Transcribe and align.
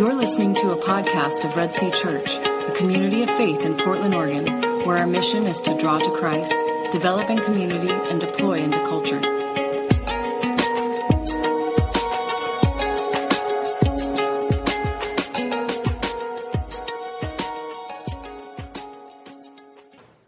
You're 0.00 0.14
listening 0.14 0.54
to 0.54 0.70
a 0.70 0.76
podcast 0.78 1.44
of 1.44 1.54
Red 1.56 1.74
Sea 1.74 1.90
Church, 1.90 2.36
a 2.36 2.72
community 2.74 3.22
of 3.22 3.28
faith 3.36 3.60
in 3.60 3.76
Portland, 3.76 4.14
Oregon, 4.14 4.46
where 4.86 4.96
our 4.96 5.06
mission 5.06 5.46
is 5.46 5.60
to 5.60 5.76
draw 5.76 5.98
to 5.98 6.10
Christ, 6.12 6.54
develop 6.90 7.28
in 7.28 7.36
community, 7.36 7.90
and 7.90 8.18
deploy 8.18 8.60
into 8.60 8.78
culture. 8.78 9.20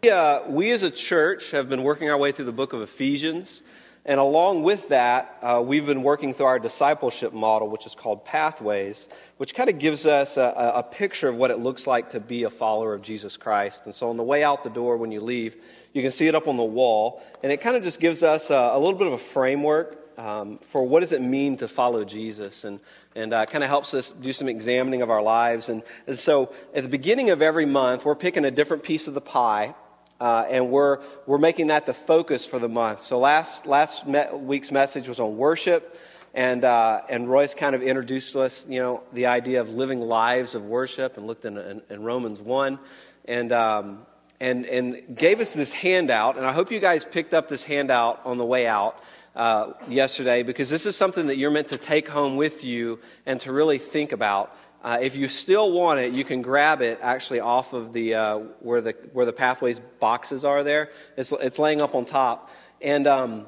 Uh, 0.07 0.43
we 0.49 0.69
as 0.69 0.83
a 0.83 0.91
church 0.91 1.49
have 1.49 1.67
been 1.67 1.81
working 1.81 2.11
our 2.11 2.17
way 2.19 2.31
through 2.31 2.45
the 2.45 2.51
book 2.51 2.73
of 2.73 2.81
Ephesians. 2.83 3.63
And 4.05 4.19
along 4.19 4.63
with 4.63 4.89
that, 4.89 5.37
uh, 5.41 5.63
we've 5.65 5.85
been 5.85 6.03
working 6.03 6.33
through 6.33 6.47
our 6.47 6.59
discipleship 6.59 7.31
model, 7.31 7.69
which 7.69 7.85
is 7.85 7.95
called 7.95 8.25
Pathways, 8.25 9.07
which 9.37 9.55
kind 9.55 9.69
of 9.69 9.79
gives 9.79 10.05
us 10.05 10.35
a, 10.35 10.73
a, 10.75 10.83
picture 10.83 11.29
of 11.29 11.37
what 11.37 11.51
it 11.51 11.59
looks 11.59 11.87
like 11.87 12.09
to 12.09 12.19
be 12.19 12.43
a 12.43 12.49
follower 12.49 12.93
of 12.93 13.01
Jesus 13.01 13.37
Christ. 13.37 13.85
And 13.85 13.95
so 13.95 14.09
on 14.09 14.17
the 14.17 14.23
way 14.23 14.43
out 14.43 14.65
the 14.65 14.69
door 14.69 14.97
when 14.97 15.13
you 15.13 15.21
leave, 15.21 15.55
you 15.93 16.01
can 16.01 16.11
see 16.11 16.27
it 16.27 16.35
up 16.35 16.49
on 16.49 16.57
the 16.57 16.63
wall. 16.63 17.23
And 17.43 17.51
it 17.51 17.61
kind 17.61 17.77
of 17.77 17.83
just 17.83 18.01
gives 18.01 18.23
us 18.23 18.49
a, 18.49 18.71
a 18.73 18.77
little 18.77 18.99
bit 18.99 19.07
of 19.07 19.13
a 19.13 19.17
framework 19.17 19.99
um, 20.19 20.57
for 20.57 20.85
what 20.85 20.99
does 20.99 21.13
it 21.13 21.21
mean 21.21 21.55
to 21.57 21.69
follow 21.69 22.03
Jesus. 22.03 22.65
And, 22.65 22.81
and 23.15 23.33
uh, 23.33 23.45
kind 23.45 23.63
of 23.63 23.69
helps 23.69 23.93
us 23.93 24.11
do 24.11 24.33
some 24.33 24.49
examining 24.49 25.01
of 25.01 25.09
our 25.09 25.21
lives. 25.21 25.69
And, 25.69 25.81
and 26.07 26.19
so 26.19 26.53
at 26.75 26.83
the 26.83 26.89
beginning 26.89 27.29
of 27.29 27.41
every 27.41 27.65
month, 27.65 28.03
we're 28.03 28.15
picking 28.15 28.43
a 28.43 28.51
different 28.51 28.83
piece 28.83 29.07
of 29.07 29.13
the 29.13 29.21
pie. 29.21 29.75
Uh, 30.19 30.45
and 30.49 30.69
we're, 30.69 30.99
we're 31.25 31.37
making 31.37 31.67
that 31.67 31.85
the 31.85 31.93
focus 31.93 32.45
for 32.45 32.59
the 32.59 32.69
month. 32.69 33.01
So 33.01 33.19
last, 33.19 33.65
last 33.65 34.07
me- 34.07 34.25
week's 34.33 34.71
message 34.71 35.07
was 35.07 35.19
on 35.19 35.37
worship, 35.37 35.99
and, 36.33 36.63
uh, 36.63 37.01
and 37.09 37.29
Royce 37.29 37.53
kind 37.53 37.75
of 37.75 37.83
introduced 37.83 38.35
us, 38.35 38.65
you 38.67 38.79
know, 38.79 39.03
the 39.13 39.27
idea 39.27 39.61
of 39.61 39.69
living 39.73 39.99
lives 39.99 40.55
of 40.55 40.65
worship 40.65 41.17
and 41.17 41.27
looked 41.27 41.45
in, 41.45 41.57
in, 41.57 41.81
in 41.89 42.03
Romans 42.03 42.39
1 42.39 42.79
and, 43.25 43.51
um, 43.51 44.05
and, 44.39 44.65
and 44.65 45.15
gave 45.15 45.39
us 45.39 45.53
this 45.53 45.73
handout. 45.73 46.37
And 46.37 46.45
I 46.45 46.53
hope 46.53 46.71
you 46.71 46.79
guys 46.79 47.05
picked 47.05 47.33
up 47.33 47.49
this 47.49 47.63
handout 47.63 48.21
on 48.25 48.37
the 48.37 48.45
way 48.45 48.65
out. 48.65 48.97
Uh, 49.35 49.73
yesterday, 49.87 50.43
because 50.43 50.69
this 50.69 50.85
is 50.85 50.95
something 50.95 51.25
that 51.25 51.37
you're 51.37 51.49
meant 51.49 51.69
to 51.69 51.77
take 51.77 52.07
home 52.07 52.35
with 52.35 52.63
you 52.63 52.99
and 53.25 53.39
to 53.39 53.51
really 53.51 53.79
think 53.79 54.11
about. 54.11 54.55
Uh, 54.83 54.99
if 55.01 55.15
you 55.15 55.29
still 55.29 55.71
want 55.71 55.99
it, 56.01 56.13
you 56.13 56.25
can 56.25 56.41
grab 56.41 56.81
it 56.81 56.99
actually 57.01 57.39
off 57.39 57.71
of 57.71 57.93
the 57.93 58.15
uh, 58.15 58.37
where 58.59 58.81
the 58.81 58.91
where 59.13 59.25
the 59.25 59.31
pathways 59.31 59.79
boxes 59.79 60.43
are. 60.43 60.63
There, 60.63 60.91
it's 61.15 61.31
it's 61.31 61.57
laying 61.57 61.81
up 61.81 61.95
on 61.95 62.03
top, 62.03 62.49
and 62.81 63.07
um, 63.07 63.47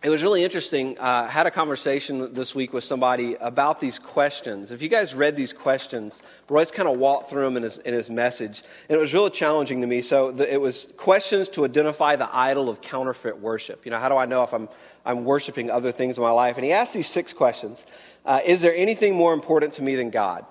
it 0.00 0.10
was 0.10 0.22
really 0.22 0.44
interesting. 0.44 0.96
Uh, 0.96 1.26
had 1.26 1.46
a 1.46 1.50
conversation 1.50 2.32
this 2.32 2.54
week 2.54 2.72
with 2.72 2.84
somebody 2.84 3.34
about 3.34 3.80
these 3.80 3.98
questions. 3.98 4.70
If 4.70 4.80
you 4.80 4.88
guys 4.88 5.12
read 5.12 5.34
these 5.34 5.52
questions, 5.52 6.22
Royce 6.48 6.70
kind 6.70 6.88
of 6.88 6.98
walked 6.98 7.30
through 7.30 7.42
them 7.42 7.56
in 7.56 7.64
his 7.64 7.78
in 7.78 7.94
his 7.94 8.08
message, 8.08 8.62
and 8.88 8.96
it 8.96 9.00
was 9.00 9.12
really 9.12 9.30
challenging 9.30 9.80
to 9.80 9.88
me. 9.88 10.00
So 10.00 10.30
the, 10.30 10.52
it 10.52 10.60
was 10.60 10.92
questions 10.96 11.48
to 11.50 11.64
identify 11.64 12.14
the 12.14 12.28
idol 12.32 12.68
of 12.68 12.80
counterfeit 12.80 13.40
worship. 13.40 13.84
You 13.84 13.90
know, 13.90 13.98
how 13.98 14.08
do 14.08 14.16
I 14.16 14.26
know 14.26 14.44
if 14.44 14.54
I'm 14.54 14.68
I'm 15.04 15.24
worshiping 15.24 15.68
other 15.68 15.90
things 15.90 16.16
in 16.16 16.22
my 16.22 16.30
life? 16.30 16.56
And 16.56 16.64
he 16.64 16.72
asked 16.72 16.94
these 16.94 17.08
six 17.08 17.32
questions. 17.32 17.84
Uh, 18.24 18.40
is 18.44 18.62
there 18.62 18.74
anything 18.76 19.16
more 19.16 19.34
important 19.34 19.72
to 19.74 19.82
me 19.82 19.96
than 19.96 20.10
God? 20.10 20.46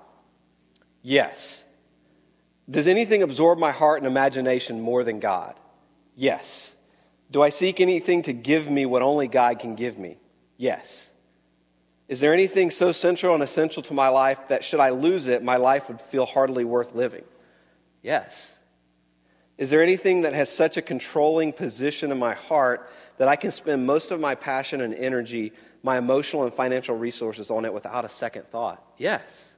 Yes. 1.02 1.64
Does 2.70 2.88
anything 2.88 3.23
absorb 3.23 3.59
my 3.59 3.72
heart 3.72 4.00
and 4.00 4.08
imagination 4.08 4.82
more 4.82 5.06
than 5.06 5.22
God? 5.22 5.58
Yes. 6.16 6.76
Do 7.30 7.42
I 7.42 7.50
seek 7.50 7.80
anything 7.80 8.22
to 8.23 8.33
give 8.33 8.70
me 8.70 8.86
what 8.86 9.02
only 9.02 9.28
God 9.28 9.59
can 9.59 9.75
give 9.75 9.97
me? 9.97 10.17
Yes. 10.58 11.11
Is 12.08 12.22
there 12.22 12.33
anything 12.33 12.72
so 12.72 12.92
central 12.92 13.33
and 13.33 13.44
essential 13.44 13.83
to 13.83 13.94
my 13.94 14.08
life 14.08 14.47
that 14.47 14.64
should 14.64 14.80
I 14.80 14.89
lose 14.89 15.28
it, 15.28 15.44
my 15.44 15.58
life 15.58 15.89
would 15.89 16.00
feel 16.00 16.25
hardly 16.25 16.64
worth 16.64 16.95
living? 16.95 17.25
Yes. 18.02 18.53
Is 19.58 19.70
there 19.70 19.81
anything 19.81 20.22
that 20.22 20.33
has 20.33 20.50
such 20.50 20.78
a 20.78 20.81
controlling 20.81 21.52
position 21.52 22.11
in 22.11 22.20
my 22.20 22.36
heart 22.36 22.89
that 23.17 23.27
I 23.27 23.36
can 23.36 23.52
spend 23.52 23.86
most 23.86 24.11
of 24.11 24.20
my 24.20 24.36
passion 24.36 24.82
and 24.82 24.94
energy, 24.94 25.52
my 25.83 25.98
emotional 25.98 26.44
and 26.44 26.54
financial 26.54 26.95
resources 26.95 27.49
on 27.49 27.65
it 27.65 27.73
without 27.73 28.05
a 28.05 28.09
second 28.09 28.48
thought? 28.52 28.82
Yes. 28.98 29.52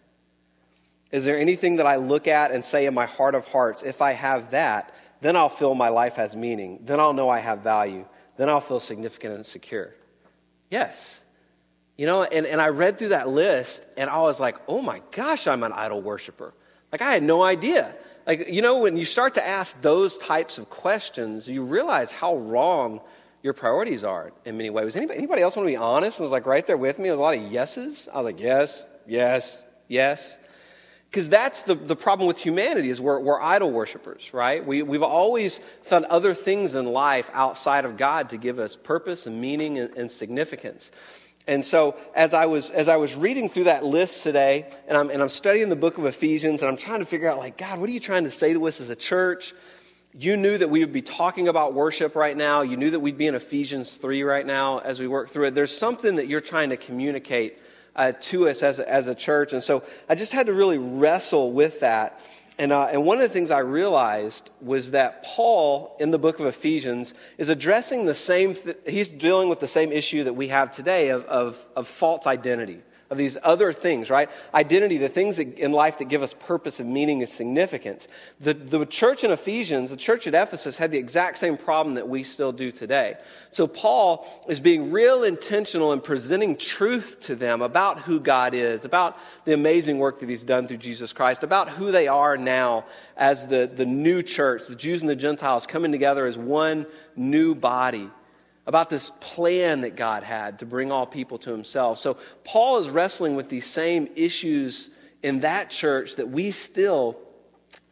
Is 1.12 1.26
there 1.26 1.38
anything 1.38 1.78
that 1.78 1.88
I 1.88 1.98
look 1.98 2.28
at 2.28 2.52
and 2.52 2.64
say 2.64 2.86
in 2.86 2.94
my 2.94 3.08
heart 3.08 3.36
of 3.36 3.46
hearts, 3.46 3.84
if 3.84 4.02
I 4.02 4.14
have 4.14 4.52
that, 4.52 4.94
then 5.22 5.36
I'll 5.36 5.50
feel 5.50 5.76
my 5.76 5.90
life 5.90 6.16
has 6.16 6.36
meaning. 6.36 6.80
Then 6.84 7.00
I'll 7.00 7.14
know 7.14 7.30
I 7.30 7.40
have 7.40 7.60
value. 7.60 8.06
Then 8.38 8.50
I'll 8.50 8.62
feel 8.62 8.80
significant 8.80 9.36
and 9.36 9.46
secure. 9.46 9.94
Yes. 10.70 11.20
You 11.98 12.06
know, 12.06 12.24
and, 12.24 12.46
and 12.46 12.62
I 12.62 12.70
read 12.70 12.98
through 12.98 13.10
that 13.10 13.28
list 13.28 13.84
and 13.98 14.10
I 14.10 14.20
was 14.20 14.40
like, 14.40 14.56
oh 14.68 14.82
my 14.82 15.02
gosh, 15.12 15.48
I'm 15.48 15.64
an 15.64 15.74
idol 15.74 16.02
worshiper. 16.02 16.54
Like, 16.92 17.02
I 17.02 17.12
had 17.12 17.24
no 17.24 17.44
idea. 17.44 17.94
Like, 18.26 18.50
you 18.50 18.62
know, 18.62 18.80
when 18.80 18.96
you 18.96 19.06
start 19.06 19.36
to 19.36 19.46
ask 19.46 19.80
those 19.82 20.18
types 20.18 20.58
of 20.58 20.70
questions, 20.70 21.48
you 21.48 21.64
realize 21.64 22.12
how 22.12 22.38
wrong 22.38 23.02
your 23.42 23.54
priorities 23.54 24.04
are 24.04 24.32
in 24.46 24.58
many 24.58 24.70
ways. 24.70 24.96
Anybody, 24.96 25.18
anybody 25.18 25.42
else 25.42 25.56
want 25.56 25.68
to 25.68 25.72
be 25.72 25.78
honest 25.78 26.20
and 26.20 26.26
was 26.26 26.32
like 26.32 26.46
right 26.46 26.66
there 26.66 26.78
with 26.78 27.00
me? 27.00 27.10
It 27.10 27.12
was 27.12 27.20
a 27.20 27.24
lot 27.24 27.36
of 27.36 27.42
yeses. 27.42 28.08
I 28.14 28.18
was 28.18 28.26
like, 28.26 28.40
yes, 28.40 28.86
yes, 29.08 29.64
yes. 29.88 30.38
Because 31.10 31.28
that's 31.28 31.64
the, 31.64 31.74
the 31.74 31.96
problem 31.96 32.28
with 32.28 32.38
humanity 32.38 32.92
is 32.92 33.02
we're, 33.02 33.20
we're 33.20 33.42
idol 33.42 33.72
worshippers, 33.72 34.32
right? 34.32 34.64
We, 34.64 34.84
we've 34.84 35.02
always 35.02 35.58
found 35.82 36.06
other 36.06 36.36
things 36.36 36.76
in 36.76 36.86
life 36.86 37.32
outside 37.34 37.86
of 37.86 37.98
God 37.98 38.30
to 38.30 38.38
give 38.38 38.60
us 38.60 38.76
purpose 38.76 39.26
and 39.26 39.42
meaning 39.42 39.80
and, 39.80 39.96
and 39.98 40.12
significance. 40.12 40.92
And 41.48 41.66
so 41.66 41.98
as 42.14 42.36
I 42.36 42.46
was 42.46 42.70
as 42.70 42.88
I 42.88 42.98
was 42.98 43.16
reading 43.16 43.50
through 43.50 43.64
that 43.64 43.84
list 43.84 44.22
today, 44.22 44.70
and 44.88 44.96
I'm 44.96 45.10
and 45.10 45.20
I'm 45.20 45.30
studying 45.30 45.70
the 45.70 45.76
book 45.76 45.98
of 45.98 46.06
Ephesians, 46.06 46.62
and 46.62 46.70
I'm 46.70 46.78
trying 46.78 47.00
to 47.00 47.08
figure 47.08 47.28
out 47.28 47.40
like, 47.40 47.58
God, 47.58 47.80
what 47.80 47.90
are 47.90 47.92
you 47.92 48.00
trying 48.00 48.26
to 48.26 48.32
say 48.32 48.54
to 48.54 48.68
us 48.68 48.80
as 48.80 48.92
a 48.92 48.96
church? 48.96 49.56
You 50.14 50.38
knew 50.38 50.60
that 50.60 50.70
we 50.70 50.82
would 50.82 50.94
be 50.94 51.02
talking 51.02 51.48
about 51.48 51.74
worship 51.74 52.16
right 52.16 52.38
now. 52.38 52.62
You 52.62 52.78
knew 52.78 52.92
that 52.92 53.00
we'd 53.00 53.18
be 53.18 53.26
in 53.26 53.34
Ephesians 53.34 53.98
3 53.98 54.22
right 54.22 54.46
now 54.46 54.78
as 54.78 55.00
we 55.00 55.08
work 55.08 55.30
through 55.30 55.48
it. 55.48 55.56
There's 55.56 55.76
something 55.76 56.18
that 56.18 56.28
you're 56.28 56.40
trying 56.40 56.70
to 56.70 56.78
communicate 56.78 57.58
uh, 58.00 58.14
to 58.20 58.48
us 58.48 58.64
as 58.64 58.80
a, 58.80 58.90
as 58.90 59.10
a 59.10 59.14
church. 59.14 59.52
And 59.52 59.62
so 59.62 59.84
I 60.08 60.16
just 60.16 60.32
had 60.32 60.48
to 60.48 60.54
really 60.54 60.78
wrestle 60.78 61.52
with 61.52 61.82
that. 61.82 62.20
And, 62.58 62.72
uh, 62.72 62.86
and 62.86 63.06
one 63.06 63.18
of 63.18 63.24
the 63.24 63.30
things 63.30 63.52
I 63.52 63.60
realized 63.60 64.50
was 64.62 64.92
that 64.92 65.24
Paul, 65.24 65.96
in 66.00 66.12
the 66.12 66.18
book 66.18 66.40
of 66.40 66.46
Ephesians, 66.46 67.14
is 67.38 67.50
addressing 67.50 68.06
the 68.06 68.16
same, 68.16 68.56
th- 68.56 68.78
he's 68.88 69.10
dealing 69.10 69.50
with 69.50 69.60
the 69.60 69.68
same 69.68 69.92
issue 69.92 70.24
that 70.24 70.34
we 70.34 70.48
have 70.48 70.72
today 70.72 71.10
of, 71.10 71.26
of, 71.26 71.66
of 71.76 71.88
false 71.88 72.26
identity 72.26 72.82
of 73.10 73.18
these 73.18 73.38
other 73.44 73.74
things, 73.74 74.10
right? 74.10 74.30
Identity, 74.54 74.98
the 74.98 75.10
things 75.10 75.38
that, 75.38 75.58
in 75.58 75.72
life 75.72 75.98
that 75.98 76.06
give 76.06 76.22
us 76.22 76.34
purpose 76.34 76.80
and 76.80 76.94
meaning 76.94 77.22
and 77.22 77.30
significance. 77.30 78.08
The, 78.40 78.54
the 78.54 78.86
church 78.86 79.24
in 79.24 79.32
Ephesians, 79.32 79.90
the 79.90 79.98
church 79.98 80.28
at 80.28 80.36
Ephesus, 80.36 80.78
had 80.78 80.92
the 80.92 81.00
exact 81.00 81.40
same 81.40 81.58
problem 81.58 81.96
that 81.96 82.08
we 82.08 82.24
still 82.24 82.52
do 82.52 82.72
today. 82.72 83.16
So 83.50 83.66
Paul 83.66 84.28
is 84.48 84.60
being 84.60 84.92
real 84.92 85.24
intentional 85.24 85.92
in 85.92 86.02
presenting 86.02 86.56
truth 86.56 87.20
to 87.22 87.36
them 87.36 87.62
about 87.62 88.02
who 88.02 88.20
God 88.20 88.54
is, 88.54 88.86
about 88.86 89.18
the 89.46 89.54
amazing 89.54 89.98
work 89.98 90.20
that 90.20 90.30
he's 90.30 90.44
done 90.44 90.68
through 90.68 90.78
Jesus 90.78 91.12
Christ, 91.12 91.44
about 91.44 91.70
who 91.70 91.92
they 91.92 92.08
are 92.08 92.38
now 92.38 92.86
as 93.18 93.48
the, 93.48 93.70
the 93.74 93.86
new 93.86 94.22
church, 94.22 94.68
the 94.68 94.76
Jews 94.76 95.02
and 95.02 95.10
the 95.10 95.16
Gentiles 95.16 95.66
coming 95.66 95.92
together 95.92 96.28
as 96.28 96.38
one 96.38 96.86
new 97.16 97.56
body 97.56 98.10
about 98.70 98.88
this 98.88 99.12
plan 99.20 99.82
that 99.82 99.96
God 99.96 100.22
had 100.22 100.60
to 100.60 100.66
bring 100.68 100.92
all 100.92 101.08
people 101.08 101.40
to 101.40 101.50
himself. 101.50 101.98
So 101.98 102.18
Paul 102.44 102.78
is 102.78 102.88
wrestling 102.88 103.36
with 103.36 103.50
these 103.50 103.66
same 103.66 104.08
issues 104.16 104.92
in 105.24 105.40
that 105.40 105.72
church 105.72 106.18
that 106.18 106.30
we 106.30 106.52
still 106.52 107.18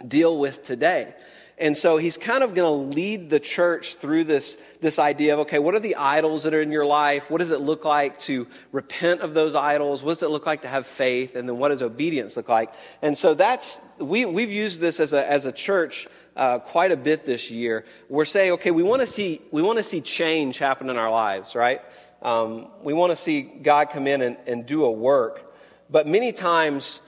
deal 0.08 0.38
with 0.38 0.64
today. 0.64 1.16
And 1.58 1.76
so 1.76 1.98
he's 1.98 2.16
kind 2.16 2.44
of 2.44 2.54
going 2.54 2.72
to 2.72 2.96
lead 2.96 3.32
the 3.32 3.40
church 3.40 3.96
through 3.96 4.26
this, 4.26 4.60
this 4.80 5.00
idea 5.00 5.34
of, 5.34 5.40
okay, 5.40 5.58
what 5.58 5.74
are 5.74 5.80
the 5.80 5.96
idols 5.96 6.44
that 6.44 6.54
are 6.54 6.62
in 6.62 6.72
your 6.72 6.86
life? 6.86 7.32
What 7.32 7.40
does 7.40 7.50
it 7.50 7.62
look 7.62 7.84
like 7.84 8.20
to 8.20 8.46
repent 8.72 9.22
of 9.22 9.34
those 9.34 9.56
idols? 9.56 10.04
What 10.04 10.12
does 10.12 10.22
it 10.22 10.30
look 10.30 10.46
like 10.46 10.62
to 10.62 10.68
have 10.68 10.86
faith? 10.86 11.36
And 11.36 11.50
then 11.50 11.58
what 11.58 11.70
does 11.70 11.82
obedience 11.82 12.38
look 12.38 12.50
like? 12.50 12.72
And 13.02 13.18
so 13.18 13.34
that's, 13.34 13.82
we, 13.98 14.26
we've 14.26 14.52
used 14.52 14.80
this 14.80 15.00
as 15.00 15.14
a, 15.14 15.28
as 15.28 15.46
a 15.46 15.52
church 15.52 16.08
uh, 16.38 16.60
quite 16.60 16.92
a 16.92 16.98
bit 16.98 17.26
this 17.26 17.52
year. 17.52 17.84
We're 18.08 18.26
saying, 18.26 18.54
okay, 18.54 18.72
we 18.72 18.84
want 18.84 19.02
to 19.02 19.08
see 19.08 19.42
we 19.52 19.62
want 19.62 19.80
to 19.80 19.84
see 19.84 20.00
change 20.02 20.60
happen 20.60 20.90
in 20.90 20.98
our 20.98 21.12
lives, 21.12 21.56
right? 21.56 21.82
Um, 22.22 22.68
we 22.84 22.94
want 22.94 23.12
to 23.12 23.16
see 23.16 23.42
God 23.42 23.90
come 23.90 24.08
in 24.08 24.22
and, 24.22 24.38
and 24.46 24.66
do 24.66 24.86
a 24.86 24.92
work, 24.92 25.54
but 25.90 26.08
many 26.08 26.32
times 26.32 27.02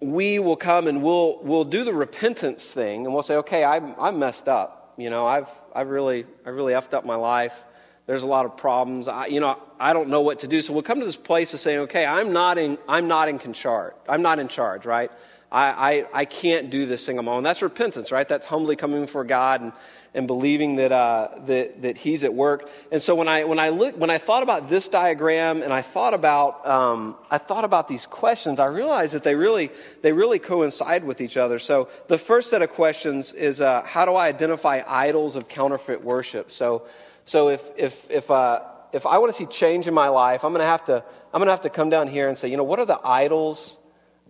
we 0.00 0.38
will 0.38 0.56
come 0.56 0.86
and 0.86 1.02
we'll 1.02 1.40
we'll 1.42 1.64
do 1.64 1.84
the 1.84 1.94
repentance 1.94 2.70
thing, 2.70 3.06
and 3.06 3.14
we'll 3.14 3.22
say, 3.22 3.36
okay, 3.36 3.64
I'm 3.64 3.94
I'm 3.98 4.18
messed 4.18 4.48
up. 4.48 4.94
You 4.98 5.10
know, 5.10 5.26
I've 5.26 5.48
I've 5.74 5.88
really 5.88 6.26
I 6.44 6.50
really 6.50 6.74
effed 6.74 6.94
up 6.94 7.04
my 7.04 7.16
life. 7.16 7.64
There's 8.06 8.22
a 8.22 8.26
lot 8.26 8.44
of 8.44 8.58
problems. 8.58 9.08
I, 9.08 9.26
you 9.26 9.40
know, 9.40 9.58
I 9.80 9.94
don't 9.94 10.10
know 10.10 10.20
what 10.20 10.40
to 10.40 10.46
do. 10.46 10.60
So 10.60 10.74
we'll 10.74 10.82
come 10.82 11.00
to 11.00 11.06
this 11.06 11.16
place 11.16 11.54
of 11.54 11.60
saying, 11.60 11.78
okay, 11.80 12.04
I'm 12.04 12.34
not 12.34 12.58
in 12.58 12.76
I'm 12.86 13.08
not 13.08 13.28
in 13.28 13.38
charge. 13.54 13.94
I'm 14.06 14.20
not 14.20 14.38
in 14.38 14.48
charge, 14.48 14.84
right? 14.84 15.10
I, 15.54 15.92
I, 15.92 16.06
I 16.12 16.24
can't 16.24 16.68
do 16.68 16.84
this 16.84 17.06
thing 17.06 17.16
on 17.16 17.26
my 17.26 17.32
own. 17.32 17.44
That's 17.44 17.62
repentance, 17.62 18.10
right? 18.10 18.26
That's 18.26 18.44
humbly 18.44 18.74
coming 18.74 19.02
before 19.02 19.22
God 19.22 19.60
and, 19.60 19.72
and 20.12 20.26
believing 20.26 20.74
that, 20.76 20.90
uh, 20.90 21.28
that, 21.46 21.82
that 21.82 21.96
He's 21.96 22.24
at 22.24 22.34
work. 22.34 22.68
And 22.90 23.00
so 23.00 23.14
when 23.14 23.28
I, 23.28 23.44
when, 23.44 23.60
I 23.60 23.68
look, 23.68 23.96
when 23.96 24.10
I 24.10 24.18
thought 24.18 24.42
about 24.42 24.68
this 24.68 24.88
diagram 24.88 25.62
and 25.62 25.72
I 25.72 25.80
thought 25.80 26.12
about, 26.12 26.66
um, 26.66 27.14
I 27.30 27.38
thought 27.38 27.62
about 27.62 27.86
these 27.86 28.04
questions, 28.04 28.58
I 28.58 28.66
realized 28.66 29.14
that 29.14 29.22
they 29.22 29.36
really, 29.36 29.70
they 30.02 30.10
really 30.10 30.40
coincide 30.40 31.04
with 31.04 31.20
each 31.20 31.36
other. 31.36 31.60
So 31.60 31.88
the 32.08 32.18
first 32.18 32.50
set 32.50 32.60
of 32.60 32.70
questions 32.70 33.32
is 33.32 33.60
uh, 33.60 33.82
how 33.82 34.06
do 34.06 34.14
I 34.16 34.26
identify 34.26 34.82
idols 34.84 35.36
of 35.36 35.48
counterfeit 35.48 36.02
worship? 36.02 36.50
So, 36.50 36.88
so 37.26 37.48
if, 37.50 37.62
if, 37.76 38.10
if, 38.10 38.28
uh, 38.28 38.58
if 38.92 39.06
I 39.06 39.18
want 39.18 39.32
to 39.32 39.38
see 39.38 39.46
change 39.46 39.86
in 39.86 39.94
my 39.94 40.08
life, 40.08 40.44
I'm 40.44 40.52
going 40.52 40.64
to 40.64 40.66
have 40.66 40.86
to, 40.86 41.04
I'm 41.32 41.38
going 41.38 41.46
to 41.46 41.52
have 41.52 41.60
to 41.60 41.70
come 41.70 41.90
down 41.90 42.08
here 42.08 42.28
and 42.28 42.36
say, 42.36 42.48
you 42.48 42.56
know, 42.56 42.64
what 42.64 42.80
are 42.80 42.86
the 42.86 42.98
idols 43.04 43.78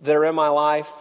that 0.03 0.15
are 0.15 0.25
in 0.25 0.35
my 0.35 0.49
life? 0.49 0.91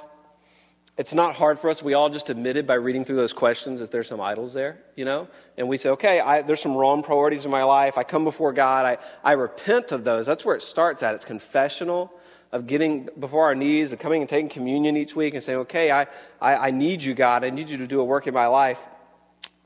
It's 0.97 1.13
not 1.13 1.35
hard 1.35 1.59
for 1.59 1.71
us. 1.71 1.83
We 1.83 1.95
all 1.95 2.09
just 2.09 2.31
admitted 2.31 2.69
by 2.69 2.75
reading 2.75 3.05
through 3.05 3.17
those 3.17 3.33
questions 3.33 3.81
that 3.81 3.91
there's 3.91 4.07
some 4.07 4.21
idols 4.21 4.53
there, 4.53 4.79
you 4.95 5.05
know? 5.05 5.27
And 5.59 5.69
we 5.69 5.77
say, 5.77 5.91
okay, 5.91 6.21
I, 6.21 6.43
there's 6.43 6.61
some 6.61 6.77
wrong 6.77 7.03
priorities 7.03 7.45
in 7.45 7.51
my 7.51 7.65
life. 7.65 7.99
I 7.99 8.05
come 8.05 8.23
before 8.23 8.53
God. 8.53 8.87
I, 8.87 8.99
I 9.29 9.33
repent 9.33 9.91
of 9.91 10.05
those. 10.05 10.25
That's 10.25 10.45
where 10.45 10.55
it 10.55 10.63
starts 10.63 11.03
at. 11.03 11.17
It's 11.17 11.25
confessional 11.25 12.13
of 12.53 12.69
getting 12.69 13.09
before 13.19 13.47
our 13.47 13.57
knees 13.57 13.91
and 13.91 14.01
coming 14.01 14.23
and 14.23 14.31
taking 14.31 14.49
communion 14.49 14.97
each 14.97 15.17
week 15.17 15.35
and 15.35 15.43
saying, 15.43 15.59
okay, 15.61 15.91
I, 15.91 16.07
I, 16.41 16.69
I 16.69 16.71
need 16.71 17.03
you, 17.03 17.13
God. 17.13 17.43
I 17.43 17.51
need 17.51 17.69
you 17.69 17.79
to 17.79 17.89
do 17.89 17.99
a 18.01 18.05
work 18.05 18.29
in 18.29 18.35
my 18.35 18.47
life. 18.47 18.79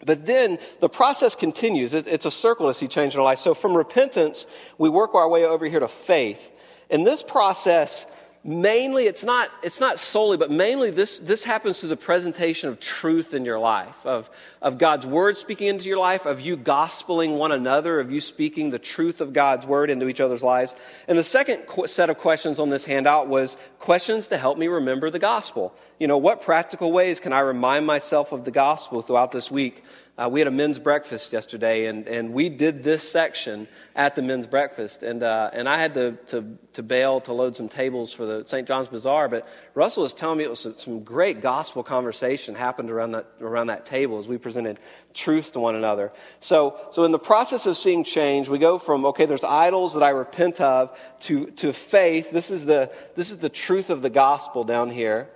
But 0.02 0.24
then 0.24 0.58
the 0.80 0.88
process 0.88 1.34
continues. 1.34 1.92
It, 1.92 2.06
it's 2.06 2.24
a 2.24 2.30
circle 2.30 2.68
to 2.68 2.72
see 2.72 2.88
change 2.88 3.12
in 3.12 3.20
our 3.20 3.26
life. 3.26 3.38
So 3.38 3.52
from 3.52 3.76
repentance, 3.76 4.46
we 4.78 4.88
work 4.88 5.14
our 5.14 5.28
way 5.28 5.44
over 5.44 5.66
here 5.66 5.80
to 5.80 5.88
faith. 5.88 6.50
And 6.88 7.06
this 7.06 7.22
process 7.22 8.06
mainly 8.48 9.06
it's 9.06 9.24
not 9.24 9.50
it's 9.62 9.78
not 9.78 9.98
solely 9.98 10.38
but 10.38 10.50
mainly 10.50 10.90
this 10.90 11.18
this 11.18 11.44
happens 11.44 11.80
through 11.80 11.90
the 11.90 11.96
presentation 11.96 12.70
of 12.70 12.80
truth 12.80 13.34
in 13.34 13.44
your 13.44 13.58
life 13.58 14.06
of 14.06 14.30
of 14.62 14.78
god's 14.78 15.04
word 15.04 15.36
speaking 15.36 15.68
into 15.68 15.84
your 15.84 15.98
life 15.98 16.24
of 16.24 16.40
you 16.40 16.56
gospeling 16.56 17.36
one 17.36 17.52
another 17.52 18.00
of 18.00 18.10
you 18.10 18.20
speaking 18.20 18.70
the 18.70 18.78
truth 18.78 19.20
of 19.20 19.34
god's 19.34 19.66
word 19.66 19.90
into 19.90 20.08
each 20.08 20.20
other's 20.20 20.42
lives. 20.42 20.74
And 21.06 21.18
the 21.18 21.22
second 21.22 21.64
set 21.86 22.10
of 22.10 22.18
questions 22.18 22.58
on 22.58 22.70
this 22.70 22.84
handout 22.84 23.28
was 23.28 23.56
questions 23.78 24.28
to 24.28 24.38
help 24.38 24.58
me 24.58 24.66
remember 24.66 25.10
the 25.10 25.18
gospel. 25.18 25.74
You 25.98 26.08
know 26.08 26.18
what 26.18 26.40
practical 26.40 26.90
ways 26.90 27.20
can 27.20 27.32
i 27.32 27.40
remind 27.40 27.86
myself 27.86 28.32
of 28.32 28.44
the 28.44 28.50
gospel 28.50 29.02
throughout 29.02 29.32
this 29.32 29.50
week 29.50 29.84
uh, 30.18 30.28
we 30.28 30.40
had 30.40 30.48
a 30.48 30.50
men's 30.50 30.80
breakfast 30.80 31.32
yesterday, 31.32 31.86
and, 31.86 32.08
and 32.08 32.32
we 32.32 32.48
did 32.48 32.82
this 32.82 33.08
section 33.08 33.68
at 33.94 34.16
the 34.16 34.22
men's 34.22 34.48
breakfast. 34.48 35.04
And, 35.04 35.22
uh, 35.22 35.50
and 35.52 35.68
I 35.68 35.78
had 35.78 35.94
to, 35.94 36.12
to, 36.28 36.58
to 36.72 36.82
bail 36.82 37.20
to 37.20 37.32
load 37.32 37.54
some 37.54 37.68
tables 37.68 38.12
for 38.12 38.26
the 38.26 38.44
St. 38.44 38.66
John's 38.66 38.88
Bazaar, 38.88 39.28
but 39.28 39.46
Russell 39.74 40.02
was 40.02 40.12
telling 40.12 40.38
me 40.38 40.44
it 40.44 40.50
was 40.50 40.66
some 40.78 41.04
great 41.04 41.40
gospel 41.40 41.84
conversation 41.84 42.56
happened 42.56 42.90
around 42.90 43.12
that, 43.12 43.26
around 43.40 43.68
that 43.68 43.86
table 43.86 44.18
as 44.18 44.26
we 44.26 44.38
presented 44.38 44.80
truth 45.14 45.52
to 45.52 45.60
one 45.60 45.76
another. 45.76 46.10
So, 46.40 46.80
so 46.90 47.04
in 47.04 47.12
the 47.12 47.18
process 47.20 47.66
of 47.66 47.76
seeing 47.76 48.02
change, 48.02 48.48
we 48.48 48.58
go 48.58 48.78
from, 48.78 49.06
okay, 49.06 49.24
there's 49.24 49.44
idols 49.44 49.94
that 49.94 50.02
I 50.02 50.08
repent 50.08 50.60
of, 50.60 50.98
to, 51.20 51.46
to 51.52 51.72
faith. 51.72 52.32
This 52.32 52.50
is, 52.50 52.66
the, 52.66 52.90
this 53.14 53.30
is 53.30 53.38
the 53.38 53.48
truth 53.48 53.88
of 53.88 54.02
the 54.02 54.10
gospel 54.10 54.64
down 54.64 54.90
here. 54.90 55.28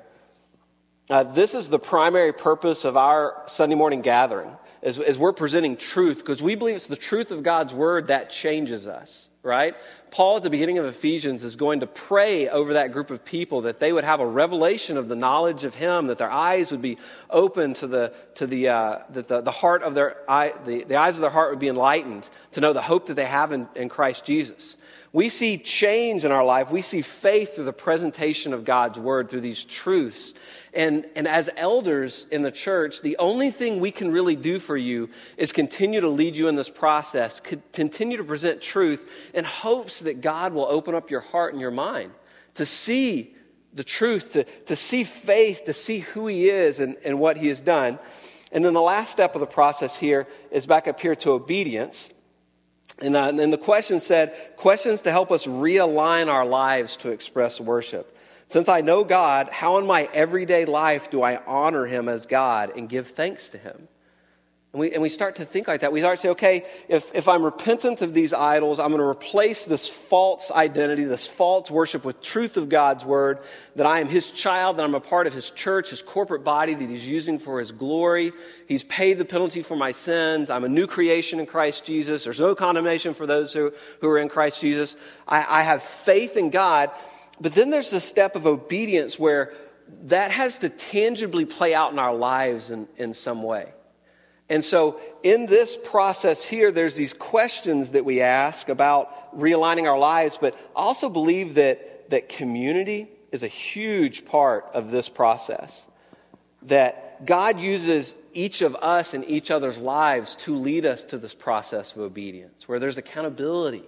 Uh, 1.08 1.23
this 1.23 1.55
is 1.55 1.69
the 1.69 1.78
primary 1.78 2.32
purpose 2.32 2.85
of 2.85 2.96
our 2.96 3.44
Sunday 3.46 3.76
morning 3.76 4.00
gathering 4.00 4.56
as, 4.82 4.99
as 4.99 5.17
we're 5.17 5.32
presenting 5.32 5.76
truth, 5.76 6.19
because 6.19 6.43
we 6.43 6.56
believe 6.56 6.75
it's 6.75 6.88
the 6.88 6.96
truth 6.96 7.31
of 7.31 7.43
God's 7.43 7.73
word 7.73 8.08
that 8.08 8.31
changes 8.31 8.88
us, 8.88 9.31
right? 9.43 9.76
Paul 10.11 10.38
at 10.38 10.43
the 10.43 10.50
beginning 10.50 10.79
of 10.79 10.87
Ephesians 10.87 11.44
is 11.44 11.55
going 11.55 11.81
to 11.81 11.87
pray 11.87 12.49
over 12.49 12.73
that 12.73 12.93
group 12.93 13.11
of 13.11 13.25
people 13.25 13.62
that 13.62 13.79
they 13.79 13.93
would 13.93 14.02
have 14.02 14.19
a 14.19 14.26
revelation 14.26 14.96
of 14.96 15.08
the 15.08 15.14
knowledge 15.14 15.62
of 15.62 15.76
Him, 15.76 16.08
that 16.08 16.19
their 16.19 16.31
eyes 16.31 16.73
would 16.73 16.82
be 16.82 16.99
open 17.31 17.75
to 17.75 17.87
the, 17.87 18.12
to 18.34 18.46
the, 18.46 18.69
uh, 18.69 18.99
that 19.11 19.29
the, 19.29 19.40
the 19.40 19.52
heart 19.52 19.84
of 19.84 19.94
their 19.94 20.19
eye, 20.29 20.52
the, 20.67 20.82
the 20.82 20.96
eyes 20.96 21.17
of 21.17 21.20
their 21.20 21.31
heart 21.31 21.50
would 21.50 21.61
be 21.61 21.69
enlightened 21.69 22.28
to 22.52 22.61
know 22.61 22.73
the 22.73 22.82
hope 22.82 23.06
that 23.06 23.14
they 23.14 23.26
have 23.26 23.52
in, 23.52 23.69
in 23.76 23.88
Christ 23.88 24.25
Jesus. 24.25 24.76
We 25.14 25.29
see 25.29 25.59
change 25.59 26.25
in 26.25 26.32
our 26.32 26.44
life. 26.44 26.70
We 26.70 26.81
see 26.81 27.03
faith 27.03 27.55
through 27.55 27.67
the 27.67 27.73
presentation 27.73 28.55
of 28.55 28.64
God's 28.64 28.99
word, 28.99 29.29
through 29.29 29.43
these 29.43 29.62
truths. 29.62 30.32
And, 30.73 31.05
and 31.14 31.29
as 31.29 31.50
elders 31.55 32.26
in 32.31 32.41
the 32.41 32.50
church, 32.50 33.03
the 33.03 33.19
only 33.19 33.50
thing 33.50 33.79
we 33.79 33.91
can 33.91 34.11
really 34.11 34.37
do 34.37 34.59
for 34.59 34.76
you 34.76 35.11
is 35.37 35.53
continue 35.53 36.00
to 36.00 36.09
lead 36.09 36.38
you 36.38 36.49
in 36.49 36.56
this 36.56 36.70
process, 36.70 37.41
continue 37.73 38.17
to 38.17 38.25
present 38.25 38.62
truth 38.62 39.06
in 39.35 39.44
hopes 39.44 40.00
that 40.00 40.23
God 40.23 40.55
will 40.55 40.64
open 40.64 40.94
up 40.94 41.11
your 41.11 41.20
heart 41.20 41.53
and 41.53 41.61
your 41.61 41.70
mind 41.70 42.12
to 42.55 42.64
see 42.64 43.35
the 43.75 43.85
truth, 43.85 44.32
to, 44.32 44.44
to 44.44 44.76
see 44.76 45.05
faith, 45.05 45.64
to 45.64 45.75
see 45.75 46.00
who 46.00 46.26
He 46.26 46.49
is 46.49 46.81
and, 46.81 46.97
and 47.05 47.19
what 47.19 47.37
He 47.37 47.49
has 47.49 47.61
done. 47.61 47.99
And 48.50 48.64
then 48.64 48.75
the 48.75 48.82
last 48.82 49.12
step 49.12 49.35
of 49.35 49.41
the 49.41 49.47
process 49.47 49.97
here 49.97 50.26
is 50.50 50.67
back 50.67 50.88
up 50.88 51.00
here 51.00 51.14
to 51.17 51.32
obedience. 51.32 52.11
And, 53.02 53.16
uh, 53.16 53.32
and 53.37 53.52
the 53.52 53.58
question 53.58 53.99
said, 53.99 54.34
questions 54.56 55.02
to 55.02 55.10
help 55.10 55.32
us 55.32 55.46
realign 55.46 56.28
our 56.28 56.46
lives 56.46 56.96
to 56.99 57.10
express 57.10 57.60
worship. 57.60 58.16
Since 58.46 58.69
I 58.69 58.81
know 58.81 59.02
God, 59.02 59.50
how 59.50 59.78
in 59.78 59.87
my 59.87 60.08
everyday 60.14 60.66
life 60.66 61.10
do 61.10 61.22
I 61.22 61.43
honor 61.44 61.87
Him 61.87 62.08
as 62.08 62.26
God 62.26 62.72
and 62.76 62.88
give 62.88 63.08
thanks 63.08 63.49
to 63.50 63.58
Him? 63.58 63.88
And 64.72 64.80
we, 64.80 64.92
and 64.92 65.02
we 65.02 65.10
start 65.10 65.36
to 65.36 65.44
think 65.44 65.69
like 65.69 65.80
that. 65.80 65.92
We 65.92 66.00
start 66.00 66.16
to 66.16 66.22
say, 66.22 66.28
okay, 66.30 66.64
if, 66.88 67.14
if 67.14 67.28
I'm 67.28 67.42
repentant 67.42 68.00
of 68.00 68.14
these 68.14 68.32
idols, 68.32 68.80
I'm 68.80 68.88
going 68.88 69.00
to 69.00 69.06
replace 69.06 69.66
this 69.66 69.86
false 69.86 70.50
identity, 70.50 71.04
this 71.04 71.28
false 71.28 71.70
worship 71.70 72.06
with 72.06 72.22
truth 72.22 72.56
of 72.56 72.70
God's 72.70 73.04
word, 73.04 73.40
that 73.76 73.84
I 73.84 74.00
am 74.00 74.08
his 74.08 74.30
child, 74.30 74.78
that 74.78 74.84
I'm 74.84 74.94
a 74.94 75.00
part 75.00 75.26
of 75.26 75.34
his 75.34 75.50
church, 75.50 75.90
his 75.90 76.00
corporate 76.00 76.42
body 76.42 76.72
that 76.72 76.88
he's 76.88 77.06
using 77.06 77.38
for 77.38 77.58
his 77.58 77.70
glory. 77.70 78.32
He's 78.66 78.82
paid 78.84 79.19
the 79.19 79.26
penalty 79.26 79.60
for 79.60 79.76
my 79.76 79.92
sins. 79.92 80.48
I'm 80.48 80.64
a 80.64 80.70
new 80.70 80.86
creation 80.86 81.38
in 81.38 81.44
Christ 81.44 81.84
Jesus. 81.84 82.25
There's 82.25 82.40
no 82.40 82.54
condemnation 82.54 83.12
for 83.12 83.26
those 83.26 83.52
who, 83.52 83.75
who 84.00 84.08
are 84.08 84.18
in 84.18 84.30
Christ 84.30 84.62
Jesus. 84.62 84.96
I, 85.28 85.60
I 85.60 85.62
have 85.64 85.82
faith 85.82 86.38
in 86.38 86.48
God. 86.48 86.90
But 87.42 87.54
then 87.54 87.68
there's 87.68 87.90
the 87.90 88.00
step 88.00 88.36
of 88.36 88.46
obedience 88.46 89.18
where 89.18 89.52
that 90.04 90.30
has 90.30 90.58
to 90.60 90.70
tangibly 90.70 91.44
play 91.44 91.75
out 91.75 91.92
in 91.92 91.98
our 91.98 92.14
lives 92.14 92.70
in, 92.70 92.88
in 92.96 93.12
some 93.12 93.42
way. 93.42 93.75
And 94.52 94.62
so, 94.62 95.00
in 95.22 95.46
this 95.46 95.78
process 95.78 96.44
here, 96.44 96.70
there's 96.70 96.94
these 96.94 97.14
questions 97.14 97.93
that 97.93 98.04
we 98.04 98.20
ask 98.20 98.69
about 98.69 99.34
realigning 99.34 99.88
our 99.90 99.99
lives, 99.99 100.37
but 100.38 100.54
I 100.76 100.81
also 100.81 101.08
believe 101.08 101.54
that, 101.54 102.10
that 102.10 102.28
community 102.28 103.08
is 103.31 103.43
a 103.43 103.49
huge 103.49 104.26
part 104.26 104.66
of 104.75 104.90
this 104.90 105.08
process. 105.08 105.88
That 106.64 107.25
God 107.25 107.60
uses 107.60 108.14
each 108.34 108.60
of 108.60 108.76
us 108.76 109.14
and 109.14 109.25
each 109.26 109.50
other's 109.50 109.78
lives 109.78 110.37
to 110.37 110.54
lead 110.54 110.84
us 110.84 111.02
to 111.04 111.16
this 111.16 111.34
process 111.34 111.96
of 111.96 112.02
obedience, 112.02 112.69
where 112.69 112.78
there's 112.78 112.99
accountability 112.99 113.84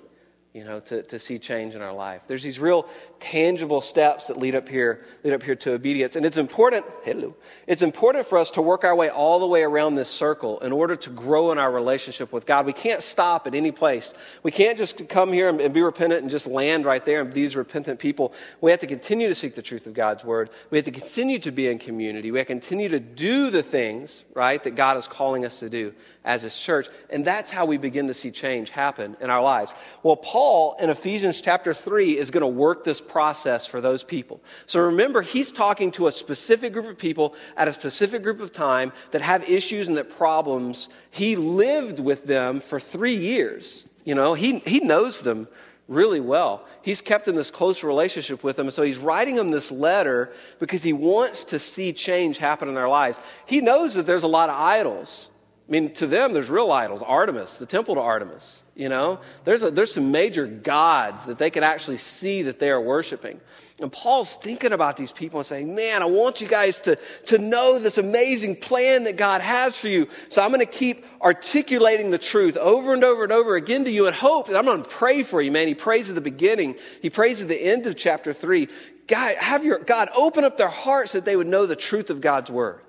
you 0.54 0.62
know, 0.62 0.78
to, 0.78 1.02
to 1.02 1.18
see 1.18 1.36
change 1.36 1.74
in 1.74 1.82
our 1.82 1.92
life. 1.92 2.22
There's 2.28 2.44
these 2.44 2.60
real 2.60 2.86
tangible 3.18 3.80
steps 3.80 4.28
that 4.28 4.38
lead 4.38 4.54
up 4.54 4.68
here, 4.68 5.04
lead 5.24 5.34
up 5.34 5.42
here 5.42 5.56
to 5.56 5.72
obedience. 5.72 6.14
And 6.14 6.25
it's 6.25 6.38
important, 6.38 6.87
hello, 7.02 7.34
it's 7.66 7.82
important 7.82 8.28
for 8.28 8.38
us 8.38 8.52
to 8.52 8.62
work 8.62 8.84
our 8.84 8.94
way 8.94 9.08
all 9.08 9.40
the 9.40 9.49
way 9.49 9.64
around 9.64 9.96
this 9.96 10.08
circle 10.08 10.61
in 10.61 10.70
order 10.70 10.94
to 10.94 11.11
grow 11.11 11.50
in 11.50 11.58
our 11.58 11.73
relationship 11.73 12.32
with 12.32 12.46
God. 12.46 12.66
We 12.66 12.73
can't 12.73 13.02
stop 13.02 13.49
at 13.49 13.56
any 13.56 13.73
place. 13.73 14.14
We 14.44 14.52
can't 14.52 14.78
just 14.78 15.08
come 15.08 15.32
here 15.32 15.49
and, 15.49 15.61
and 15.61 15.75
be 15.75 15.82
repentant 15.82 16.23
and 16.23 16.30
just 16.30 16.46
land 16.46 16.84
right 16.84 17.04
there 17.04 17.23
and 17.23 17.32
these 17.32 17.56
repentant 17.56 17.99
people. 17.99 18.32
We 18.61 18.70
have 18.70 18.78
to 18.80 18.87
continue 18.87 19.26
to 19.26 19.34
seek 19.34 19.56
the 19.56 19.62
truth 19.62 19.88
of 19.88 19.94
God's 19.94 20.23
word. 20.23 20.50
We 20.70 20.78
have 20.78 20.84
to 20.84 20.92
continue 20.92 21.40
to 21.40 21.50
be 21.50 21.66
in 21.66 21.80
community. 21.80 22.30
We 22.30 22.38
have 22.38 22.46
to 22.46 22.52
continue 22.52 22.90
to 22.90 23.00
do 23.00 23.50
the 23.50 23.64
things, 23.64 24.23
right, 24.34 24.62
that 24.62 24.76
God 24.76 24.99
is 24.99 25.08
calling 25.08 25.44
us 25.44 25.58
to 25.58 25.68
do 25.68 25.94
as 26.25 26.42
His 26.42 26.56
church. 26.56 26.87
And 27.11 27.25
that's 27.25 27.50
how 27.50 27.66
we 27.66 27.76
begin 27.76 28.06
to 28.06 28.14
see 28.14 28.30
change 28.30 28.70
happen 28.70 29.16
in 29.20 29.30
our 29.30 29.42
lives. 29.42 29.75
Well, 30.04 30.14
Paul 30.14 30.43
in 30.80 30.90
Ephesians 30.90 31.40
chapter 31.40 31.72
3 31.72 32.18
is 32.18 32.30
going 32.30 32.42
to 32.42 32.46
work 32.46 32.84
this 32.84 33.00
process 33.00 33.66
for 33.66 33.80
those 33.80 34.04
people. 34.04 34.40
So 34.66 34.80
remember, 34.80 35.22
he's 35.22 35.52
talking 35.52 35.90
to 35.92 36.06
a 36.06 36.12
specific 36.12 36.72
group 36.72 36.86
of 36.86 36.98
people 36.98 37.34
at 37.56 37.68
a 37.68 37.72
specific 37.72 38.22
group 38.22 38.40
of 38.40 38.52
time 38.52 38.92
that 39.12 39.22
have 39.22 39.48
issues 39.48 39.88
and 39.88 39.96
that 39.96 40.16
problems. 40.16 40.88
He 41.10 41.36
lived 41.36 42.00
with 42.00 42.24
them 42.24 42.60
for 42.60 42.78
three 42.78 43.16
years. 43.16 43.86
You 44.04 44.14
know, 44.14 44.34
he, 44.34 44.58
he 44.60 44.80
knows 44.80 45.22
them 45.22 45.48
really 45.88 46.20
well. 46.20 46.66
He's 46.82 47.02
kept 47.02 47.28
in 47.28 47.34
this 47.34 47.50
close 47.50 47.82
relationship 47.82 48.42
with 48.42 48.56
them. 48.56 48.70
So 48.70 48.82
he's 48.82 48.98
writing 48.98 49.36
them 49.36 49.50
this 49.50 49.70
letter 49.70 50.32
because 50.58 50.82
he 50.82 50.92
wants 50.92 51.44
to 51.44 51.58
see 51.58 51.92
change 51.92 52.38
happen 52.38 52.68
in 52.68 52.74
their 52.74 52.88
lives. 52.88 53.20
He 53.46 53.60
knows 53.60 53.94
that 53.94 54.06
there's 54.06 54.22
a 54.22 54.28
lot 54.28 54.50
of 54.50 54.56
idols 54.56 55.28
I 55.66 55.73
mean, 55.73 55.94
to 55.94 56.06
them, 56.06 56.35
there's 56.35 56.50
real 56.50 56.71
idols. 56.71 57.00
Artemis, 57.00 57.56
the 57.56 57.64
temple 57.64 57.94
to 57.94 58.00
Artemis. 58.02 58.62
You 58.75 58.88
know, 58.90 59.21
there's, 59.44 59.62
a, 59.62 59.71
there's 59.71 59.94
some 59.94 60.11
major 60.11 60.47
gods 60.47 61.25
that 61.26 61.38
they 61.38 61.49
can 61.49 61.62
actually 61.62 61.97
see 61.97 62.42
that 62.42 62.59
they 62.59 62.68
are 62.71 62.80
worshiping. 62.80 63.40
And 63.80 63.90
Paul's 63.90 64.37
thinking 64.37 64.73
about 64.73 64.97
these 64.97 65.11
people 65.11 65.40
and 65.40 65.47
saying, 65.47 65.75
man, 65.75 66.02
I 66.02 66.06
want 66.06 66.40
you 66.40 66.49
guys 66.49 66.80
to, 66.83 66.97
to 67.26 67.38
know 67.38 67.78
this 67.78 67.99
amazing 67.99 68.56
plan 68.56 69.04
that 69.04 69.16
God 69.16 69.40
has 69.40 69.80
for 69.80 69.88
you. 69.88 70.09
So 70.28 70.42
I'm 70.42 70.50
going 70.50 70.61
to 70.61 70.66
keep 70.66 71.06
articulating 71.23 72.11
the 72.11 72.18
truth 72.18 72.56
over 72.56 72.92
and 72.92 73.02
over 73.02 73.23
and 73.23 73.33
over 73.33 73.56
again 73.56 73.85
to 73.87 73.90
you 73.90 74.06
and 74.06 74.14
hope. 74.14 74.49
And 74.49 74.56
I'm 74.56 74.64
going 74.64 74.83
to 74.83 74.88
pray 74.88 75.23
for 75.23 75.40
you, 75.40 75.50
man. 75.50 75.66
He 75.66 75.75
prays 75.75 76.09
at 76.11 76.14
the 76.14 76.21
beginning. 76.21 76.76
He 77.00 77.09
prays 77.11 77.40
at 77.40 77.49
the 77.49 77.61
end 77.61 77.87
of 77.87 77.97
chapter 77.97 78.33
three. 78.35 78.68
God, 79.06 79.37
have 79.37 79.64
your, 79.64 79.78
God 79.78 80.11
open 80.14 80.44
up 80.44 80.56
their 80.56 80.68
hearts 80.68 81.12
that 81.12 81.25
they 81.25 81.37
would 81.37 81.47
know 81.47 81.64
the 81.64 81.76
truth 81.76 82.11
of 82.11 82.21
God's 82.21 82.50
word, 82.50 82.80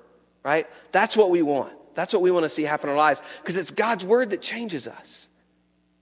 right? 0.44 0.68
That's 0.92 1.16
what 1.16 1.30
we 1.30 1.42
want. 1.42 1.74
That's 1.96 2.14
what 2.14 2.22
we 2.22 2.30
want 2.30 2.44
to 2.44 2.50
see 2.50 2.64
happen 2.64 2.90
in 2.90 2.92
our 2.92 2.98
lives 2.98 3.24
because 3.42 3.58
it's 3.58 3.72
God's 3.72 4.06
word 4.06 4.30
that 4.30 4.42
changes 4.42 4.88
us. 4.88 5.28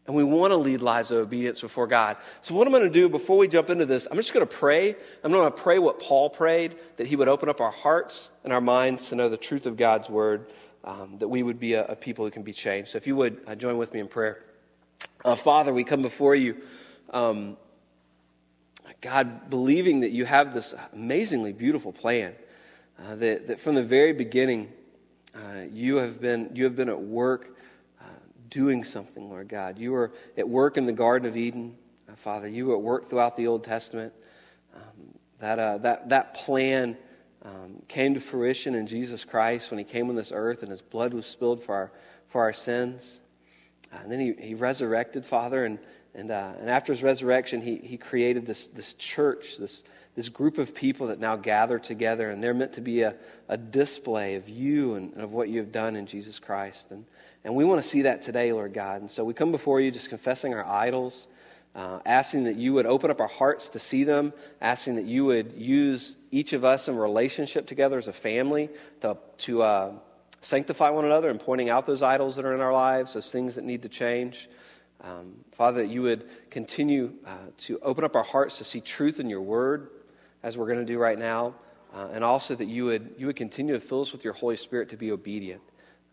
And 0.05 0.15
we 0.15 0.23
want 0.23 0.51
to 0.51 0.57
lead 0.57 0.81
lives 0.81 1.11
of 1.11 1.19
obedience 1.19 1.61
before 1.61 1.87
God. 1.87 2.17
So, 2.41 2.53
what 2.55 2.67
I'm 2.67 2.73
going 2.73 2.83
to 2.83 2.89
do 2.89 3.07
before 3.07 3.37
we 3.37 3.47
jump 3.47 3.69
into 3.69 3.85
this, 3.85 4.05
I'm 4.11 4.17
just 4.17 4.33
going 4.33 4.45
to 4.45 4.53
pray. 4.53 4.97
I'm 5.23 5.31
going 5.31 5.49
to 5.49 5.57
pray 5.57 5.79
what 5.79 5.99
Paul 5.99 6.29
prayed 6.29 6.75
that 6.97 7.07
he 7.07 7.15
would 7.15 7.29
open 7.29 7.47
up 7.47 7.61
our 7.61 7.71
hearts 7.71 8.29
and 8.43 8.51
our 8.51 8.59
minds 8.59 9.07
to 9.09 9.15
know 9.15 9.29
the 9.29 9.37
truth 9.37 9.65
of 9.65 9.77
God's 9.77 10.09
word, 10.09 10.47
um, 10.83 11.19
that 11.19 11.29
we 11.29 11.41
would 11.41 11.57
be 11.57 11.75
a, 11.75 11.85
a, 11.85 11.95
people 11.95 12.25
who 12.25 12.31
can 12.31 12.43
be 12.43 12.51
changed. 12.51 12.89
So, 12.89 12.97
if 12.97 13.07
you 13.07 13.15
would 13.15 13.39
uh, 13.47 13.55
join 13.55 13.77
with 13.77 13.93
me 13.93 14.01
in 14.01 14.09
prayer. 14.09 14.43
Uh, 15.23 15.35
Father, 15.35 15.73
we 15.73 15.85
come 15.85 16.01
before 16.01 16.35
you, 16.35 16.57
um, 17.11 17.55
God, 18.99 19.49
believing 19.49 20.01
that 20.01 20.11
you 20.11 20.25
have 20.25 20.53
this 20.53 20.75
amazingly 20.91 21.53
beautiful 21.53 21.93
plan, 21.93 22.33
uh, 22.99 23.15
that, 23.15 23.47
that 23.47 23.59
from 23.59 23.75
the 23.75 23.83
very 23.83 24.11
beginning, 24.11 24.69
uh, 25.35 25.61
you, 25.71 25.97
have 25.97 26.21
been, 26.21 26.49
you 26.53 26.63
have 26.65 26.75
been 26.75 26.89
at 26.89 27.01
work 27.01 27.57
uh, 27.99 28.05
doing 28.49 28.83
something, 28.83 29.29
Lord 29.29 29.47
God. 29.47 29.79
You 29.79 29.91
were 29.91 30.11
at 30.37 30.47
work 30.47 30.77
in 30.77 30.85
the 30.85 30.93
Garden 30.93 31.27
of 31.27 31.35
Eden, 31.35 31.75
uh, 32.09 32.15
Father. 32.15 32.47
You 32.47 32.67
were 32.67 32.75
at 32.75 32.81
work 32.81 33.09
throughout 33.09 33.35
the 33.35 33.47
Old 33.47 33.63
Testament. 33.63 34.13
Um, 34.75 35.15
that, 35.39 35.59
uh, 35.59 35.77
that, 35.79 36.09
that 36.09 36.33
plan 36.33 36.97
um, 37.43 37.81
came 37.87 38.13
to 38.13 38.19
fruition 38.19 38.75
in 38.75 38.87
Jesus 38.87 39.25
Christ 39.25 39.71
when 39.71 39.77
he 39.77 39.83
came 39.83 40.09
on 40.09 40.15
this 40.15 40.31
earth 40.33 40.61
and 40.61 40.71
his 40.71 40.81
blood 40.81 41.13
was 41.13 41.25
spilled 41.25 41.63
for 41.63 41.75
our, 41.75 41.91
for 42.27 42.41
our 42.41 42.53
sins. 42.53 43.19
Uh, 43.91 43.97
and 44.03 44.11
then 44.11 44.19
he, 44.19 44.33
he 44.39 44.53
resurrected, 44.55 45.25
Father, 45.25 45.65
and, 45.65 45.79
and, 46.15 46.31
and 46.31 46.69
after 46.69 46.93
his 46.93 47.01
resurrection, 47.01 47.61
he, 47.61 47.77
he 47.77 47.97
created 47.97 48.45
this, 48.45 48.67
this 48.67 48.93
church, 48.93 49.57
this, 49.57 49.83
this 50.15 50.29
group 50.29 50.57
of 50.57 50.75
people 50.75 51.07
that 51.07 51.19
now 51.19 51.35
gather 51.35 51.79
together, 51.79 52.29
and 52.29 52.43
they're 52.43 52.53
meant 52.53 52.73
to 52.73 52.81
be 52.81 53.01
a, 53.01 53.15
a 53.49 53.57
display 53.57 54.35
of 54.35 54.47
you 54.47 54.95
and, 54.95 55.13
and 55.13 55.21
of 55.21 55.31
what 55.31 55.49
you 55.49 55.59
have 55.59 55.71
done 55.71 55.95
in 55.95 56.05
Jesus 56.05 56.39
Christ. 56.39 56.91
And, 56.91 57.05
and 57.43 57.55
we 57.55 57.65
want 57.65 57.81
to 57.81 57.87
see 57.87 58.03
that 58.03 58.21
today, 58.21 58.53
Lord 58.53 58.73
God. 58.73 59.01
And 59.01 59.09
so 59.09 59.23
we 59.23 59.33
come 59.33 59.51
before 59.51 59.81
you 59.81 59.89
just 59.89 60.09
confessing 60.09 60.53
our 60.53 60.65
idols, 60.65 61.27
uh, 61.75 61.99
asking 62.05 62.43
that 62.43 62.57
you 62.57 62.73
would 62.73 62.85
open 62.85 63.09
up 63.09 63.19
our 63.19 63.27
hearts 63.27 63.69
to 63.69 63.79
see 63.79 64.03
them, 64.03 64.33
asking 64.61 64.97
that 64.97 65.05
you 65.05 65.25
would 65.25 65.53
use 65.53 66.17
each 66.29 66.53
of 66.53 66.63
us 66.63 66.87
in 66.87 66.95
relationship 66.95 67.65
together 67.65 67.97
as 67.97 68.07
a 68.07 68.13
family 68.13 68.69
to, 69.01 69.17
to 69.39 69.63
uh, 69.63 69.91
sanctify 70.41 70.91
one 70.91 71.05
another 71.05 71.31
and 71.31 71.39
pointing 71.39 71.71
out 71.71 71.87
those 71.87 72.03
idols 72.03 72.35
that 72.35 72.45
are 72.45 72.53
in 72.53 72.61
our 72.61 72.73
lives, 72.73 73.13
those 73.13 73.31
things 73.31 73.55
that 73.55 73.63
need 73.63 73.81
to 73.81 73.89
change. 73.89 74.47
Um, 75.03 75.43
Father, 75.51 75.81
that 75.81 75.89
you 75.91 76.01
would 76.01 76.27
continue 76.49 77.13
uh, 77.25 77.37
to 77.59 77.79
open 77.79 78.03
up 78.03 78.15
our 78.15 78.23
hearts 78.23 78.57
to 78.59 78.63
see 78.63 78.79
truth 78.79 79.19
in 79.19 79.29
your 79.29 79.41
word 79.41 79.89
as 80.43 80.57
we're 80.57 80.67
going 80.67 80.79
to 80.79 80.85
do 80.85 80.97
right 80.97 81.19
now, 81.19 81.55
uh, 81.93 82.07
and 82.13 82.23
also 82.23 82.55
that 82.55 82.65
you 82.65 82.85
would, 82.85 83.15
you 83.17 83.27
would 83.27 83.35
continue 83.35 83.73
to 83.73 83.79
fill 83.79 84.01
us 84.01 84.11
with 84.11 84.23
your 84.23 84.33
Holy 84.33 84.55
Spirit 84.55 84.89
to 84.89 84.97
be 84.97 85.11
obedient. 85.11 85.61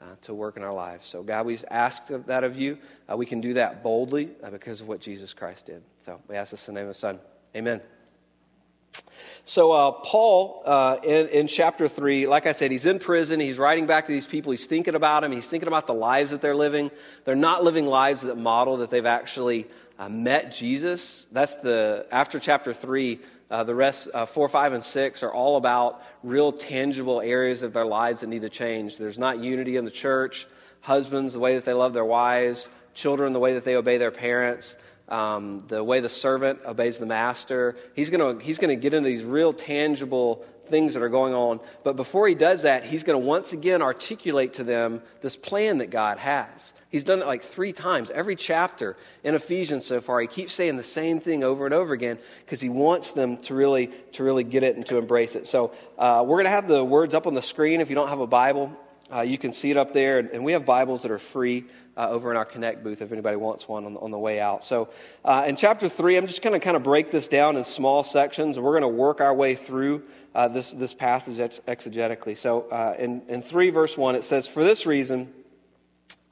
Uh, 0.03 0.17
to 0.23 0.33
work 0.33 0.57
in 0.57 0.63
our 0.63 0.73
lives. 0.73 1.07
So, 1.07 1.23
God, 1.23 1.45
we 1.45 1.59
ask 1.71 2.07
that 2.07 2.43
of 2.43 2.59
you. 2.59 2.79
Uh, 3.07 3.19
we 3.19 3.27
can 3.27 3.43
do 3.43 3.53
that 3.53 3.83
boldly 3.83 4.31
uh, 4.43 4.49
because 4.49 4.81
of 4.81 4.89
what 4.89 4.99
Jesus 4.99 5.35
Christ 5.35 5.67
did. 5.67 5.83
So, 6.01 6.19
we 6.27 6.37
ask 6.37 6.53
this 6.53 6.67
in 6.69 6.73
the 6.75 6.81
name 6.81 6.89
of 6.89 6.95
the 6.95 6.99
Son. 6.99 7.21
Amen. 7.55 7.83
So, 9.45 9.73
uh, 9.73 9.91
Paul, 9.93 10.63
uh, 10.65 10.99
in, 11.03 11.29
in, 11.29 11.47
chapter 11.47 11.89
3, 11.89 12.27
like 12.27 12.47
I 12.47 12.53
said, 12.53 12.71
he's 12.71 12.87
in 12.87 12.99
prison. 12.99 13.41
He's 13.41 13.59
writing 13.59 13.87
back 13.87 14.07
to 14.07 14.13
these 14.13 14.27
people. 14.27 14.53
He's 14.53 14.67
thinking 14.67 14.95
about 14.95 15.23
them. 15.23 15.33
He's 15.33 15.49
thinking 15.49 15.67
about 15.67 15.87
the 15.87 15.95
lives 15.95 16.31
that 16.31 16.41
they're 16.41 16.55
living. 16.55 16.91
They're 17.25 17.35
not 17.35 17.65
living 17.65 17.87
lives 17.87 18.21
that 18.23 18.37
model 18.37 18.79
that 18.79 18.91
they've 18.91 19.05
actually 19.05 19.67
uh, 19.99 20.09
met 20.09 20.53
Jesus. 20.53 21.27
That's 21.33 21.57
the, 21.57 22.07
after 22.11 22.39
chapter 22.39 22.73
3, 22.73 23.19
uh, 23.51 23.65
the 23.65 23.75
rest, 23.75 24.09
uh, 24.15 24.27
four, 24.27 24.49
five, 24.49 24.73
and 24.73 24.85
six, 24.85 25.23
are 25.23 25.33
all 25.33 25.57
about 25.57 26.03
real 26.23 26.53
tangible 26.53 27.21
areas 27.21 27.63
of 27.63 27.73
their 27.73 27.87
lives 27.87 28.21
that 28.21 28.29
need 28.29 28.43
to 28.43 28.49
change. 28.49 28.97
There's 28.97 29.19
not 29.19 29.41
unity 29.41 29.77
in 29.77 29.85
the 29.85 29.91
church. 29.91 30.47
Husbands, 30.83 31.33
the 31.33 31.41
way 31.41 31.57
that 31.57 31.65
they 31.65 31.73
love 31.73 31.93
their 31.93 32.05
wives. 32.05 32.69
Children, 32.95 33.33
the 33.33 33.41
way 33.41 33.55
that 33.55 33.65
they 33.65 33.75
obey 33.75 33.99
their 33.99 34.11
parents. 34.11 34.77
Um, 35.11 35.59
the 35.67 35.83
way 35.83 35.99
the 35.99 36.09
servant 36.09 36.61
obeys 36.65 36.99
the 36.99 37.07
master. 37.07 37.77
He's 37.97 38.11
going 38.11 38.39
to 38.39 38.45
he's 38.45 38.59
going 38.59 38.69
to 38.69 38.81
get 38.81 38.95
into 38.95 39.09
these 39.09 39.25
real 39.25 39.53
tangible 39.53 40.45
things 40.71 40.95
that 40.95 41.03
are 41.03 41.09
going 41.09 41.35
on. 41.35 41.61
But 41.83 41.97
before 41.97 42.29
he 42.29 42.35
does 42.35 42.63
that, 42.63 42.85
he's 42.85 43.03
going 43.03 43.21
to 43.21 43.27
once 43.27 43.53
again 43.53 43.83
articulate 43.83 44.55
to 44.55 44.65
them 44.65 45.03
this 45.21 45.37
plan 45.37 45.79
that 45.79 45.91
God 45.91 46.19
has. 46.19 46.73
He's 46.89 47.05
done 47.05 47.21
it 47.21 47.27
like 47.27 47.43
three 47.43 47.73
times. 47.73 48.11
Every 48.11 48.37
chapter 48.37 48.97
in 49.23 49.35
Ephesians 49.35 49.85
so 49.85 50.01
far, 50.01 50.21
he 50.21 50.27
keeps 50.27 50.53
saying 50.53 50.77
the 50.77 50.83
same 50.83 51.21
thing 51.21 51.45
over 51.45 51.65
and 51.65 51.75
over 51.75 51.93
again 51.93 52.19
because 52.45 52.61
he 52.61 52.69
wants 52.69 53.13
them 53.13 53.37
to 53.39 53.55
really, 53.55 53.89
to 54.13 54.25
really 54.25 54.45
get 54.45 54.63
it 54.63 54.77
and 54.77 54.87
to 54.87 54.97
embrace 54.99 55.37
it. 55.37 55.47
So 55.47 55.73
uh, 55.99 56.25
we're 56.27 56.37
going 56.37 56.45
to 56.45 56.51
have 56.51 56.69
the 56.69 56.85
words 56.85 57.15
up 57.15 57.27
on 57.27 57.35
the 57.35 57.43
screen. 57.43 57.81
If 57.81 57.91
you 57.91 57.97
don't 57.97 58.09
have 58.09 58.21
a 58.21 58.27
Bible, 58.27 58.73
uh, 59.13 59.21
you 59.21 59.39
can 59.39 59.53
see 59.53 59.71
it 59.71 59.77
up 59.77 59.93
there. 59.93 60.19
And 60.19 60.45
we 60.45 60.53
have 60.53 60.65
Bibles 60.65 61.03
that 61.03 61.11
are 61.11 61.19
free 61.19 61.65
uh, 62.01 62.09
over 62.09 62.31
in 62.31 62.37
our 62.39 62.47
Connect 62.47 62.83
booth 62.83 63.03
if 63.03 63.13
anybody 63.13 63.37
wants 63.37 63.69
one 63.69 63.85
on, 63.85 63.97
on 63.99 64.11
the 64.11 64.19
way 64.19 64.41
out. 64.41 64.65
So, 64.65 64.89
uh, 65.23 65.45
in 65.47 65.57
chapter 65.57 65.87
three, 65.87 66.17
I'm 66.17 66.27
just 66.27 66.41
going 66.41 66.59
to 66.59 66.65
kind 66.65 66.75
of 66.75 66.83
break 66.83 67.11
this 67.11 67.29
down 67.29 67.59
in 67.59 67.65
small 67.65 68.03
sections. 68.03 68.59
We're 68.59 68.81
going 68.81 68.83
to 68.83 68.89
work 68.89 69.21
our 69.21 69.35
way 69.35 69.55
through 69.55 70.05
uh, 70.35 70.49
this, 70.49 70.73
this 70.73 70.95
passage 70.95 71.39
ex- 71.39 71.61
exegetically. 71.69 72.39
So, 72.39 72.63
uh, 72.71 72.97
in, 72.99 73.21
in 73.29 73.43
3, 73.43 73.69
verse 73.69 73.99
1, 73.99 74.15
it 74.15 74.25
says, 74.25 74.49
For 74.49 74.65
this 74.65 74.87
reason, 74.87 75.31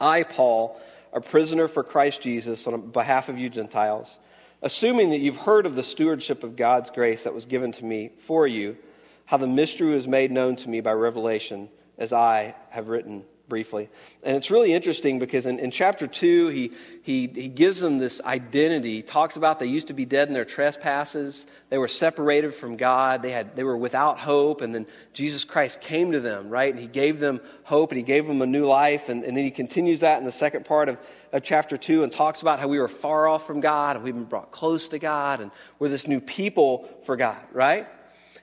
I, 0.01 0.23
Paul, 0.23 0.81
a 1.13 1.21
prisoner 1.21 1.69
for 1.69 1.85
Christ 1.85 2.23
Jesus, 2.23 2.67
on 2.67 2.91
behalf 2.91 3.29
of 3.29 3.39
you 3.39 3.51
Gentiles, 3.51 4.19
assuming 4.63 5.11
that 5.11 5.19
you've 5.19 5.37
heard 5.37 5.67
of 5.67 5.77
the 5.77 5.83
stewardship 5.83 6.45
of 6.45 6.57
God's 6.57 6.89
grace 6.89 7.25
that 7.25 7.35
was 7.35 7.45
given 7.45 7.73
to 7.73 7.85
me 7.85 8.13
for 8.21 8.47
you, 8.47 8.79
how 9.27 9.37
the 9.37 9.47
mystery 9.47 9.93
was 9.93 10.09
made 10.09 10.31
known 10.31 10.57
to 10.57 10.71
me 10.71 10.81
by 10.81 10.93
revelation, 10.93 11.69
as 11.99 12.15
I 12.15 12.55
have 12.71 12.89
written 12.89 13.25
briefly. 13.49 13.89
And 14.23 14.37
it's 14.37 14.51
really 14.51 14.73
interesting 14.73 15.19
because 15.19 15.47
in, 15.47 15.59
in 15.59 15.71
chapter 15.71 16.07
2, 16.07 16.49
he, 16.49 16.73
he, 17.03 17.27
he 17.27 17.49
gives 17.49 17.81
them 17.81 17.99
this 17.99 18.21
identity. 18.23 18.97
He 18.97 19.03
talks 19.03 19.37
about 19.37 19.59
they 19.59 19.67
used 19.67 19.89
to 19.89 19.95
be 19.95 20.05
dead 20.05 20.29
in 20.29 20.35
their 20.35 20.45
trespasses, 20.45 21.47
they 21.71 21.79
were 21.79 21.89
separated 21.89 22.55
from 22.55 22.77
God, 22.77 23.23
they, 23.23 23.31
had, 23.31 23.57
they 23.57 23.65
were 23.65 23.77
without 23.77 24.19
hope, 24.19 24.61
and 24.61 24.75
then 24.75 24.87
Jesus 25.13 25.45
Christ 25.45 25.81
came 25.81 26.13
to 26.13 26.21
them, 26.21 26.51
right? 26.51 26.73
And 26.73 26.81
he 26.81 26.87
gave 26.89 27.19
them 27.19 27.41
hope 27.65 27.91
and 27.91 27.97
he 27.97 28.05
gave 28.05 28.27
them 28.27 28.43
a 28.43 28.47
new 28.47 28.67
life. 28.67 29.09
And, 29.09 29.25
and 29.25 29.37
then 29.37 29.45
he 29.45 29.51
continues 29.51 30.01
that 30.01 30.19
in 30.19 30.25
the 30.25 30.33
second 30.33 30.65
part 30.65 30.89
of, 30.89 30.99
of 31.33 31.43
chapter 31.43 31.77
2 31.77 32.05
and 32.05 32.13
talks 32.13 32.43
about 32.43 32.59
how 32.59 32.69
we 32.69 32.79
were 32.79 32.89
far 32.89 33.27
off 33.29 33.47
from 33.47 33.61
God 33.61 33.97
and 33.97 34.05
we've 34.05 34.15
been 34.15 34.25
brought 34.25 34.53
close 34.53 34.89
to 34.89 34.99
God 34.99 35.41
and 35.41 35.51
we're 35.79 35.89
this 35.89 36.07
new 36.07 36.21
people 36.21 36.89
for 37.05 37.17
God, 37.17 37.39
right? 37.53 37.87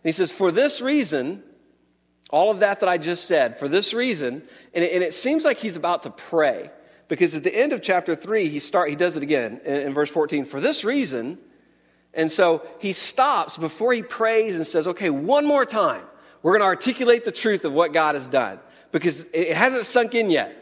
And 0.06 0.10
he 0.10 0.12
says, 0.12 0.32
For 0.32 0.52
this 0.52 0.82
reason, 0.82 1.44
all 2.36 2.52
of 2.52 2.60
that 2.60 2.82
that 2.82 2.90
I 2.90 2.98
just 2.98 3.24
said 3.24 3.58
for 3.58 3.70
this 3.70 3.94
reason, 3.94 4.44
and 4.74 4.84
it, 4.84 4.92
and 4.92 5.02
it 5.02 5.14
seems 5.14 5.46
like 5.46 5.58
he's 5.58 5.78
about 5.78 6.04
to 6.04 6.10
pray 6.10 6.70
because 7.08 7.34
at 7.34 7.44
the 7.44 7.58
end 7.58 7.72
of 7.72 7.82
chapter 7.82 8.14
3 8.14 8.50
he 8.50 8.60
start 8.60 8.90
he 8.90 8.96
does 8.98 9.16
it 9.16 9.24
again 9.24 9.62
in, 9.64 9.82
in, 9.82 9.94
verse 9.94 10.10
14 10.10 10.44
for 10.44 10.60
this 10.60 10.84
reason 10.84 11.38
and 12.14 12.30
so 12.30 12.62
he 12.80 12.92
stops 12.92 13.58
before 13.58 13.94
he 13.94 14.02
prays 14.02 14.54
and 14.56 14.68
says 14.68 14.86
okay 14.86 15.10
one 15.10 15.46
more 15.46 15.66
time 15.66 16.04
we're 16.42 16.52
going 16.52 16.62
to 16.62 16.66
articulate 16.66 17.24
the 17.24 17.32
truth 17.32 17.64
of 17.64 17.72
what 17.72 17.94
god 17.94 18.16
has 18.16 18.28
done 18.28 18.60
because 18.92 19.26
it 19.34 19.56
hasn't 19.56 19.86
sunk 19.86 20.16
in 20.16 20.30
yet. 20.30 20.56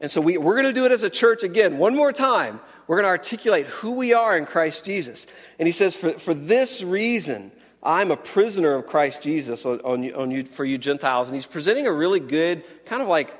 And 0.00 0.10
so 0.10 0.20
we, 0.20 0.36
we're 0.36 0.54
going 0.54 0.66
to 0.66 0.72
do 0.72 0.84
it 0.84 0.92
as 0.92 1.04
a 1.04 1.10
church 1.10 1.42
again 1.42 1.78
one 1.78 1.94
more 1.94 2.12
time 2.12 2.60
we're 2.86 2.96
going 2.96 3.04
to 3.04 3.10
articulate 3.10 3.66
who 3.66 3.92
we 3.92 4.12
are 4.12 4.36
in 4.36 4.44
christ 4.44 4.84
jesus. 4.84 5.26
And 5.58 5.66
he 5.66 5.72
says 5.72 5.96
for, 5.96 6.12
for 6.12 6.34
this 6.34 6.82
reason 6.82 7.50
I'm 7.82 8.12
a 8.12 8.16
prisoner 8.16 8.74
of 8.74 8.86
Christ 8.86 9.22
Jesus 9.22 9.66
on, 9.66 9.80
on, 9.80 10.14
on 10.14 10.30
you, 10.30 10.44
for 10.44 10.64
you 10.64 10.78
Gentiles. 10.78 11.28
And 11.28 11.34
he's 11.34 11.46
presenting 11.46 11.86
a 11.86 11.92
really 11.92 12.20
good, 12.20 12.64
kind 12.86 13.02
of 13.02 13.08
like 13.08 13.36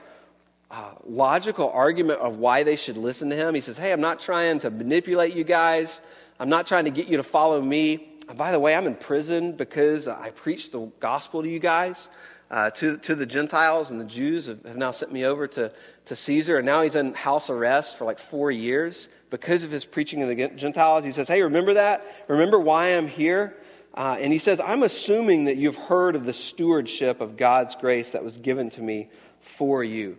uh, 0.70 0.92
logical 1.06 1.70
argument 1.70 2.20
of 2.20 2.38
why 2.38 2.64
they 2.64 2.76
should 2.76 2.96
listen 2.96 3.30
to 3.30 3.36
him. 3.36 3.54
He 3.54 3.60
says, 3.60 3.78
Hey, 3.78 3.92
I'm 3.92 4.00
not 4.00 4.18
trying 4.18 4.58
to 4.60 4.70
manipulate 4.70 5.36
you 5.36 5.44
guys, 5.44 6.02
I'm 6.40 6.48
not 6.48 6.66
trying 6.66 6.86
to 6.86 6.90
get 6.90 7.06
you 7.06 7.18
to 7.18 7.22
follow 7.22 7.60
me. 7.60 8.08
And 8.28 8.38
by 8.38 8.50
the 8.50 8.58
way, 8.58 8.74
I'm 8.74 8.86
in 8.86 8.94
prison 8.94 9.52
because 9.52 10.08
I 10.08 10.30
preached 10.30 10.72
the 10.72 10.90
gospel 10.98 11.42
to 11.42 11.48
you 11.48 11.58
guys. 11.58 12.08
Uh, 12.50 12.68
to, 12.68 12.98
to 12.98 13.14
the 13.14 13.24
Gentiles 13.24 13.90
and 13.90 13.98
the 13.98 14.04
Jews 14.04 14.46
have, 14.46 14.62
have 14.66 14.76
now 14.76 14.90
sent 14.90 15.10
me 15.10 15.24
over 15.24 15.46
to, 15.46 15.72
to 16.04 16.14
Caesar, 16.14 16.58
and 16.58 16.66
now 16.66 16.82
he's 16.82 16.96
in 16.96 17.14
house 17.14 17.48
arrest 17.48 17.96
for 17.96 18.04
like 18.04 18.18
four 18.18 18.50
years 18.50 19.08
because 19.30 19.64
of 19.64 19.70
his 19.70 19.86
preaching 19.86 20.20
to 20.20 20.26
the 20.26 20.48
Gentiles. 20.48 21.02
He 21.02 21.12
says, 21.12 21.28
Hey, 21.28 21.40
remember 21.40 21.74
that? 21.74 22.04
Remember 22.28 22.58
why 22.60 22.88
I'm 22.88 23.08
here? 23.08 23.56
Uh, 23.94 24.16
and 24.18 24.32
he 24.32 24.38
says, 24.38 24.60
I'm 24.60 24.82
assuming 24.82 25.44
that 25.44 25.56
you've 25.56 25.76
heard 25.76 26.16
of 26.16 26.24
the 26.24 26.32
stewardship 26.32 27.20
of 27.20 27.36
God's 27.36 27.74
grace 27.74 28.12
that 28.12 28.24
was 28.24 28.38
given 28.38 28.70
to 28.70 28.82
me 28.82 29.08
for 29.40 29.84
you. 29.84 30.16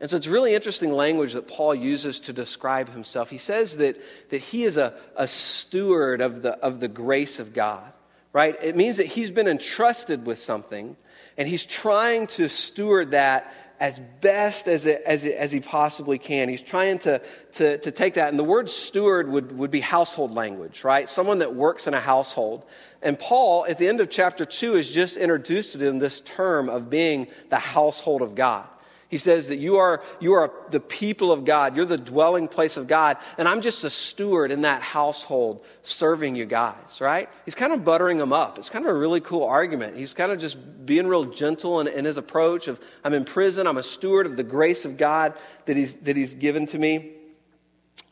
And 0.00 0.08
so 0.08 0.16
it's 0.16 0.28
really 0.28 0.54
interesting 0.54 0.92
language 0.92 1.32
that 1.32 1.48
Paul 1.48 1.74
uses 1.74 2.20
to 2.20 2.32
describe 2.32 2.92
himself. 2.92 3.30
He 3.30 3.38
says 3.38 3.78
that, 3.78 3.96
that 4.30 4.38
he 4.38 4.62
is 4.62 4.76
a, 4.76 4.94
a 5.16 5.26
steward 5.26 6.20
of 6.20 6.42
the, 6.42 6.52
of 6.58 6.78
the 6.78 6.86
grace 6.86 7.40
of 7.40 7.52
God, 7.52 7.92
right? 8.32 8.56
It 8.62 8.76
means 8.76 8.98
that 8.98 9.06
he's 9.06 9.32
been 9.32 9.48
entrusted 9.48 10.24
with 10.24 10.38
something 10.38 10.96
and 11.36 11.48
he's 11.48 11.66
trying 11.66 12.28
to 12.28 12.48
steward 12.48 13.10
that 13.10 13.52
as 13.80 14.00
best 14.20 14.66
as, 14.66 14.86
it, 14.86 15.02
as, 15.06 15.24
it, 15.24 15.36
as 15.36 15.52
he 15.52 15.60
possibly 15.60 16.18
can. 16.18 16.48
He's 16.48 16.62
trying 16.62 16.98
to, 17.00 17.20
to, 17.52 17.78
to 17.78 17.90
take 17.90 18.14
that. 18.14 18.28
And 18.28 18.38
the 18.38 18.44
word 18.44 18.68
steward 18.68 19.28
would, 19.28 19.56
would 19.56 19.70
be 19.70 19.80
household 19.80 20.32
language, 20.32 20.84
right? 20.84 21.08
Someone 21.08 21.38
that 21.38 21.54
works 21.54 21.86
in 21.86 21.94
a 21.94 22.00
household. 22.00 22.64
And 23.02 23.18
Paul, 23.18 23.66
at 23.68 23.78
the 23.78 23.88
end 23.88 24.00
of 24.00 24.10
chapter 24.10 24.44
2, 24.44 24.74
has 24.74 24.90
just 24.90 25.16
introduced 25.16 25.74
it 25.76 25.82
in 25.82 25.98
this 25.98 26.20
term 26.20 26.68
of 26.68 26.90
being 26.90 27.28
the 27.50 27.58
household 27.58 28.22
of 28.22 28.34
God. 28.34 28.66
He 29.08 29.16
says 29.16 29.48
that 29.48 29.56
you 29.56 29.76
are, 29.76 30.02
you 30.20 30.34
are 30.34 30.52
the 30.68 30.80
people 30.80 31.32
of 31.32 31.46
God. 31.46 31.76
You're 31.76 31.86
the 31.86 31.96
dwelling 31.96 32.46
place 32.46 32.76
of 32.76 32.86
God. 32.86 33.16
And 33.38 33.48
I'm 33.48 33.62
just 33.62 33.82
a 33.84 33.90
steward 33.90 34.50
in 34.50 34.62
that 34.62 34.82
household 34.82 35.64
serving 35.82 36.36
you 36.36 36.44
guys, 36.44 37.00
right? 37.00 37.30
He's 37.46 37.54
kind 37.54 37.72
of 37.72 37.84
buttering 37.84 38.18
them 38.18 38.34
up. 38.34 38.58
It's 38.58 38.68
kind 38.68 38.84
of 38.84 38.94
a 38.94 38.98
really 38.98 39.22
cool 39.22 39.44
argument. 39.44 39.96
He's 39.96 40.12
kind 40.12 40.30
of 40.30 40.38
just 40.38 40.58
being 40.84 41.06
real 41.06 41.24
gentle 41.24 41.80
in, 41.80 41.88
in 41.88 42.04
his 42.04 42.18
approach 42.18 42.68
of, 42.68 42.78
I'm 43.02 43.14
in 43.14 43.24
prison. 43.24 43.66
I'm 43.66 43.78
a 43.78 43.82
steward 43.82 44.26
of 44.26 44.36
the 44.36 44.44
grace 44.44 44.84
of 44.84 44.98
God 44.98 45.32
that 45.64 45.76
he's, 45.76 45.96
that 46.00 46.14
he's 46.14 46.34
given 46.34 46.66
to 46.66 46.78
me. 46.78 47.12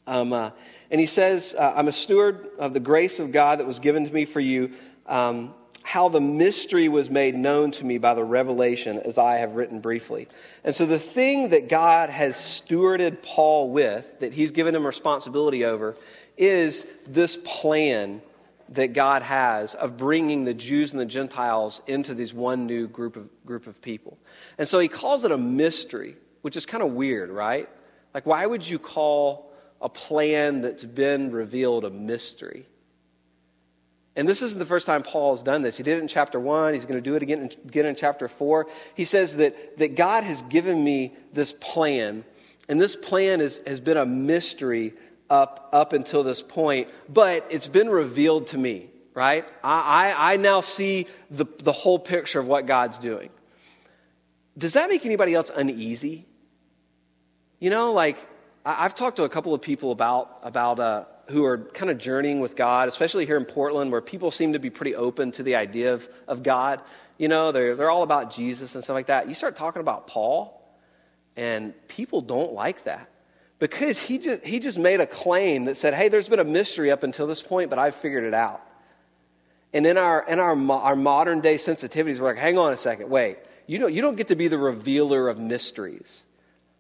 Um, 0.07 0.33
uh, 0.33 0.51
and 0.91 0.99
he 0.99 1.07
says, 1.07 1.55
uh, 1.59 1.75
I'm 1.77 1.89
a 1.89 1.93
steward 1.93 2.47
of 2.59 2.73
the 2.73 2.81
grace 2.81 3.21
of 3.21 3.33
God 3.33 3.59
that 3.59 3.67
was 3.67 3.81
given 3.81 4.07
to 4.07 4.13
me 4.13 4.25
for 4.25 4.41
you. 4.41 4.73
Um, 5.05 5.53
how 5.87 6.09
the 6.09 6.21
mystery 6.21 6.89
was 6.89 7.09
made 7.09 7.37
known 7.37 7.71
to 7.71 7.87
me 7.87 7.97
by 7.97 8.13
the 8.13 8.25
revelation, 8.25 8.99
as 8.99 9.19
I 9.19 9.37
have 9.37 9.55
written 9.55 9.79
briefly. 9.79 10.27
And 10.65 10.75
so, 10.75 10.85
the 10.85 10.99
thing 10.99 11.51
that 11.51 11.69
God 11.69 12.11
has 12.11 12.35
stewarded 12.35 13.23
Paul 13.23 13.71
with, 13.71 14.19
that 14.19 14.33
he's 14.33 14.51
given 14.51 14.75
him 14.75 14.85
responsibility 14.85 15.65
over, 15.65 15.95
is 16.37 16.85
this 17.07 17.37
plan 17.37 18.21
that 18.71 18.95
God 18.95 19.23
has 19.23 19.77
of 19.77 19.97
bringing 19.97 20.45
the 20.45 20.55
Jews 20.55 20.91
and 20.91 21.01
the 21.01 21.07
Gentiles 21.07 21.81
into 21.87 22.15
this 22.15 22.35
one 22.35 22.67
new 22.67 22.89
group 22.89 23.15
of, 23.15 23.29
group 23.47 23.69
of 23.69 23.81
people. 23.81 24.19
And 24.59 24.67
so, 24.67 24.81
he 24.81 24.89
calls 24.89 25.23
it 25.23 25.31
a 25.31 25.39
mystery, 25.39 26.17
which 26.43 26.57
is 26.57 26.67
kind 26.67 26.83
of 26.83 26.95
weird, 26.95 27.31
right? 27.31 27.69
Like, 28.13 28.27
why 28.27 28.45
would 28.45 28.69
you 28.69 28.81
call 28.81 29.53
a 29.81 29.89
plan 29.89 30.63
that's 30.63 30.85
been 30.85 31.31
revealed 31.31 31.85
a 31.85 31.91
mystery? 31.91 32.67
And 34.17 34.27
this 34.27 34.41
isn't 34.41 34.59
the 34.59 34.65
first 34.65 34.87
time 34.87 35.03
Paul 35.03 35.37
has 35.37 35.43
done 35.43 35.61
this. 35.61 35.77
He 35.77 35.83
did 35.83 35.99
it 35.99 36.01
in 36.01 36.09
chapter 36.09 36.41
1. 36.41 36.73
He's 36.73 36.87
going 36.87 36.97
to 36.97 37.03
do 37.03 37.17
it 37.17 37.23
again, 37.23 37.51
again 37.67 37.85
in 37.85 37.95
chapter 37.95 38.29
4. 38.29 38.67
He 38.95 39.05
says 39.05 39.37
that, 39.37 39.77
that 39.77 39.95
God 39.95 40.25
has 40.25 40.41
given 40.43 40.83
me 40.83 41.13
this 41.35 41.53
plan, 41.53 42.25
and 42.67 42.81
this 42.81 42.97
plan 42.97 43.43
is, 43.43 43.61
has 43.67 43.79
been 43.79 43.99
a 43.99 44.07
mystery 44.07 44.95
up, 45.29 45.69
up 45.71 45.93
until 45.93 46.23
this 46.23 46.41
point, 46.41 46.89
but 47.11 47.47
it's 47.51 47.69
been 47.69 47.91
revealed 47.91 48.47
to 48.49 48.59
me, 48.59 48.89
right? 49.13 49.47
I, 49.63 50.15
I, 50.15 50.33
I 50.33 50.37
now 50.39 50.63
see 50.63 51.07
the, 51.31 51.45
the 51.59 51.73
whole 51.73 51.99
picture 51.99 52.41
of 52.41 52.47
what 52.47 52.65
God's 52.65 52.99
doing. 52.99 53.29
Does 54.57 54.73
that 54.73 54.89
make 54.89 55.05
anybody 55.05 55.35
else 55.35 55.51
uneasy? 55.55 56.25
You 57.61 57.69
know, 57.69 57.93
like, 57.93 58.17
I've 58.65 58.95
talked 58.95 59.19
to 59.19 59.25
a 59.25 59.29
couple 59.29 59.53
of 59.53 59.61
people 59.61 59.93
about, 59.93 60.39
about 60.43 60.81
uh, 60.81 61.05
who 61.29 61.45
are 61.45 61.59
kind 61.59 61.91
of 61.91 61.99
journeying 61.99 62.41
with 62.41 62.57
God, 62.57 62.89
especially 62.89 63.27
here 63.27 63.37
in 63.37 63.45
Portland, 63.45 63.91
where 63.91 64.01
people 64.01 64.31
seem 64.31 64.53
to 64.53 64.59
be 64.59 64.71
pretty 64.71 64.95
open 64.95 65.33
to 65.33 65.43
the 65.43 65.57
idea 65.57 65.95
of, 65.95 66.09
of 66.29 66.43
God. 66.43 66.81
You 67.19 67.29
know, 67.29 67.53
they're, 67.53 67.75
they're 67.75 67.91
all 67.91 68.03
about 68.03 68.33
Jesus 68.33 68.75
and 68.75 68.85
stuff 68.85 68.95
like 68.95 69.07
that. 69.07 69.29
You 69.29 69.35
start 69.35 69.57
talking 69.57 69.81
about 69.81 70.07
Paul, 70.07 70.63
and 71.37 71.75
people 71.89 72.21
don't 72.21 72.53
like 72.53 72.85
that 72.85 73.09
because 73.59 73.99
he 73.99 74.19
just, 74.19 74.45
he 74.45 74.59
just 74.59 74.79
made 74.79 75.01
a 75.01 75.07
claim 75.07 75.65
that 75.65 75.77
said, 75.77 75.95
hey, 75.95 76.09
there's 76.09 76.29
been 76.29 76.41
a 76.41 76.45
mystery 76.45 76.91
up 76.91 77.03
until 77.03 77.27
this 77.27 77.43
point, 77.43 77.71
but 77.71 77.79
I've 77.79 77.95
figured 77.95 78.25
it 78.25 78.35
out. 78.35 78.63
And 79.73 79.87
in 79.87 79.99
our, 79.99 80.25
in 80.27 80.39
our, 80.39 80.57
our 80.73 80.97
modern 80.97 81.41
day 81.41 81.57
sensitivities, 81.57 82.21
we're 82.21 82.29
like, 82.29 82.39
hang 82.39 82.59
on 82.59 82.73
a 82.73 82.77
second, 82.77 83.11
wait. 83.11 83.39
You 83.67 83.79
don't, 83.79 83.93
you 83.93 84.01
don't 84.01 84.17
get 84.17 84.29
to 84.29 84.37
be 84.37 84.47
the 84.49 84.59
revealer 84.59 85.29
of 85.29 85.41
mysteries. 85.41 86.23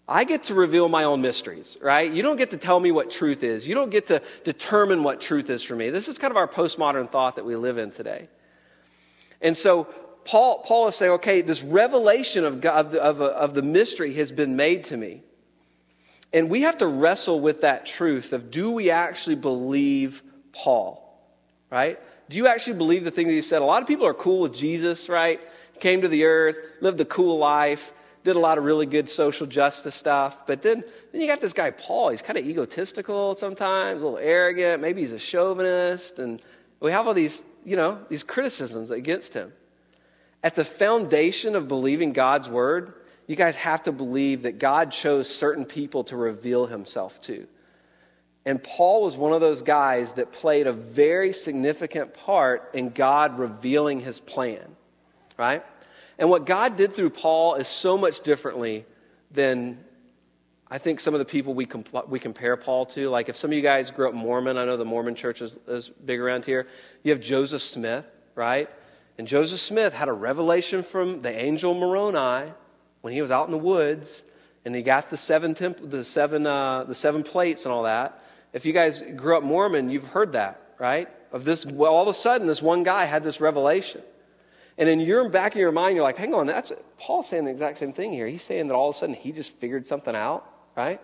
I 0.08 0.24
get 0.24 0.44
to 0.44 0.54
reveal 0.54 0.88
my 0.88 1.04
own 1.04 1.20
mysteries, 1.20 1.76
right? 1.80 2.10
You 2.10 2.22
don't 2.22 2.36
get 2.36 2.50
to 2.50 2.56
tell 2.56 2.78
me 2.78 2.92
what 2.92 3.10
truth 3.10 3.42
is. 3.42 3.66
You 3.66 3.74
don't 3.74 3.90
get 3.90 4.06
to 4.06 4.22
determine 4.44 5.02
what 5.02 5.20
truth 5.20 5.50
is 5.50 5.62
for 5.64 5.74
me. 5.74 5.90
This 5.90 6.06
is 6.06 6.16
kind 6.16 6.30
of 6.30 6.36
our 6.36 6.46
postmodern 6.46 7.10
thought 7.10 7.36
that 7.36 7.44
we 7.44 7.56
live 7.56 7.76
in 7.76 7.90
today. 7.90 8.28
And 9.40 9.56
so 9.56 9.84
Paul, 10.24 10.60
Paul 10.60 10.86
is 10.88 10.94
saying, 10.94 11.12
okay, 11.12 11.40
this 11.40 11.62
revelation 11.62 12.44
of, 12.44 12.60
God, 12.60 12.94
of, 12.94 12.94
of, 12.94 13.20
of 13.20 13.54
the 13.54 13.62
mystery 13.62 14.14
has 14.14 14.30
been 14.30 14.54
made 14.54 14.84
to 14.84 14.96
me. 14.96 15.22
And 16.32 16.50
we 16.50 16.62
have 16.62 16.78
to 16.78 16.86
wrestle 16.86 17.40
with 17.40 17.62
that 17.62 17.86
truth 17.86 18.32
of 18.32 18.50
do 18.50 18.70
we 18.70 18.90
actually 18.90 19.36
believe 19.36 20.22
Paul, 20.52 21.20
right? 21.70 21.98
Do 22.28 22.36
you 22.36 22.46
actually 22.46 22.76
believe 22.76 23.04
the 23.04 23.10
thing 23.10 23.26
that 23.26 23.32
he 23.32 23.42
said? 23.42 23.62
A 23.62 23.64
lot 23.64 23.82
of 23.82 23.88
people 23.88 24.06
are 24.06 24.14
cool 24.14 24.40
with 24.40 24.54
Jesus, 24.54 25.08
right? 25.08 25.40
Came 25.80 26.02
to 26.02 26.08
the 26.08 26.24
earth, 26.24 26.56
lived 26.80 27.00
a 27.00 27.04
cool 27.04 27.38
life, 27.38 27.92
did 28.26 28.34
a 28.36 28.40
lot 28.40 28.58
of 28.58 28.64
really 28.64 28.86
good 28.86 29.08
social 29.08 29.46
justice 29.46 29.94
stuff. 29.94 30.46
But 30.48 30.60
then, 30.60 30.82
then 31.12 31.20
you 31.20 31.28
got 31.28 31.40
this 31.40 31.52
guy, 31.52 31.70
Paul. 31.70 32.08
He's 32.10 32.22
kind 32.22 32.36
of 32.36 32.44
egotistical 32.44 33.36
sometimes, 33.36 34.02
a 34.02 34.04
little 34.04 34.18
arrogant. 34.18 34.82
Maybe 34.82 35.00
he's 35.00 35.12
a 35.12 35.18
chauvinist. 35.18 36.18
And 36.18 36.42
we 36.80 36.90
have 36.90 37.06
all 37.06 37.14
these, 37.14 37.44
you 37.64 37.76
know, 37.76 38.00
these 38.08 38.24
criticisms 38.24 38.90
against 38.90 39.32
him. 39.32 39.52
At 40.42 40.56
the 40.56 40.64
foundation 40.64 41.54
of 41.54 41.68
believing 41.68 42.12
God's 42.12 42.48
word, 42.48 42.94
you 43.28 43.36
guys 43.36 43.56
have 43.58 43.84
to 43.84 43.92
believe 43.92 44.42
that 44.42 44.58
God 44.58 44.90
chose 44.90 45.32
certain 45.32 45.64
people 45.64 46.02
to 46.04 46.16
reveal 46.16 46.66
himself 46.66 47.20
to. 47.22 47.46
And 48.44 48.60
Paul 48.60 49.04
was 49.04 49.16
one 49.16 49.32
of 49.32 49.40
those 49.40 49.62
guys 49.62 50.14
that 50.14 50.32
played 50.32 50.66
a 50.66 50.72
very 50.72 51.32
significant 51.32 52.12
part 52.12 52.70
in 52.74 52.90
God 52.90 53.38
revealing 53.38 54.00
his 54.00 54.18
plan, 54.18 54.66
right? 55.36 55.64
And 56.18 56.30
what 56.30 56.46
God 56.46 56.76
did 56.76 56.94
through 56.94 57.10
Paul 57.10 57.54
is 57.56 57.68
so 57.68 57.98
much 57.98 58.20
differently 58.20 58.86
than 59.30 59.78
I 60.68 60.78
think 60.78 60.98
some 60.98 61.14
of 61.14 61.18
the 61.18 61.24
people 61.24 61.54
we, 61.54 61.66
comp- 61.66 62.08
we 62.08 62.18
compare 62.18 62.56
Paul 62.56 62.86
to. 62.86 63.08
Like 63.08 63.28
if 63.28 63.36
some 63.36 63.50
of 63.50 63.56
you 63.56 63.62
guys 63.62 63.90
grew 63.90 64.08
up 64.08 64.14
Mormon, 64.14 64.56
I 64.56 64.64
know 64.64 64.76
the 64.76 64.84
Mormon 64.84 65.14
church 65.14 65.40
is, 65.42 65.58
is 65.68 65.88
big 65.88 66.18
around 66.18 66.44
here. 66.44 66.66
You 67.02 67.12
have 67.12 67.20
Joseph 67.20 67.62
Smith, 67.62 68.04
right? 68.34 68.68
And 69.18 69.28
Joseph 69.28 69.60
Smith 69.60 69.94
had 69.94 70.08
a 70.08 70.12
revelation 70.12 70.82
from 70.82 71.20
the 71.20 71.30
angel 71.30 71.74
Moroni 71.74 72.52
when 73.02 73.12
he 73.12 73.22
was 73.22 73.30
out 73.30 73.46
in 73.46 73.52
the 73.52 73.58
woods, 73.58 74.24
and 74.64 74.74
he 74.74 74.82
got 74.82 75.10
the 75.10 75.16
seven, 75.16 75.54
temp- 75.54 75.90
the 75.90 76.02
seven, 76.02 76.46
uh, 76.46 76.84
the 76.84 76.94
seven 76.94 77.22
plates 77.22 77.64
and 77.64 77.72
all 77.72 77.84
that. 77.84 78.20
If 78.52 78.66
you 78.66 78.72
guys 78.72 79.04
grew 79.14 79.36
up 79.36 79.44
Mormon, 79.44 79.90
you've 79.90 80.08
heard 80.08 80.32
that, 80.32 80.60
right? 80.78 81.08
Of 81.30 81.44
this, 81.44 81.64
well, 81.64 81.94
all 81.94 82.02
of 82.02 82.08
a 82.08 82.14
sudden, 82.14 82.46
this 82.46 82.60
one 82.60 82.82
guy 82.82 83.04
had 83.04 83.22
this 83.22 83.40
revelation. 83.40 84.02
And 84.78 84.88
in 84.88 85.00
your 85.00 85.28
back 85.28 85.52
of 85.52 85.58
your 85.58 85.72
mind, 85.72 85.96
you're 85.96 86.04
like, 86.04 86.18
hang 86.18 86.34
on, 86.34 86.46
that's 86.46 86.72
Paul's 86.98 87.28
saying 87.28 87.46
the 87.46 87.50
exact 87.50 87.78
same 87.78 87.92
thing 87.92 88.12
here. 88.12 88.26
He's 88.26 88.42
saying 88.42 88.68
that 88.68 88.74
all 88.74 88.90
of 88.90 88.96
a 88.96 88.98
sudden 88.98 89.14
he 89.14 89.32
just 89.32 89.52
figured 89.56 89.86
something 89.86 90.14
out, 90.14 90.44
right? 90.76 91.00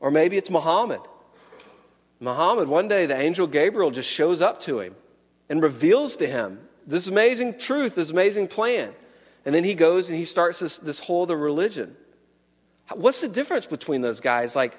Or 0.00 0.10
maybe 0.10 0.36
it's 0.36 0.50
Muhammad. 0.50 1.00
Muhammad, 2.18 2.68
one 2.68 2.88
day 2.88 3.04
the 3.06 3.16
angel 3.16 3.46
Gabriel 3.46 3.90
just 3.90 4.08
shows 4.08 4.40
up 4.40 4.60
to 4.62 4.80
him 4.80 4.94
and 5.48 5.62
reveals 5.62 6.16
to 6.16 6.26
him 6.26 6.60
this 6.86 7.08
amazing 7.08 7.58
truth, 7.58 7.94
this 7.94 8.10
amazing 8.10 8.48
plan. 8.48 8.92
And 9.44 9.54
then 9.54 9.64
he 9.64 9.74
goes 9.74 10.08
and 10.08 10.16
he 10.16 10.24
starts 10.24 10.60
this, 10.60 10.78
this 10.78 10.98
whole 10.98 11.24
other 11.24 11.36
religion. 11.36 11.96
What's 12.94 13.20
the 13.20 13.28
difference 13.28 13.66
between 13.66 14.00
those 14.00 14.20
guys? 14.20 14.56
Like, 14.56 14.78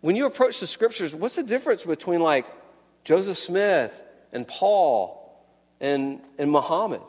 when 0.00 0.16
you 0.16 0.26
approach 0.26 0.60
the 0.60 0.66
scriptures, 0.66 1.14
what's 1.14 1.36
the 1.36 1.42
difference 1.42 1.84
between 1.84 2.20
like 2.20 2.46
Joseph 3.04 3.38
Smith 3.38 4.02
and 4.32 4.46
Paul 4.46 5.44
and, 5.80 6.20
and 6.38 6.50
Muhammad? 6.50 7.02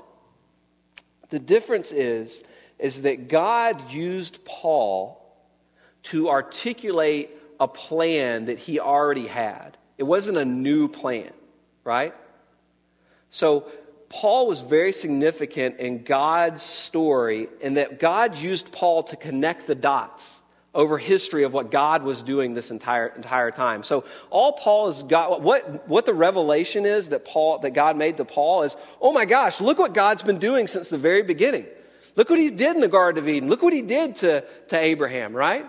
The 1.34 1.40
difference 1.40 1.92
is, 1.92 2.44
is 2.78 3.02
that 3.02 3.28
God 3.28 3.90
used 3.90 4.46
Paul 4.46 5.20
to 6.04 6.30
articulate 6.30 7.32
a 7.60 7.68
plan 7.68 8.46
that 8.46 8.60
he 8.60 8.80
already 8.80 9.26
had. 9.26 9.76
It 9.98 10.04
wasn't 10.04 10.38
a 10.38 10.46
new 10.46 10.88
plan, 10.88 11.32
right? 11.84 12.14
So 13.32 13.62
Paul 14.10 14.46
was 14.46 14.62
very 14.62 14.92
significant 14.92 15.80
in 15.80 16.04
God's 16.04 16.62
story 16.62 17.48
in 17.62 17.74
that 17.74 18.00
God 18.00 18.38
used 18.38 18.72
Paul 18.72 19.02
to 19.02 19.16
connect 19.16 19.66
the 19.66 19.74
dots 19.74 20.43
over 20.74 20.98
history 20.98 21.44
of 21.44 21.54
what 21.54 21.70
God 21.70 22.04
was 22.04 22.24
doing 22.24 22.54
this 22.54 22.72
entire, 22.72 23.08
entire 23.08 23.52
time. 23.52 23.84
So 23.84 24.06
all 24.30 24.54
Paul 24.54 24.88
has 24.88 25.04
got, 25.04 25.42
what, 25.42 25.88
what 25.88 26.06
the 26.06 26.14
revelation 26.14 26.86
is 26.86 27.10
that 27.10 27.26
Paul, 27.26 27.60
that 27.60 27.72
God 27.72 27.96
made 27.96 28.18
to 28.18 28.26
Paul 28.26 28.64
is, 28.64 28.76
oh 29.00 29.14
my 29.14 29.26
gosh, 29.26 29.62
look 29.62 29.78
what 29.78 29.94
God's 29.94 30.24
been 30.24 30.40
doing 30.40 30.68
since 30.68 30.90
the 30.90 30.98
very 30.98 31.22
beginning. 31.22 31.68
Look 32.16 32.30
what 32.30 32.40
he 32.40 32.50
did 32.50 32.76
in 32.76 32.82
the 32.82 32.88
Garden 32.88 33.22
of 33.22 33.30
Eden. 33.30 33.50
Look 33.50 33.62
what 33.62 33.74
he 33.74 33.82
did 33.82 34.16
to, 34.18 34.44
to 34.70 34.80
Abraham, 34.80 35.36
right? 35.36 35.66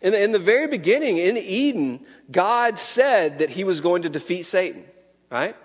In 0.00 0.12
the, 0.12 0.22
in 0.22 0.32
the 0.32 0.38
very 0.38 0.68
beginning, 0.68 1.18
in 1.18 1.36
Eden, 1.36 2.04
God 2.30 2.78
said 2.78 3.38
that 3.38 3.50
he 3.50 3.64
was 3.64 3.80
going 3.80 4.02
to 4.02 4.08
defeat 4.08 4.44
Satan, 4.44 4.84
right? 5.30 5.56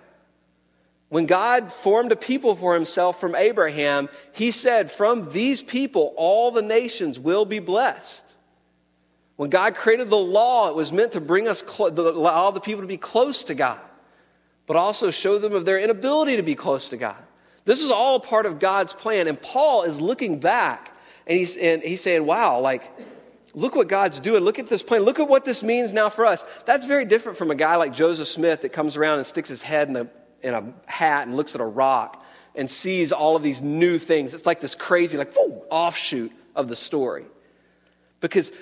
When 1.10 1.26
God 1.26 1.72
formed 1.72 2.12
a 2.12 2.16
people 2.16 2.54
for 2.54 2.74
himself 2.74 3.20
from 3.20 3.34
Abraham, 3.34 4.08
he 4.32 4.52
said, 4.52 4.90
From 4.90 5.30
these 5.30 5.60
people, 5.60 6.14
all 6.16 6.52
the 6.52 6.62
nations 6.62 7.18
will 7.18 7.44
be 7.44 7.58
blessed. 7.58 8.24
When 9.40 9.48
God 9.48 9.74
created 9.74 10.10
the 10.10 10.18
law, 10.18 10.68
it 10.68 10.76
was 10.76 10.92
meant 10.92 11.12
to 11.12 11.20
bring 11.22 11.48
us, 11.48 11.62
clo- 11.62 11.88
allow 11.88 12.50
the 12.50 12.60
people 12.60 12.82
to 12.82 12.86
be 12.86 12.98
close 12.98 13.44
to 13.44 13.54
God, 13.54 13.80
but 14.66 14.76
also 14.76 15.10
show 15.10 15.38
them 15.38 15.54
of 15.54 15.64
their 15.64 15.78
inability 15.78 16.36
to 16.36 16.42
be 16.42 16.54
close 16.54 16.90
to 16.90 16.98
God. 16.98 17.16
This 17.64 17.80
is 17.80 17.90
all 17.90 18.16
a 18.16 18.20
part 18.20 18.44
of 18.44 18.58
God's 18.58 18.92
plan. 18.92 19.28
And 19.28 19.40
Paul 19.40 19.84
is 19.84 19.98
looking 19.98 20.40
back 20.40 20.94
and 21.26 21.38
he's, 21.38 21.56
and 21.56 21.82
he's 21.82 22.02
saying, 22.02 22.26
wow, 22.26 22.60
like, 22.60 22.82
look 23.54 23.74
what 23.74 23.88
God's 23.88 24.20
doing. 24.20 24.42
Look 24.44 24.58
at 24.58 24.66
this 24.66 24.82
plan. 24.82 25.04
Look 25.04 25.18
at 25.18 25.26
what 25.26 25.46
this 25.46 25.62
means 25.62 25.94
now 25.94 26.10
for 26.10 26.26
us. 26.26 26.44
That's 26.66 26.84
very 26.84 27.06
different 27.06 27.38
from 27.38 27.50
a 27.50 27.54
guy 27.54 27.76
like 27.76 27.94
Joseph 27.94 28.28
Smith 28.28 28.60
that 28.60 28.74
comes 28.74 28.98
around 28.98 29.20
and 29.20 29.26
sticks 29.26 29.48
his 29.48 29.62
head 29.62 29.88
in 29.88 29.96
a, 29.96 30.06
in 30.42 30.52
a 30.52 30.74
hat 30.84 31.26
and 31.26 31.34
looks 31.34 31.54
at 31.54 31.62
a 31.62 31.66
rock 31.66 32.22
and 32.54 32.68
sees 32.68 33.10
all 33.10 33.36
of 33.36 33.42
these 33.42 33.62
new 33.62 33.96
things. 33.96 34.34
It's 34.34 34.44
like 34.44 34.60
this 34.60 34.74
crazy, 34.74 35.16
like, 35.16 35.34
whoo, 35.34 35.62
offshoot 35.70 36.30
of 36.54 36.68
the 36.68 36.76
story. 36.76 37.24
Because 38.20 38.52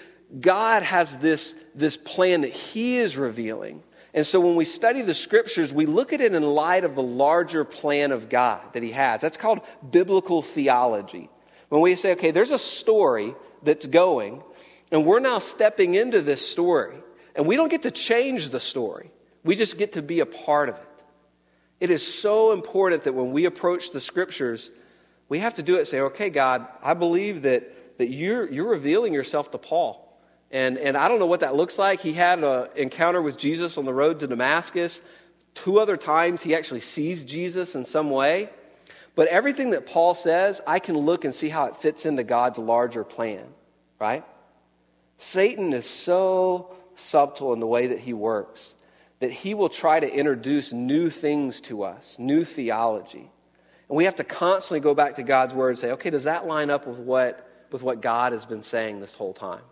God 0.41 0.83
has 0.83 1.17
this, 1.19 1.55
this 1.75 1.97
plan 1.97 2.43
that 2.43 2.53
He 2.53 2.99
is 2.99 3.17
revealing. 3.17 3.83
And 4.15 4.27
so 4.27 4.41
when 4.41 4.57
we 4.57 4.65
study 4.65 5.03
the 5.03 5.15
scriptures, 5.15 5.73
we 5.73 5.87
look 5.87 6.13
at 6.13 6.21
it 6.21 6.35
in 6.35 6.43
light 6.43 6.85
of 6.85 6.95
the 6.95 7.03
larger 7.03 7.65
plan 7.65 8.13
of 8.13 8.29
God 8.29 8.61
that 8.73 8.83
He 8.83 8.93
has. 8.93 9.21
That's 9.21 9.37
called 9.37 9.61
biblical 9.89 10.43
theology. 10.43 11.31
When 11.69 11.83
we 11.83 11.97
say, 11.97 12.13
okay, 12.13 12.31
there's 12.31 12.51
a 12.51 12.59
story 12.59 13.35
that's 13.63 13.87
going, 13.87 14.43
and 14.91 15.05
we're 15.05 15.21
now 15.21 15.39
stepping 15.39 15.95
into 15.95 16.21
this 16.21 16.47
story, 16.47 16.97
and 17.35 17.47
we 17.47 17.57
don't 17.57 17.71
get 17.71 17.83
to 17.83 17.91
change 17.91 18.51
the 18.51 18.61
story, 18.61 19.11
we 19.45 19.55
just 19.55 19.79
get 19.79 19.93
to 19.93 20.03
be 20.03 20.21
a 20.21 20.27
part 20.27 20.69
of 20.69 20.77
it. 20.77 20.85
It 21.81 21.91
is 21.91 22.07
so 22.07 22.53
important 22.53 23.05
that 23.05 23.15
when 23.15 23.33
we 23.33 23.45
approach 23.45 23.93
the 23.93 24.01
scriptures, 24.01 24.71
we 25.29 25.39
have 25.39 25.55
to 25.55 25.63
do 25.63 25.77
it 25.77 25.87
say, 25.87 26.01
okay, 26.01 26.31
God, 26.31 26.67
I 26.83 26.95
believe 26.95 27.43
that, 27.43 27.99
that 27.99 28.09
you're, 28.09 28.51
you're 28.51 28.71
revealing 28.71 29.13
yourself 29.15 29.51
to 29.53 29.59
Paul. 29.59 30.08
And, 30.51 30.79
and 30.79 30.97
I 30.97 31.09
don't 31.09 31.19
know 31.19 31.27
what 31.27 31.41
that 31.41 31.55
looks 31.55 31.79
like. 31.79 32.01
He 32.01 32.13
had 32.13 32.43
an 32.43 32.69
encounter 32.75 33.21
with 33.21 33.37
Jesus 33.37 33.77
on 33.77 33.85
the 33.85 33.93
road 33.93 34.21
to 34.21 34.27
Damascus. 34.27 35.03
Two 35.55 35.79
other 35.79 35.97
times 35.97 36.43
he 36.43 36.55
actually 36.55 36.81
sees 36.81 37.25
Jesus 37.25 37.75
in 37.75 37.85
some 37.85 38.11
way. 38.11 38.49
But 39.15 39.29
everything 39.29 39.71
that 39.71 39.85
Paul 39.85 40.15
says, 40.15 40.61
I 40.67 40.79
can 40.79 40.97
look 40.97 41.25
and 41.25 41.35
see 41.35 41.49
how 41.49 41.67
it 41.67 41.77
fits 41.77 42.07
into 42.07 42.23
God's 42.23 42.59
larger 42.59 43.05
plan, 43.05 43.45
right? 43.99 44.25
Satan 45.19 45.73
is 45.73 45.87
so 45.87 46.75
subtle 46.95 47.53
in 47.53 47.61
the 47.61 47.67
way 47.67 47.89
that 47.89 47.99
he 47.99 48.13
works 48.13 48.77
that 49.21 49.33
he 49.33 49.55
will 49.55 49.69
try 49.69 49.99
to 49.99 50.13
introduce 50.13 50.73
new 50.73 51.11
things 51.11 51.61
to 51.63 51.83
us, 51.83 52.19
new 52.19 52.45
theology. 52.45 53.31
And 53.89 53.97
we 53.97 54.05
have 54.05 54.17
to 54.17 54.25
constantly 54.25 54.81
go 54.81 54.95
back 54.95 55.17
to 55.17 55.23
God's 55.23 55.55
word 55.55 55.71
and 55.71 55.79
say, 55.79 55.91
okay, 55.93 56.11
does 56.11 56.25
that 56.25 56.47
line 56.47 56.71
up 56.71 56.87
with 56.87 56.99
what, 56.99 57.67
with 57.71 57.83
what 57.83 58.01
God 58.01 58.33
has 58.33 58.47
been 58.47 58.63
saying 58.63 59.01
this 59.01 59.15
whole 59.15 59.35
time? 59.35 59.63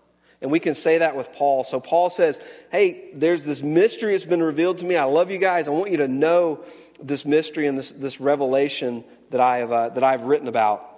And 0.43 0.51
we 0.51 0.61
can 0.61 0.75
say 0.75 0.99
that 0.99 1.17
with 1.17 1.33
Paul. 1.33 1.65
So 1.65 1.81
Paul 1.81 2.11
says, 2.11 2.41
Hey, 2.71 3.11
there's 3.15 3.45
this 3.45 3.63
mystery 3.63 4.13
that's 4.13 4.25
been 4.25 4.43
revealed 4.43 4.79
to 4.79 4.85
me. 4.85 4.97
I 4.97 5.05
love 5.05 5.31
you 5.31 5.39
guys. 5.39 5.67
I 5.67 5.71
want 5.71 5.91
you 5.91 5.99
to 5.99 6.09
know 6.09 6.65
this 7.03 7.25
mystery 7.25 7.67
and 7.67 7.77
this, 7.77 7.91
this 7.91 8.21
revelation 8.21 9.05
that, 9.31 9.41
I 9.41 9.59
have, 9.59 9.73
uh, 9.73 9.89
that 9.91 10.05
I've 10.05 10.23
written 10.23 10.49
about. 10.49 10.93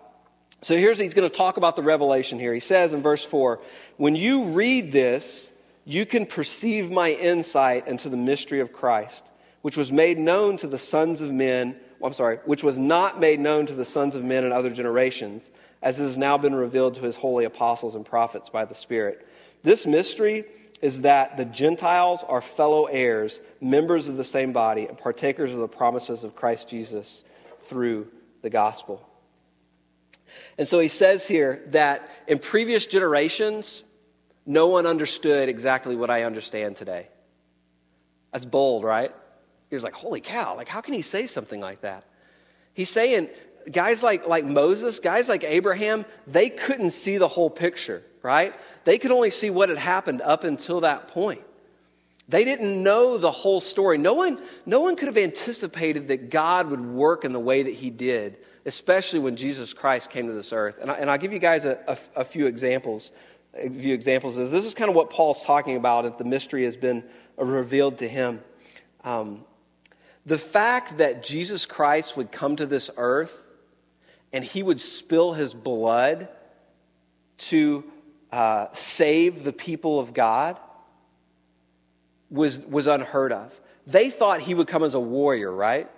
So 0.63 0.77
here's, 0.77 0.99
he's 0.99 1.15
going 1.15 1.29
to 1.29 1.35
talk 1.35 1.57
about 1.57 1.77
the 1.77 1.83
revelation 1.83 2.39
here. 2.39 2.53
He 2.53 2.61
says 2.61 2.93
in 2.93 3.01
verse 3.01 3.25
4 3.25 3.61
When 3.97 4.17
you 4.17 4.45
read 4.47 4.91
this, 4.91 5.53
you 5.85 6.05
can 6.05 6.27
perceive 6.27 6.91
my 6.91 7.13
insight 7.13 7.87
into 7.87 8.09
the 8.09 8.17
mystery 8.17 8.61
of 8.61 8.73
Christ, 8.73 9.31
which 9.63 9.77
was 9.77 9.93
made 9.93 10.19
known 10.19 10.57
to 10.59 10.67
the 10.67 10.79
sons 10.79 11.21
of 11.21 11.33
men. 11.33 11.77
I'm 12.03 12.13
sorry, 12.13 12.39
which 12.45 12.63
was 12.63 12.79
not 12.79 13.21
made 13.21 13.41
known 13.41 13.67
to 13.67 13.75
the 13.75 13.85
sons 13.85 14.15
of 14.15 14.25
men 14.25 14.45
in 14.45 14.53
other 14.53 14.71
generations, 14.71 15.51
as 15.83 15.99
it 15.99 16.05
has 16.05 16.19
now 16.19 16.39
been 16.39 16.55
revealed 16.55 16.95
to 16.97 17.03
his 17.03 17.17
holy 17.17 17.45
apostles 17.45 17.95
and 17.95 18.05
prophets 18.05 18.49
by 18.49 18.65
the 18.65 18.75
Spirit. 18.75 19.27
This 19.63 19.87
mystery 19.87 20.45
is 20.81 21.03
that 21.03 21.37
the 21.37 21.45
Gentiles 21.45 22.25
are 22.29 22.41
fellow 22.41 22.87
heirs, 22.87 23.41
members 23.61 24.09
of 24.09 24.17
the 24.17 24.25
same 24.25 24.53
body, 24.53 24.87
and 24.87 24.97
partakers 24.97 25.53
of 25.53 25.59
the 25.59 25.69
promises 25.69 26.25
of 26.25 26.37
Christ 26.37 26.69
Jesus 26.69 27.25
through 27.65 28.09
the 28.43 28.51
gospel. 28.51 29.05
And 30.57 30.67
so 30.67 30.79
he 30.79 30.89
says 30.89 31.27
here 31.27 31.63
that 31.69 32.11
in 32.27 32.39
previous 32.39 32.87
generations, 32.87 33.83
no 34.47 34.69
one 34.69 34.87
understood 34.87 35.49
exactly 35.49 35.97
what 35.97 36.11
I 36.11 36.25
understand 36.25 36.77
today. 36.77 37.09
That's 38.33 38.47
bold, 38.47 38.85
right? 38.85 39.13
He 39.71 39.77
was 39.77 39.83
like, 39.83 39.95
holy 39.95 40.21
cow, 40.21 40.57
like 40.57 40.69
how 40.69 40.81
can 40.81 40.95
he 40.95 41.03
say 41.03 41.27
something 41.27 41.61
like 41.61 41.81
that? 41.83 42.05
He's 42.73 42.89
saying 42.89 43.29
guys 43.71 44.03
like, 44.03 44.27
like 44.27 44.45
Moses, 44.45 45.01
guys 45.01 45.29
like 45.29 45.45
Abraham, 45.45 46.05
they 46.27 46.51
couldn't 46.51 46.91
see 46.91 47.19
the 47.19 47.29
whole 47.29 47.51
picture, 47.51 48.03
right? 48.23 48.55
They 48.85 48.99
could 48.99 49.11
only 49.11 49.31
see 49.31 49.51
what 49.51 49.69
had 49.69 49.79
happened 49.79 50.23
up 50.23 50.45
until 50.45 50.81
that 50.83 51.09
point. 51.09 51.43
They 52.29 52.45
didn't 52.45 52.83
know 52.83 53.17
the 53.17 53.31
whole 53.31 53.61
story. 53.61 53.97
No 53.97 54.13
one, 54.13 54.41
no 54.67 54.81
one 54.81 54.97
could 54.97 55.09
have 55.09 55.17
anticipated 55.17 56.09
that 56.09 56.29
God 56.29 56.69
would 56.71 56.85
work 56.85 57.25
in 57.25 57.33
the 57.33 57.41
way 57.41 57.63
that 57.63 57.73
he 57.73 57.89
did, 57.89 58.37
especially 58.67 59.21
when 59.21 59.37
Jesus 59.37 59.73
Christ 59.73 60.11
came 60.11 60.27
to 60.27 60.35
this 60.35 60.53
earth. 60.53 60.77
And, 60.81 60.91
I, 60.91 61.13
will 61.13 61.19
give 61.19 61.33
you 61.33 61.39
guys 61.39 61.65
a, 61.65 61.79
a, 61.89 62.21
a, 62.21 62.25
few 62.25 62.47
examples. 62.47 63.13
A 63.55 63.71
few 63.71 63.95
examples 63.95 64.37
of 64.37 64.51
this 64.51 64.67
is 64.67 64.75
kind 64.75 64.91
of 64.91 64.95
what 64.95 65.09
Paul's 65.09 65.43
talking 65.43 65.77
about 65.77 66.05
if 66.05 66.19
the 66.19 66.25
mystery 66.25 66.65
has 66.65 66.77
been 66.77 67.03
revealed 67.39 67.99
to 67.99 68.09
him. 68.09 68.41
Um, 69.05 69.45
the 70.27 70.37
fact 70.37 70.99
that 70.99 71.23
Jesus 71.23 71.65
Christ 71.65 72.15
would 72.19 72.31
come 72.31 72.57
to 72.57 72.67
this 72.67 72.91
earth 72.99 73.41
and 74.33 74.45
he 74.45 74.63
would 74.63 74.81
spill 74.81 75.33
his 75.33 75.55
blood 75.55 76.29
to 77.39 77.85
uh, 78.33 78.67
save 78.73 79.45
the 79.45 79.53
people 79.53 80.01
of 80.01 80.13
God 80.13 80.59
was, 82.31 82.61
was 82.63 82.87
unheard 82.87 83.33
of. 83.33 83.59
They 83.87 84.11
thought 84.11 84.41
he 84.41 84.55
would 84.55 84.69
come 84.69 84.83
as 84.83 84.95
a 84.95 85.01
warrior, 85.01 85.51
right? 85.51 85.89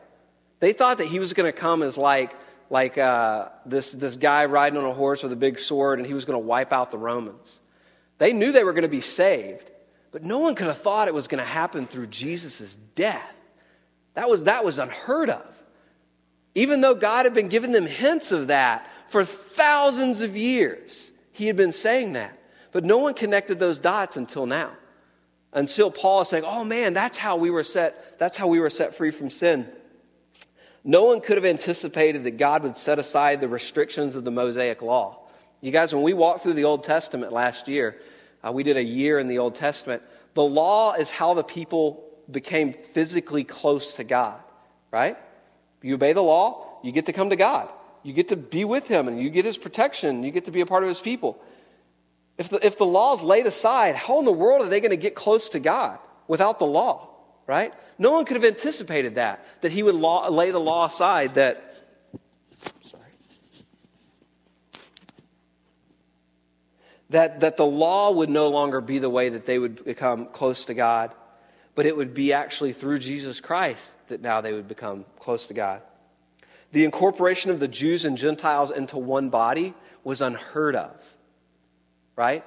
They 0.60 0.72
thought 0.72 0.98
that 0.98 1.06
he 1.06 1.18
was 1.18 1.32
going 1.32 1.50
to 1.50 1.58
come 1.58 1.82
as 1.82 1.98
like, 1.98 2.36
like 2.68 2.98
uh, 2.98 3.48
this, 3.66 3.90
this 3.92 4.16
guy 4.16 4.44
riding 4.44 4.78
on 4.78 4.84
a 4.84 4.92
horse 4.92 5.22
with 5.22 5.32
a 5.32 5.36
big 5.36 5.58
sword 5.58 5.98
and 5.98 6.06
he 6.06 6.14
was 6.14 6.24
going 6.24 6.40
to 6.40 6.46
wipe 6.46 6.72
out 6.72 6.90
the 6.90 6.98
Romans. 6.98 7.60
They 8.18 8.32
knew 8.32 8.52
they 8.52 8.64
were 8.64 8.74
going 8.74 8.82
to 8.82 8.88
be 8.88 9.00
saved, 9.00 9.68
but 10.12 10.22
no 10.22 10.38
one 10.38 10.54
could 10.54 10.66
have 10.68 10.78
thought 10.78 11.08
it 11.08 11.14
was 11.14 11.26
going 11.26 11.42
to 11.42 11.50
happen 11.50 11.86
through 11.86 12.06
Jesus' 12.06 12.76
death. 12.94 13.34
That 14.14 14.28
was, 14.28 14.44
that 14.44 14.64
was 14.64 14.78
unheard 14.78 15.30
of. 15.30 15.59
Even 16.54 16.80
though 16.80 16.94
God 16.94 17.26
had 17.26 17.34
been 17.34 17.48
giving 17.48 17.72
them 17.72 17.86
hints 17.86 18.32
of 18.32 18.48
that 18.48 18.88
for 19.08 19.24
thousands 19.24 20.22
of 20.22 20.36
years, 20.36 21.12
He 21.32 21.46
had 21.46 21.56
been 21.56 21.72
saying 21.72 22.14
that. 22.14 22.36
But 22.72 22.84
no 22.84 22.98
one 22.98 23.14
connected 23.14 23.58
those 23.58 23.78
dots 23.78 24.16
until 24.16 24.46
now. 24.46 24.72
Until 25.52 25.90
Paul 25.90 26.20
is 26.20 26.28
saying, 26.28 26.44
oh 26.46 26.64
man, 26.64 26.94
that's 26.94 27.18
how 27.18 27.36
we 27.36 27.50
were 27.50 27.64
set, 27.64 28.18
that's 28.18 28.36
how 28.36 28.46
we 28.46 28.60
were 28.60 28.70
set 28.70 28.94
free 28.94 29.10
from 29.10 29.30
sin. 29.30 29.68
No 30.84 31.04
one 31.04 31.20
could 31.20 31.36
have 31.36 31.44
anticipated 31.44 32.24
that 32.24 32.36
God 32.36 32.62
would 32.62 32.76
set 32.76 32.98
aside 32.98 33.40
the 33.40 33.48
restrictions 33.48 34.14
of 34.14 34.24
the 34.24 34.30
Mosaic 34.30 34.80
law. 34.80 35.18
You 35.60 35.72
guys, 35.72 35.94
when 35.94 36.04
we 36.04 36.14
walked 36.14 36.42
through 36.42 36.54
the 36.54 36.64
Old 36.64 36.84
Testament 36.84 37.32
last 37.32 37.68
year, 37.68 38.00
uh, 38.42 38.52
we 38.52 38.62
did 38.62 38.76
a 38.76 38.82
year 38.82 39.18
in 39.18 39.28
the 39.28 39.38
Old 39.38 39.56
Testament. 39.56 40.02
The 40.34 40.42
law 40.42 40.94
is 40.94 41.10
how 41.10 41.34
the 41.34 41.44
people 41.44 42.04
became 42.30 42.72
physically 42.72 43.44
close 43.44 43.94
to 43.94 44.04
God, 44.04 44.40
right? 44.90 45.18
You 45.82 45.94
obey 45.94 46.12
the 46.12 46.22
law, 46.22 46.78
you 46.82 46.92
get 46.92 47.06
to 47.06 47.12
come 47.12 47.30
to 47.30 47.36
God. 47.36 47.68
You 48.02 48.12
get 48.12 48.28
to 48.28 48.36
be 48.36 48.64
with 48.64 48.88
Him 48.88 49.08
and 49.08 49.20
you 49.20 49.30
get 49.30 49.44
His 49.44 49.58
protection. 49.58 50.22
You 50.22 50.30
get 50.30 50.46
to 50.46 50.50
be 50.50 50.60
a 50.60 50.66
part 50.66 50.82
of 50.82 50.88
His 50.88 51.00
people. 51.00 51.40
If 52.38 52.48
the, 52.48 52.64
if 52.64 52.78
the 52.78 52.86
law 52.86 53.14
is 53.14 53.22
laid 53.22 53.46
aside, 53.46 53.96
how 53.96 54.18
in 54.18 54.24
the 54.24 54.32
world 54.32 54.62
are 54.62 54.68
they 54.68 54.80
going 54.80 54.90
to 54.90 54.96
get 54.96 55.14
close 55.14 55.50
to 55.50 55.60
God 55.60 55.98
without 56.26 56.58
the 56.58 56.66
law, 56.66 57.10
right? 57.46 57.74
No 57.98 58.12
one 58.12 58.24
could 58.24 58.36
have 58.36 58.44
anticipated 58.44 59.16
that, 59.16 59.46
that 59.60 59.72
He 59.72 59.82
would 59.82 59.94
law, 59.94 60.28
lay 60.28 60.50
the 60.50 60.60
law 60.60 60.86
aside, 60.86 61.34
that. 61.34 61.66
That, 67.10 67.40
that 67.40 67.56
the 67.56 67.66
law 67.66 68.12
would 68.12 68.30
no 68.30 68.50
longer 68.50 68.80
be 68.80 69.00
the 69.00 69.10
way 69.10 69.30
that 69.30 69.44
they 69.44 69.58
would 69.58 69.84
become 69.84 70.26
close 70.26 70.66
to 70.66 70.74
God 70.74 71.10
but 71.80 71.86
it 71.86 71.96
would 71.96 72.12
be 72.12 72.34
actually 72.34 72.74
through 72.74 72.98
Jesus 72.98 73.40
Christ 73.40 73.96
that 74.08 74.20
now 74.20 74.42
they 74.42 74.52
would 74.52 74.68
become 74.68 75.06
close 75.18 75.46
to 75.46 75.54
God. 75.54 75.80
The 76.72 76.84
incorporation 76.84 77.50
of 77.50 77.58
the 77.58 77.68
Jews 77.68 78.04
and 78.04 78.18
Gentiles 78.18 78.70
into 78.70 78.98
one 78.98 79.30
body 79.30 79.72
was 80.04 80.20
unheard 80.20 80.76
of, 80.76 80.94
right? 82.16 82.44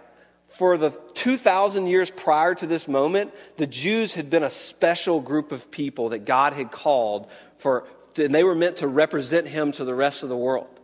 For 0.50 0.78
the 0.78 0.92
2,000 1.16 1.88
years 1.88 2.12
prior 2.12 2.54
to 2.54 2.68
this 2.68 2.88
moment, 2.88 3.34
the 3.58 3.66
Jews 3.66 4.14
had 4.14 4.30
been 4.30 4.44
a 4.44 4.52
special 4.52 5.20
group 5.20 5.52
of 5.52 5.72
people 5.72 6.10
that 6.10 6.26
God 6.26 6.54
had 6.54 6.72
called 6.72 7.28
for, 7.58 7.88
and 8.16 8.36
they 8.36 8.44
were 8.44 8.54
meant 8.54 8.76
to 8.76 8.88
represent 8.88 9.48
Him 9.48 9.72
to 9.72 9.84
the 9.84 9.96
rest 9.96 10.22
of 10.22 10.30
the 10.30 10.38
world. 10.38 10.80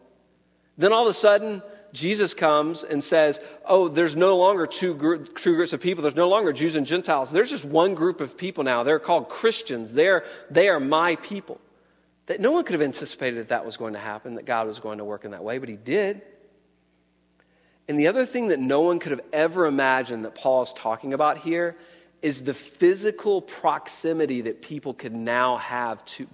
Then 0.76 0.92
all 0.92 1.04
of 1.04 1.12
a 1.12 1.14
sudden, 1.14 1.62
Jesus 1.94 2.34
comes 2.34 2.84
and 2.84 3.04
says, 3.04 3.40
Oh, 3.66 3.88
there's 3.88 4.16
no 4.16 4.38
longer 4.38 4.68
two, 4.68 5.28
two 5.36 5.56
groups 5.56 5.74
of 5.74 5.82
people. 5.82 6.02
There's 6.02 6.16
no 6.16 6.30
longer 6.30 6.54
Jews 6.54 6.76
and 6.76 6.86
Gentiles. 6.86 7.32
There's 7.32 7.50
just 7.50 7.66
one 7.66 7.96
group 7.96 8.22
of 8.22 8.38
people 8.38 8.64
now. 8.64 8.84
They're 8.84 9.00
called 9.00 9.30
Christians. 9.30 9.94
They're, 9.94 10.26
they 10.50 10.70
are 10.70 10.80
my 10.80 11.16
people. 11.18 11.60
That 12.28 12.40
no 12.40 12.52
one 12.52 12.64
could 12.64 12.74
have 12.74 12.82
anticipated 12.82 13.40
that 13.40 13.50
that 13.50 13.66
was 13.66 13.78
going 13.78 13.94
to 13.94 14.00
happen, 14.00 14.36
that 14.36 14.46
God 14.46 14.68
was 14.68 14.80
going 14.80 15.00
to 15.00 15.04
work 15.04 15.26
in 15.26 15.32
that 15.32 15.44
way, 15.44 15.58
but 15.58 15.68
He 15.68 15.76
did. 15.76 16.22
And 17.88 17.98
the 17.98 18.08
other 18.08 18.26
thing 18.26 18.50
that 18.50 18.60
no 18.60 18.82
one 18.82 19.00
could 19.00 19.12
have 19.12 19.22
ever 19.34 19.66
imagined 19.66 20.26
that 20.26 20.36
Paul 20.36 20.62
is 20.62 20.72
talking 20.74 21.14
about 21.14 21.40
here 21.40 21.76
is 22.22 22.44
the 22.44 22.54
physical 22.54 23.42
proximity 23.42 24.42
that 24.42 24.62
people 24.62 24.94
could 24.94 25.14
now 25.14 25.58
have 25.58 26.06
to, 26.06 26.28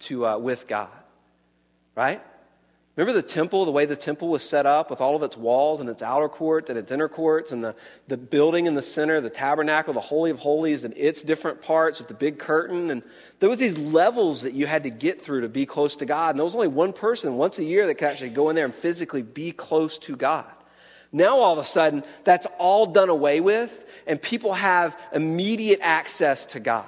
to, 0.00 0.26
uh, 0.26 0.38
with 0.38 0.66
God. 0.66 0.88
Right? 1.94 2.22
Remember 2.94 3.18
the 3.18 3.26
temple, 3.26 3.64
the 3.64 3.70
way 3.70 3.86
the 3.86 3.96
temple 3.96 4.28
was 4.28 4.46
set 4.46 4.66
up 4.66 4.90
with 4.90 5.00
all 5.00 5.16
of 5.16 5.22
its 5.22 5.34
walls 5.34 5.80
and 5.80 5.88
its 5.88 6.02
outer 6.02 6.28
court 6.28 6.68
and 6.68 6.78
its 6.78 6.92
inner 6.92 7.08
courts 7.08 7.50
and 7.50 7.64
the, 7.64 7.74
the 8.06 8.18
building 8.18 8.66
in 8.66 8.74
the 8.74 8.82
center, 8.82 9.18
the 9.22 9.30
tabernacle, 9.30 9.94
the 9.94 10.00
Holy 10.00 10.30
of 10.30 10.38
Holies 10.38 10.84
and 10.84 10.92
its 10.98 11.22
different 11.22 11.62
parts 11.62 12.00
with 12.00 12.08
the 12.08 12.14
big 12.14 12.38
curtain. 12.38 12.90
And 12.90 13.02
there 13.40 13.48
was 13.48 13.58
these 13.58 13.78
levels 13.78 14.42
that 14.42 14.52
you 14.52 14.66
had 14.66 14.82
to 14.82 14.90
get 14.90 15.22
through 15.22 15.40
to 15.40 15.48
be 15.48 15.64
close 15.64 15.96
to 15.96 16.04
God. 16.06 16.30
And 16.30 16.38
there 16.38 16.44
was 16.44 16.54
only 16.54 16.68
one 16.68 16.92
person 16.92 17.38
once 17.38 17.58
a 17.58 17.64
year 17.64 17.86
that 17.86 17.94
could 17.94 18.08
actually 18.08 18.28
go 18.28 18.50
in 18.50 18.56
there 18.56 18.66
and 18.66 18.74
physically 18.74 19.22
be 19.22 19.52
close 19.52 19.98
to 20.00 20.14
God. 20.14 20.50
Now 21.12 21.38
all 21.38 21.54
of 21.54 21.58
a 21.58 21.64
sudden, 21.64 22.04
that's 22.24 22.46
all 22.58 22.84
done 22.84 23.08
away 23.08 23.40
with 23.40 23.86
and 24.06 24.20
people 24.20 24.52
have 24.52 24.98
immediate 25.14 25.80
access 25.80 26.44
to 26.46 26.60
God. 26.60 26.84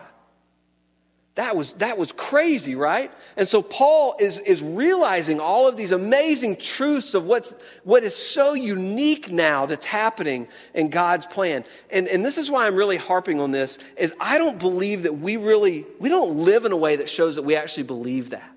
That 1.37 1.57
was, 1.57 1.73
that 1.75 1.99
was 1.99 2.13
crazy, 2.13 2.77
right? 2.77 3.11
And 3.37 3.47
so 3.47 3.61
Paul 3.61 4.15
is, 4.21 4.39
is 4.39 4.63
realizing 4.63 5.41
all 5.41 5.67
of 5.67 5.77
these 5.77 5.91
amazing 5.91 6.57
truths 6.57 7.15
of 7.15 7.27
what's, 7.27 7.57
what 7.83 8.05
is 8.05 8.15
so 8.15 8.55
unique 8.55 9.33
now 9.33 9.67
that's 9.67 9.87
happening 9.87 10.47
in 10.75 10.91
God's 10.91 11.27
plan. 11.27 11.65
And, 11.91 12.07
and 12.07 12.25
this 12.25 12.39
is 12.39 12.53
why 12.53 12.69
I'm 12.69 12.77
really 12.77 12.99
harping 12.99 13.41
on 13.41 13.51
this, 13.51 13.79
is 13.97 14.15
I 14.21 14.39
don't 14.39 14.61
believe 14.61 15.03
that 15.03 15.19
we 15.19 15.37
really, 15.37 15.85
we 15.99 16.09
don't 16.09 16.37
live 16.37 16.67
in 16.67 16.73
a 16.73 16.77
way 16.77 16.97
that 16.97 17.09
shows 17.09 17.35
that 17.35 17.43
we 17.43 17.57
actually 17.57 17.85
believe 17.85 18.31
that. 18.31 18.49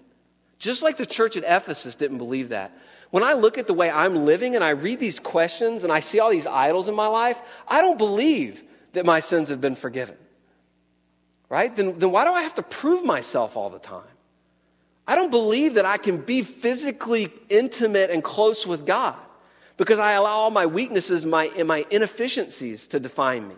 Just 0.59 0.83
like 0.83 0.97
the 0.97 1.05
church 1.05 1.35
at 1.35 1.43
Ephesus 1.43 1.95
didn't 1.95 2.19
believe 2.19 2.49
that. 2.49 2.77
When 3.09 3.23
I 3.23 3.33
look 3.33 3.57
at 3.57 3.65
the 3.65 3.73
way 3.73 3.89
I'm 3.89 4.25
living 4.25 4.53
and 4.53 4.63
I 4.63 4.69
read 4.69 4.99
these 4.99 5.19
questions 5.19 5.83
and 5.83 5.91
I 5.91 6.01
see 6.01 6.19
all 6.19 6.29
these 6.29 6.45
idols 6.45 6.87
in 6.87 6.93
my 6.93 7.07
life, 7.07 7.41
I 7.67 7.81
don't 7.81 7.97
believe 7.97 8.61
that 8.93 9.05
my 9.05 9.19
sins 9.19 9.49
have 9.49 9.61
been 9.61 9.75
forgiven 9.75 10.15
right? 11.49 11.75
Then, 11.75 11.97
then 11.99 12.11
why 12.11 12.25
do 12.25 12.31
I 12.31 12.41
have 12.41 12.55
to 12.55 12.63
prove 12.63 13.03
myself 13.03 13.57
all 13.57 13.69
the 13.69 13.79
time? 13.79 14.03
I 15.07 15.15
don't 15.15 15.31
believe 15.31 15.75
that 15.75 15.85
I 15.85 15.97
can 15.97 16.17
be 16.17 16.43
physically 16.43 17.31
intimate 17.49 18.09
and 18.09 18.23
close 18.23 18.67
with 18.67 18.85
God 18.85 19.15
because 19.77 19.99
I 19.99 20.13
allow 20.13 20.31
all 20.31 20.51
my 20.51 20.65
weaknesses 20.65 21.25
my, 21.25 21.45
and 21.57 21.67
my 21.67 21.85
inefficiencies 21.89 22.87
to 22.89 22.99
define 22.99 23.47
me. 23.47 23.55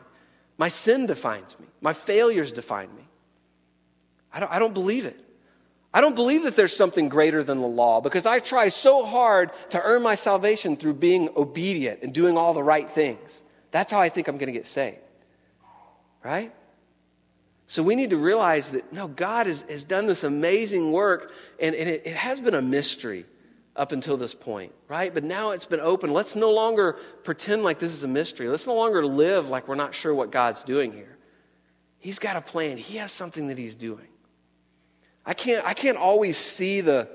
My 0.58 0.68
sin 0.68 1.06
defines 1.06 1.58
me, 1.60 1.66
my 1.82 1.94
failures 1.94 2.52
define 2.52 2.94
me. 2.96 3.04
I 4.32 4.40
don't, 4.40 4.52
I 4.52 4.60
don't 4.60 4.74
believe 4.74 5.06
it. 5.06 5.20
I 5.92 6.02
don't 6.02 6.16
believe 6.16 6.44
that 6.44 6.56
there's 6.56 6.76
something 6.76 7.10
greater 7.10 7.44
than 7.44 7.62
the 7.62 7.68
law 7.68 8.00
because 8.00 8.28
I 8.28 8.38
try 8.38 8.70
so 8.70 9.04
hard 9.04 9.50
to 9.72 9.82
earn 9.82 10.04
my 10.04 10.14
salvation 10.14 10.78
through 10.78 10.96
being 10.96 11.30
obedient 11.36 12.04
and 12.04 12.14
doing 12.14 12.38
all 12.38 12.54
the 12.54 12.62
right 12.62 12.88
things. 12.88 13.42
That's 13.72 13.92
how 13.92 14.00
I 14.00 14.10
think 14.10 14.28
I'm 14.28 14.38
going 14.38 14.48
to 14.48 14.54
get 14.54 14.68
saved. 14.68 14.98
Right? 16.24 16.54
So 17.70 17.84
we 17.84 17.94
need 17.94 18.10
to 18.10 18.18
realize 18.18 18.72
that, 18.72 18.92
no, 18.92 19.08
God 19.08 19.46
has, 19.46 19.62
has 19.70 19.84
done 19.84 20.08
this 20.08 20.24
amazing 20.24 20.92
work, 20.92 21.32
and, 21.60 21.76
and 21.76 21.88
it, 21.88 22.02
it 22.04 22.16
has 22.16 22.42
been 22.42 22.56
a 22.56 22.64
mystery 22.64 23.28
up 23.76 23.92
until 23.92 24.18
this 24.18 24.34
point, 24.34 24.74
right? 24.88 25.14
But 25.14 25.24
now 25.24 25.52
it's 25.52 25.68
been 25.68 25.80
open. 25.80 26.12
Let's 26.12 26.36
no 26.36 26.50
longer 26.50 26.98
pretend 27.24 27.64
like 27.64 27.78
this 27.78 27.94
is 27.94 28.04
a 28.04 28.08
mystery. 28.08 28.50
Let's 28.50 28.66
no 28.66 28.74
longer 28.74 29.06
live 29.06 29.50
like 29.50 29.68
we're 29.68 29.76
not 29.76 29.94
sure 29.94 30.16
what 30.16 30.32
God's 30.32 30.64
doing 30.64 30.92
here. 30.92 31.16
He's 32.00 32.18
got 32.18 32.36
a 32.36 32.42
plan, 32.42 32.78
He 32.78 32.98
has 32.98 33.12
something 33.12 33.50
that 33.50 33.60
He's 33.60 33.76
doing. 33.76 34.08
I 35.24 35.36
can't, 35.36 35.64
I 35.64 35.76
can't 35.76 35.98
always 35.98 36.38
see 36.38 36.82
the, 36.82 37.08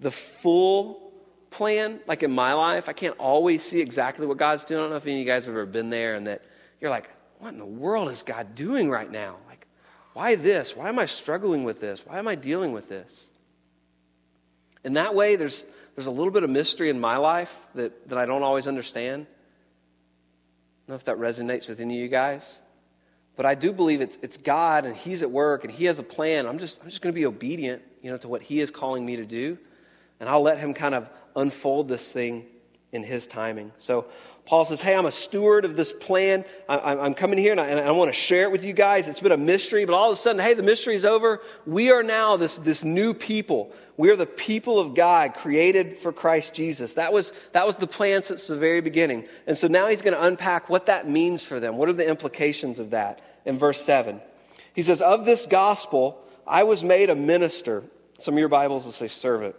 the 0.00 0.10
full 0.10 1.14
plan, 1.50 2.00
like 2.06 2.22
in 2.22 2.30
my 2.30 2.52
life. 2.52 2.90
I 2.90 2.92
can't 2.92 3.16
always 3.16 3.62
see 3.62 3.80
exactly 3.80 4.26
what 4.26 4.36
God's 4.36 4.66
doing. 4.66 4.80
I 4.80 4.82
don't 4.82 4.90
know 4.90 4.96
if 4.96 5.06
any 5.06 5.14
of 5.14 5.20
you 5.20 5.24
guys 5.24 5.46
have 5.46 5.54
ever 5.54 5.64
been 5.64 5.88
there 5.88 6.14
and 6.14 6.26
that 6.26 6.42
you're 6.78 6.90
like, 6.90 7.08
what 7.38 7.54
in 7.54 7.58
the 7.58 7.64
world 7.64 8.10
is 8.10 8.22
God 8.22 8.54
doing 8.54 8.90
right 8.90 9.10
now? 9.10 9.36
Why 10.14 10.36
this? 10.36 10.76
Why 10.76 10.88
am 10.88 10.98
I 10.98 11.06
struggling 11.06 11.64
with 11.64 11.80
this? 11.80 12.06
Why 12.06 12.18
am 12.18 12.26
I 12.26 12.36
dealing 12.36 12.72
with 12.72 12.88
this? 12.88 13.28
In 14.84 14.94
that 14.94 15.14
way, 15.14 15.36
there's, 15.36 15.64
there's 15.94 16.06
a 16.06 16.10
little 16.12 16.30
bit 16.30 16.44
of 16.44 16.50
mystery 16.50 16.88
in 16.88 17.00
my 17.00 17.16
life 17.16 17.54
that, 17.74 18.08
that 18.08 18.18
I 18.18 18.24
don't 18.24 18.42
always 18.42 18.68
understand. 18.68 19.26
I 19.26 20.80
don't 20.86 20.88
know 20.88 20.94
if 20.94 21.04
that 21.04 21.16
resonates 21.16 21.68
with 21.68 21.80
any 21.80 21.96
of 21.96 22.02
you 22.02 22.08
guys. 22.08 22.60
But 23.36 23.46
I 23.46 23.56
do 23.56 23.72
believe 23.72 24.00
it's, 24.00 24.16
it's 24.22 24.36
God 24.36 24.84
and 24.84 24.94
He's 24.96 25.22
at 25.22 25.30
work 25.30 25.64
and 25.64 25.72
He 25.72 25.86
has 25.86 25.98
a 25.98 26.04
plan. 26.04 26.46
I'm 26.46 26.58
just, 26.58 26.80
I'm 26.80 26.88
just 26.88 27.02
going 27.02 27.12
to 27.12 27.18
be 27.18 27.26
obedient 27.26 27.82
you 28.00 28.10
know, 28.10 28.16
to 28.18 28.28
what 28.28 28.42
He 28.42 28.60
is 28.60 28.70
calling 28.70 29.04
me 29.04 29.16
to 29.16 29.24
do. 29.24 29.58
And 30.20 30.28
I'll 30.28 30.42
let 30.42 30.58
Him 30.58 30.74
kind 30.74 30.94
of 30.94 31.08
unfold 31.34 31.88
this 31.88 32.12
thing 32.12 32.46
in 32.92 33.02
His 33.02 33.26
timing. 33.26 33.72
So 33.78 34.06
Paul 34.46 34.66
says, 34.66 34.82
Hey, 34.82 34.94
I'm 34.94 35.06
a 35.06 35.10
steward 35.10 35.64
of 35.64 35.74
this 35.74 35.92
plan. 35.92 36.44
I'm 36.68 37.14
coming 37.14 37.38
here 37.38 37.52
and 37.52 37.60
I, 37.60 37.80
I 37.80 37.90
want 37.92 38.10
to 38.10 38.18
share 38.18 38.42
it 38.42 38.52
with 38.52 38.64
you 38.64 38.74
guys. 38.74 39.08
It's 39.08 39.20
been 39.20 39.32
a 39.32 39.38
mystery, 39.38 39.86
but 39.86 39.94
all 39.94 40.10
of 40.10 40.14
a 40.14 40.20
sudden, 40.20 40.42
hey, 40.42 40.52
the 40.52 40.62
mystery 40.62 40.94
is 40.94 41.04
over. 41.04 41.40
We 41.66 41.90
are 41.90 42.02
now 42.02 42.36
this, 42.36 42.58
this 42.58 42.84
new 42.84 43.14
people. 43.14 43.72
We 43.96 44.10
are 44.10 44.16
the 44.16 44.26
people 44.26 44.78
of 44.78 44.94
God 44.94 45.34
created 45.34 45.96
for 45.98 46.12
Christ 46.12 46.52
Jesus. 46.52 46.94
That 46.94 47.12
was, 47.12 47.32
that 47.52 47.64
was 47.64 47.76
the 47.76 47.86
plan 47.86 48.22
since 48.22 48.46
the 48.46 48.56
very 48.56 48.82
beginning. 48.82 49.26
And 49.46 49.56
so 49.56 49.66
now 49.66 49.86
he's 49.86 50.02
going 50.02 50.16
to 50.16 50.24
unpack 50.24 50.68
what 50.68 50.86
that 50.86 51.08
means 51.08 51.44
for 51.44 51.58
them. 51.58 51.76
What 51.78 51.88
are 51.88 51.94
the 51.94 52.06
implications 52.06 52.78
of 52.78 52.90
that 52.90 53.20
in 53.46 53.56
verse 53.56 53.80
7? 53.82 54.20
He 54.74 54.82
says, 54.82 55.00
Of 55.00 55.24
this 55.24 55.46
gospel, 55.46 56.20
I 56.46 56.64
was 56.64 56.84
made 56.84 57.08
a 57.08 57.14
minister. 57.14 57.84
Some 58.18 58.34
of 58.34 58.38
your 58.38 58.48
Bibles 58.48 58.84
will 58.84 58.92
say 58.92 59.08
servant. 59.08 59.54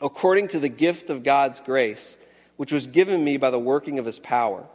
According 0.00 0.48
to 0.48 0.60
the 0.60 0.68
gift 0.68 1.10
of 1.10 1.24
God's 1.24 1.58
grace 1.58 2.16
which 2.58 2.72
was 2.72 2.86
given 2.86 3.24
me 3.24 3.36
by 3.36 3.50
the 3.50 3.58
working 3.58 3.98
of 3.98 4.04
his 4.04 4.18
power. 4.18 4.66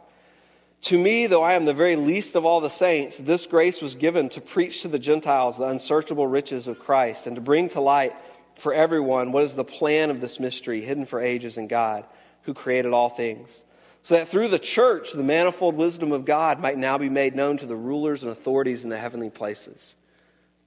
To 0.82 0.98
me, 0.98 1.26
though 1.26 1.42
I 1.42 1.52
am 1.52 1.66
the 1.66 1.72
very 1.72 1.96
least 1.96 2.34
of 2.34 2.44
all 2.44 2.60
the 2.60 2.68
saints, 2.68 3.18
this 3.18 3.46
grace 3.46 3.80
was 3.80 3.94
given 3.94 4.28
to 4.30 4.40
preach 4.40 4.82
to 4.82 4.88
the 4.88 4.98
Gentiles 4.98 5.58
the 5.58 5.68
unsearchable 5.68 6.26
riches 6.26 6.66
of 6.66 6.78
Christ 6.78 7.26
and 7.26 7.36
to 7.36 7.42
bring 7.42 7.68
to 7.68 7.80
light 7.80 8.14
for 8.56 8.72
everyone 8.72 9.32
what 9.32 9.44
is 9.44 9.54
the 9.54 9.64
plan 9.64 10.10
of 10.10 10.20
this 10.20 10.40
mystery 10.40 10.80
hidden 10.80 11.04
for 11.04 11.20
ages 11.20 11.58
in 11.58 11.68
God, 11.68 12.06
who 12.42 12.54
created 12.54 12.92
all 12.92 13.08
things. 13.08 13.64
So 14.02 14.16
that 14.16 14.28
through 14.28 14.48
the 14.48 14.58
church, 14.58 15.12
the 15.12 15.22
manifold 15.22 15.74
wisdom 15.74 16.12
of 16.12 16.24
God 16.24 16.60
might 16.60 16.78
now 16.78 16.98
be 16.98 17.08
made 17.08 17.34
known 17.34 17.56
to 17.58 17.66
the 17.66 17.76
rulers 17.76 18.22
and 18.22 18.32
authorities 18.32 18.84
in 18.84 18.90
the 18.90 18.98
heavenly 18.98 19.30
places. 19.30 19.94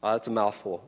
Oh, 0.01 0.13
that's 0.13 0.27
a 0.27 0.31
mouthful. 0.31 0.87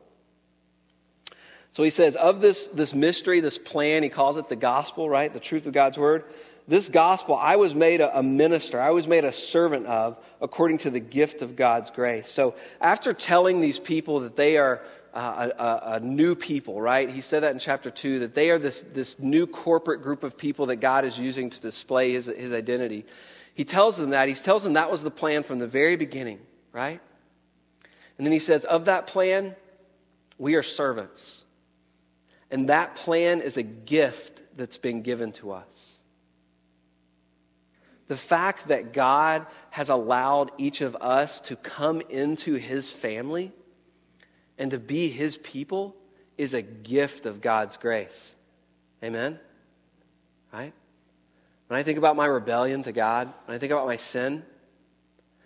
So 1.74 1.84
he 1.84 1.90
says, 1.90 2.16
of 2.16 2.42
this, 2.42 2.68
this 2.68 2.94
mystery, 2.94 3.40
this 3.40 3.58
plan, 3.58 4.04
he 4.04 4.10
calls 4.10 4.38
it 4.38 4.50
the 4.50 4.56
gospel, 4.56 5.10
right? 5.10 5.32
The 5.32 5.40
truth 5.40 5.66
of 5.66 5.74
God's 5.74 5.98
word. 5.98 6.24
This 6.68 6.90
gospel, 6.90 7.36
I 7.36 7.56
was 7.56 7.74
made 7.74 8.00
a, 8.00 8.20
a 8.20 8.22
minister, 8.22 8.80
I 8.80 8.92
was 8.92 9.08
made 9.08 9.26
a 9.26 9.32
servant 9.32 9.88
of 9.88 10.18
according 10.40 10.80
to 10.80 10.92
the 10.92 11.00
gift 11.00 11.42
of 11.42 11.56
God's 11.56 11.90
grace. 11.90 12.30
So 12.30 12.56
after 12.80 13.14
telling 13.14 13.60
these 13.60 13.80
people 13.80 14.22
that 14.22 14.36
they 14.36 14.58
are 14.58 14.82
uh, 15.14 15.50
a, 15.58 15.94
a, 15.96 16.00
new 16.00 16.36
people, 16.36 16.80
right? 16.80 17.10
He 17.10 17.22
said 17.22 17.42
that 17.42 17.54
in 17.54 17.60
chapter 17.60 17.90
2, 17.90 18.20
that 18.20 18.36
they 18.36 18.52
are 18.52 18.60
this, 18.60 18.82
this 18.82 19.18
new 19.18 19.48
corporate 19.48 20.04
group 20.04 20.24
of 20.24 20.38
people 20.38 20.68
that 20.68 20.76
God 20.76 21.06
is 21.06 21.18
using 21.18 21.50
to 21.50 21.60
display 21.60 22.12
his, 22.12 22.28
his 22.28 22.54
identity. 22.54 23.06
He 23.56 23.66
tells 23.66 23.98
them 23.98 24.12
that. 24.12 24.28
He 24.28 24.36
tells 24.36 24.64
them 24.64 24.74
that 24.74 24.92
was 24.92 25.02
the 25.02 25.12
plan 25.12 25.42
from 25.42 25.58
the 25.58 25.68
very 25.68 25.96
beginning, 25.96 26.40
right? 26.72 27.02
And 28.18 28.28
then 28.28 28.32
he 28.32 28.40
says, 28.40 28.64
Of 28.66 28.86
that 28.86 29.08
plan, 29.08 29.56
we 30.38 30.54
are 30.54 30.62
servants. 30.62 31.44
And 32.52 32.70
that 32.70 32.96
plan 32.96 33.42
is 33.42 33.58
a 33.58 33.64
gift 33.64 34.42
that's 34.56 34.78
been 34.78 35.02
given 35.02 35.32
to 35.34 35.52
us. 35.52 36.00
The 38.08 38.18
fact 38.18 38.70
that 38.70 38.92
God 38.92 39.46
has 39.70 39.90
allowed 39.90 40.52
each 40.58 40.82
of 40.82 40.96
us 41.00 41.40
to 41.42 41.56
come 41.56 42.02
into 42.10 42.56
his 42.56 42.92
family 42.92 43.52
and 44.58 44.72
to 44.72 44.80
be 44.80 45.10
his 45.10 45.38
people 45.38 45.96
is 46.38 46.56
a 46.56 46.64
gift 46.64 47.28
of 47.28 47.40
God's 47.40 47.78
grace. 47.78 48.34
Amen? 49.04 49.40
Right? 50.52 50.74
When 51.68 51.80
I 51.80 51.84
think 51.84 52.00
about 52.00 52.16
my 52.16 52.26
rebellion 52.26 52.82
to 52.84 52.92
God, 52.92 53.32
when 53.46 53.56
I 53.56 53.60
think 53.60 53.72
about 53.72 53.86
my 53.86 53.98
sin, 53.98 54.44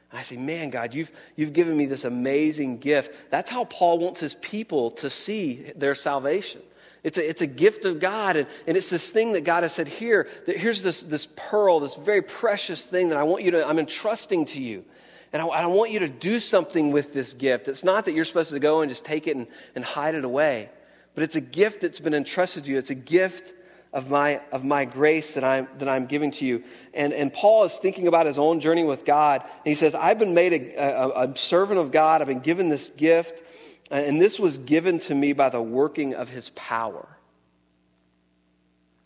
and 0.09 0.19
I 0.19 0.21
say, 0.21 0.37
man, 0.37 0.69
God, 0.69 0.93
you've, 0.93 1.11
you've 1.35 1.53
given 1.53 1.75
me 1.75 1.85
this 1.85 2.05
amazing 2.05 2.77
gift. 2.77 3.11
That's 3.29 3.51
how 3.51 3.65
Paul 3.65 3.99
wants 3.99 4.21
his 4.21 4.35
people 4.35 4.91
to 4.91 5.09
see 5.09 5.71
their 5.75 5.95
salvation. 5.95 6.61
It's 7.03 7.17
a, 7.17 7.29
it's 7.29 7.41
a 7.41 7.47
gift 7.47 7.85
of 7.85 7.99
God. 7.99 8.37
And, 8.37 8.47
and 8.65 8.77
it's 8.77 8.89
this 8.89 9.11
thing 9.11 9.33
that 9.33 9.43
God 9.43 9.63
has 9.63 9.73
said 9.73 9.87
here, 9.87 10.27
that 10.47 10.57
here's 10.57 10.81
this, 10.81 11.03
this 11.03 11.27
pearl, 11.35 11.81
this 11.81 11.95
very 11.95 12.21
precious 12.21 12.85
thing 12.85 13.09
that 13.09 13.17
I 13.17 13.23
want 13.23 13.43
you 13.43 13.51
to, 13.51 13.67
I'm 13.67 13.79
entrusting 13.79 14.45
to 14.45 14.61
you. 14.61 14.85
And 15.33 15.41
I, 15.41 15.45
I 15.47 15.65
want 15.65 15.91
you 15.91 15.99
to 15.99 16.09
do 16.09 16.39
something 16.39 16.91
with 16.91 17.13
this 17.13 17.33
gift. 17.33 17.67
It's 17.67 17.83
not 17.83 18.05
that 18.05 18.13
you're 18.13 18.25
supposed 18.25 18.51
to 18.51 18.59
go 18.59 18.81
and 18.81 18.89
just 18.89 19.03
take 19.03 19.27
it 19.27 19.35
and, 19.35 19.47
and 19.75 19.83
hide 19.83 20.15
it 20.15 20.23
away, 20.23 20.69
but 21.15 21.23
it's 21.23 21.35
a 21.35 21.41
gift 21.41 21.81
that's 21.81 21.99
been 21.99 22.13
entrusted 22.13 22.65
to 22.65 22.71
you. 22.71 22.77
It's 22.77 22.91
a 22.91 22.95
gift 22.95 23.53
of 23.91 24.09
my, 24.09 24.41
of 24.51 24.63
my 24.63 24.85
grace 24.85 25.35
that 25.35 25.43
I'm, 25.43 25.67
that 25.77 25.87
I'm 25.87 26.07
giving 26.07 26.31
to 26.31 26.45
you. 26.45 26.63
And, 26.93 27.13
and 27.13 27.31
Paul 27.31 27.63
is 27.63 27.75
thinking 27.77 28.07
about 28.07 28.25
his 28.25 28.39
own 28.39 28.59
journey 28.59 28.83
with 28.83 29.05
God. 29.05 29.41
And 29.41 29.65
he 29.65 29.75
says, 29.75 29.93
I've 29.93 30.17
been 30.17 30.33
made 30.33 30.53
a, 30.53 30.75
a, 30.77 31.29
a 31.29 31.37
servant 31.37 31.79
of 31.79 31.91
God. 31.91 32.21
I've 32.21 32.27
been 32.27 32.39
given 32.39 32.69
this 32.69 32.89
gift. 32.89 33.43
Uh, 33.93 33.97
and 33.97 34.19
this 34.19 34.39
was 34.39 34.57
given 34.57 34.97
to 34.97 35.13
me 35.13 35.33
by 35.33 35.49
the 35.49 35.61
working 35.61 36.15
of 36.15 36.29
his 36.29 36.49
power. 36.49 37.07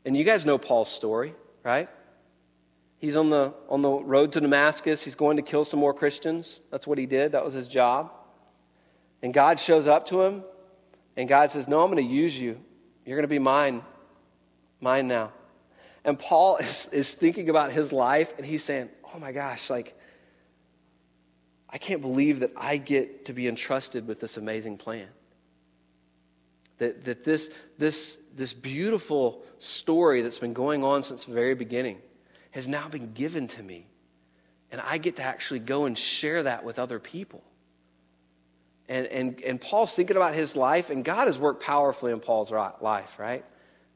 And 0.06 0.15
you 0.15 0.23
guys 0.23 0.45
know 0.45 0.58
Paul's 0.58 0.89
story, 0.89 1.36
right? 1.62 1.89
He's 2.97 3.17
on 3.17 3.30
the, 3.30 3.54
on 3.67 3.82
the 3.82 3.91
road 3.91 4.32
to 4.32 4.39
Damascus. 4.39 5.04
He's 5.04 5.15
going 5.15 5.36
to 5.36 5.43
kill 5.43 5.65
some 5.65 5.82
more 5.82 5.93
Christians. 5.93 6.62
That's 6.71 6.88
what 6.88 6.97
he 6.97 7.06
did, 7.06 7.34
that 7.34 7.43
was 7.43 7.54
his 7.54 7.67
job. 7.67 8.13
And 9.21 9.34
God 9.34 9.60
shows 9.60 9.88
up 9.88 10.06
to 10.08 10.21
him, 10.21 10.43
and 11.17 11.28
God 11.28 11.50
says, 11.50 11.67
No, 11.67 11.84
I'm 11.84 11.91
going 11.91 12.08
to 12.08 12.13
use 12.13 12.39
you. 12.39 12.58
You're 13.06 13.17
going 13.17 13.23
to 13.23 13.28
be 13.28 13.39
mine, 13.39 13.82
mine 14.80 15.10
now. 15.10 15.34
And 16.06 16.17
Paul 16.17 16.58
is, 16.62 16.88
is 16.93 17.13
thinking 17.13 17.50
about 17.50 17.73
his 17.73 17.91
life, 17.91 18.34
and 18.38 18.45
he's 18.45 18.63
saying, 18.63 18.88
Oh 19.13 19.19
my 19.19 19.34
gosh, 19.34 19.69
like, 19.69 19.97
I 21.70 21.78
can't 21.78 22.02
believe 22.02 22.40
that 22.40 22.52
I 22.56 22.78
get 22.78 23.26
to 23.26 23.34
be 23.34 23.48
entrusted 23.48 24.08
with 24.08 24.20
this 24.20 24.38
amazing 24.38 24.78
plan. 24.78 25.08
That, 26.78 27.06
that 27.06 27.24
this, 27.24 27.50
this, 27.78 28.20
this 28.36 28.54
beautiful 28.54 29.44
story 29.60 30.22
that's 30.22 30.40
been 30.40 30.54
going 30.54 30.84
on 30.84 31.04
since 31.04 31.26
the 31.26 31.34
very 31.34 31.56
beginning 31.56 31.98
has 32.52 32.68
now 32.68 32.88
been 32.88 33.14
given 33.14 33.48
to 33.50 33.64
me. 33.64 33.88
And 34.72 34.82
I 34.82 34.98
get 34.98 35.18
to 35.18 35.24
actually 35.24 35.60
go 35.60 35.86
and 35.86 35.98
share 35.98 36.44
that 36.44 36.64
with 36.64 36.78
other 36.78 37.00
people. 37.00 37.44
And, 38.90 39.08
and, 39.08 39.42
and 39.42 39.60
Paul's 39.60 39.94
thinking 39.94 40.16
about 40.16 40.34
his 40.34 40.56
life, 40.56 40.90
and 40.90 41.04
God 41.04 41.28
has 41.28 41.38
worked 41.38 41.64
powerfully 41.64 42.12
in 42.12 42.20
Paul's 42.20 42.52
life, 42.52 43.20
right? 43.20 43.44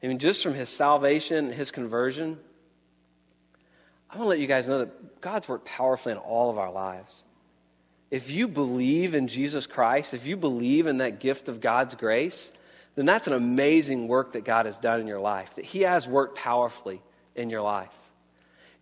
I 0.02 0.06
mean, 0.06 0.18
just 0.18 0.42
from 0.42 0.54
his 0.54 0.68
salvation, 0.68 1.50
his 1.50 1.70
conversion, 1.70 2.38
I 4.10 4.16
want 4.16 4.26
to 4.26 4.28
let 4.28 4.38
you 4.40 4.46
guys 4.46 4.68
know 4.68 4.80
that 4.80 5.20
God's 5.20 5.48
worked 5.48 5.64
powerfully 5.64 6.12
in 6.12 6.18
all 6.18 6.50
of 6.50 6.58
our 6.58 6.70
lives. 6.70 7.24
If 8.12 8.30
you 8.30 8.46
believe 8.46 9.14
in 9.14 9.26
Jesus 9.26 9.66
Christ, 9.66 10.12
if 10.12 10.26
you 10.26 10.36
believe 10.36 10.86
in 10.86 10.98
that 10.98 11.18
gift 11.18 11.48
of 11.48 11.62
God's 11.62 11.94
grace, 11.94 12.52
then 12.94 13.06
that's 13.06 13.26
an 13.26 13.32
amazing 13.32 14.06
work 14.06 14.34
that 14.34 14.44
God 14.44 14.66
has 14.66 14.76
done 14.76 15.00
in 15.00 15.06
your 15.06 15.18
life, 15.18 15.54
that 15.54 15.64
He 15.64 15.80
has 15.80 16.06
worked 16.06 16.36
powerfully 16.36 17.00
in 17.34 17.48
your 17.48 17.62
life. 17.62 17.88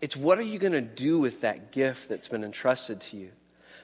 It's 0.00 0.16
what 0.16 0.38
are 0.38 0.42
you 0.42 0.58
going 0.58 0.72
to 0.72 0.80
do 0.80 1.20
with 1.20 1.42
that 1.42 1.70
gift 1.70 2.08
that's 2.08 2.26
been 2.26 2.42
entrusted 2.42 3.02
to 3.02 3.18
you? 3.18 3.30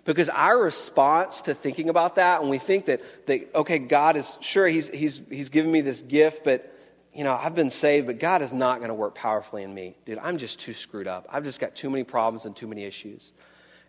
Because 0.04 0.28
our 0.30 0.58
response 0.58 1.42
to 1.42 1.54
thinking 1.54 1.90
about 1.90 2.16
that, 2.16 2.40
when 2.40 2.50
we 2.50 2.58
think 2.58 2.86
that, 2.86 3.02
that 3.26 3.54
okay, 3.54 3.78
God 3.78 4.16
is, 4.16 4.38
sure, 4.40 4.66
he's, 4.66 4.88
he's, 4.88 5.22
he's 5.30 5.48
given 5.48 5.70
me 5.70 5.80
this 5.80 6.02
gift, 6.02 6.42
but, 6.42 6.76
you 7.14 7.22
know, 7.22 7.38
I've 7.40 7.54
been 7.54 7.70
saved, 7.70 8.08
but 8.08 8.18
God 8.18 8.42
is 8.42 8.52
not 8.52 8.78
going 8.78 8.88
to 8.88 8.94
work 8.94 9.14
powerfully 9.14 9.62
in 9.62 9.72
me. 9.72 9.94
Dude, 10.06 10.18
I'm 10.18 10.38
just 10.38 10.58
too 10.58 10.74
screwed 10.74 11.06
up. 11.06 11.28
I've 11.30 11.44
just 11.44 11.60
got 11.60 11.76
too 11.76 11.88
many 11.88 12.02
problems 12.02 12.46
and 12.46 12.56
too 12.56 12.66
many 12.66 12.82
issues. 12.82 13.32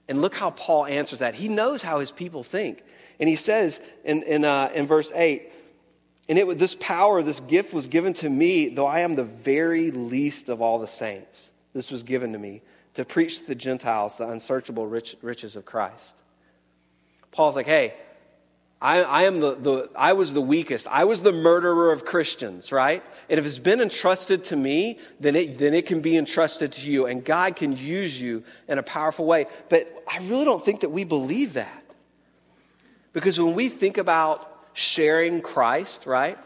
And 0.08 0.22
look 0.22 0.36
how 0.36 0.52
Paul 0.52 0.86
answers 0.86 1.20
that. 1.20 1.36
He 1.36 1.48
knows 1.48 1.82
how 1.84 2.00
his 2.00 2.12
people 2.12 2.43
think. 2.43 2.84
And 3.20 3.28
he 3.28 3.36
says 3.36 3.82
in, 4.04 4.24
in, 4.24 4.46
uh, 4.46 4.72
in 4.74 4.88
verse 4.88 5.12
8, 5.13 5.52
and 6.30 6.38
it, 6.38 6.58
this 6.58 6.76
power, 6.80 7.22
this 7.24 7.39
gift 7.39 7.74
was 7.74 7.88
given 7.88 8.13
to 8.15 8.30
me, 8.30 8.70
though 8.70 8.86
I 8.86 9.00
am 9.00 9.15
the 9.15 9.24
very 9.24 9.91
least 9.91 10.50
of 10.50 10.62
all 10.62 10.80
the 10.80 10.88
saints. 10.88 11.52
This 11.74 11.91
was 11.91 12.04
given 12.04 12.34
to 12.34 12.39
me 12.39 12.62
to 12.96 13.06
preach 13.06 13.39
to 13.39 13.48
the 13.48 13.56
Gentiles 13.56 14.17
the 14.17 14.28
unsearchable 14.28 14.88
rich, 14.88 15.15
riches 15.22 15.56
of 15.56 15.65
Christ. 15.65 16.15
Paul's 17.32 17.56
like, 17.56 17.67
hey, 17.67 17.93
I, 18.80 19.02
I, 19.02 19.24
am 19.24 19.40
the, 19.40 19.56
the, 19.56 19.90
I 19.96 20.13
was 20.13 20.34
the 20.34 20.42
weakest. 20.42 20.88
I 20.88 21.06
was 21.06 21.24
the 21.24 21.32
murderer 21.32 21.92
of 21.92 22.06
Christians, 22.06 22.72
right? 22.72 23.04
And 23.28 23.40
if 23.40 23.46
it's 23.46 23.58
been 23.58 23.82
entrusted 23.82 24.44
to 24.46 24.56
me, 24.56 25.00
then 25.20 25.36
it, 25.36 25.58
then 25.58 25.74
it 25.74 25.88
can 25.88 26.02
be 26.02 26.16
entrusted 26.16 26.74
to 26.74 26.90
you, 26.90 27.08
and 27.08 27.26
God 27.26 27.56
can 27.56 27.76
use 27.76 28.22
you 28.22 28.44
in 28.68 28.78
a 28.78 28.84
powerful 28.84 29.26
way. 29.26 29.48
But 29.70 29.92
I 30.08 30.20
really 30.20 30.46
don't 30.46 30.63
think 30.63 30.82
that 30.82 30.90
we 30.90 31.04
believe 31.06 31.54
that. 31.54 31.84
Because 33.13 33.40
when 33.40 33.56
we 33.56 33.68
think 33.68 33.98
about 33.98 34.54
sharing 34.74 35.42
Christ, 35.42 36.06
right? 36.06 36.38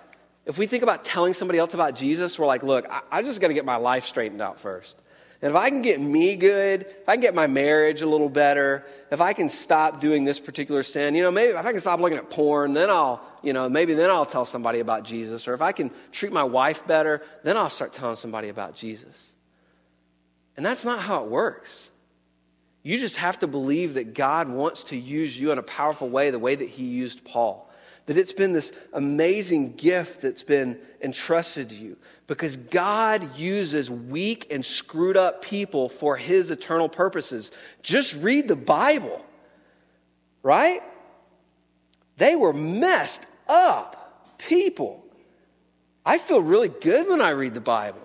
If 0.46 0.58
we 0.58 0.67
think 0.67 0.84
about 0.84 1.04
telling 1.04 1.34
somebody 1.34 1.60
else 1.60 1.74
about 1.74 1.98
Jesus, 1.98 2.39
we're 2.39 2.46
like, 2.46 2.63
look, 2.63 2.88
I, 2.89 3.02
I 3.12 3.22
just 3.24 3.41
got 3.41 3.50
to 3.50 3.54
get 3.54 3.65
my 3.65 3.76
life 3.76 4.06
straightened 4.06 4.41
out 4.41 4.62
first. 4.62 4.98
And 5.41 5.49
if 5.49 5.56
I 5.56 5.69
can 5.69 5.82
get 5.82 5.99
me 5.99 6.36
good, 6.36 6.82
if 6.82 7.10
I 7.10 7.15
can 7.15 7.21
get 7.21 7.34
my 7.34 7.47
marriage 7.47 8.04
a 8.04 8.08
little 8.08 8.30
better, 8.30 8.86
if 9.10 9.21
I 9.21 9.34
can 9.34 9.49
stop 9.49 9.99
doing 9.99 10.23
this 10.23 10.39
particular 10.39 10.84
sin, 10.84 11.15
you 11.15 11.23
know, 11.23 11.32
maybe 11.32 11.54
if 11.54 11.65
I 11.65 11.71
can 11.71 11.80
stop 11.80 11.99
looking 11.99 12.19
at 12.19 12.30
porn, 12.30 12.73
then 12.73 12.91
I'll, 12.91 13.23
you 13.41 13.51
know, 13.51 13.67
maybe 13.67 13.95
then 13.95 14.12
I'll 14.12 14.25
tell 14.25 14.45
somebody 14.45 14.82
about 14.82 15.04
Jesus. 15.04 15.47
Or 15.47 15.56
if 15.56 15.62
I 15.62 15.71
can 15.71 15.89
treat 16.12 16.32
my 16.32 16.43
wife 16.43 16.86
better, 16.86 17.23
then 17.43 17.58
I'll 17.58 17.71
start 17.71 17.93
telling 17.93 18.17
somebody 18.17 18.49
about 18.49 18.75
Jesus. 18.75 19.32
And 20.58 20.63
that's 20.63 20.86
not 20.86 20.99
how 20.99 21.23
it 21.23 21.32
works. 21.32 21.89
You 22.84 22.99
just 22.99 23.17
have 23.17 23.39
to 23.39 23.47
believe 23.47 23.95
that 23.95 24.13
God 24.13 24.47
wants 24.47 24.86
to 24.86 24.97
use 24.97 25.39
you 25.39 25.51
in 25.51 25.58
a 25.58 25.63
powerful 25.63 26.08
way, 26.08 26.30
the 26.30 26.39
way 26.39 26.54
that 26.54 26.69
He 26.69 26.84
used 26.84 27.25
Paul. 27.25 27.71
That 28.08 28.18
it's 28.18 28.34
been 28.34 28.52
this 28.52 28.74
amazing 28.94 29.74
gift 29.76 30.22
that's 30.22 30.44
been 30.44 30.80
entrusted 31.02 31.70
to 31.70 31.76
you 31.76 31.98
because 32.28 32.58
God 32.58 33.38
uses 33.38 33.90
weak 33.90 34.48
and 34.50 34.66
screwed 34.66 35.18
up 35.18 35.42
people 35.42 35.88
for 35.90 36.18
his 36.18 36.52
eternal 36.52 36.90
purposes. 36.90 37.52
Just 37.84 38.16
read 38.16 38.48
the 38.48 38.56
Bible, 38.56 39.24
right? 40.42 40.82
They 42.18 42.36
were 42.36 42.54
messed 42.54 43.26
up 43.48 44.38
people. 44.38 45.06
I 46.06 46.18
feel 46.18 46.42
really 46.42 46.70
good 46.70 47.08
when 47.08 47.22
I 47.22 47.30
read 47.30 47.54
the 47.54 47.62
Bible. 47.62 48.02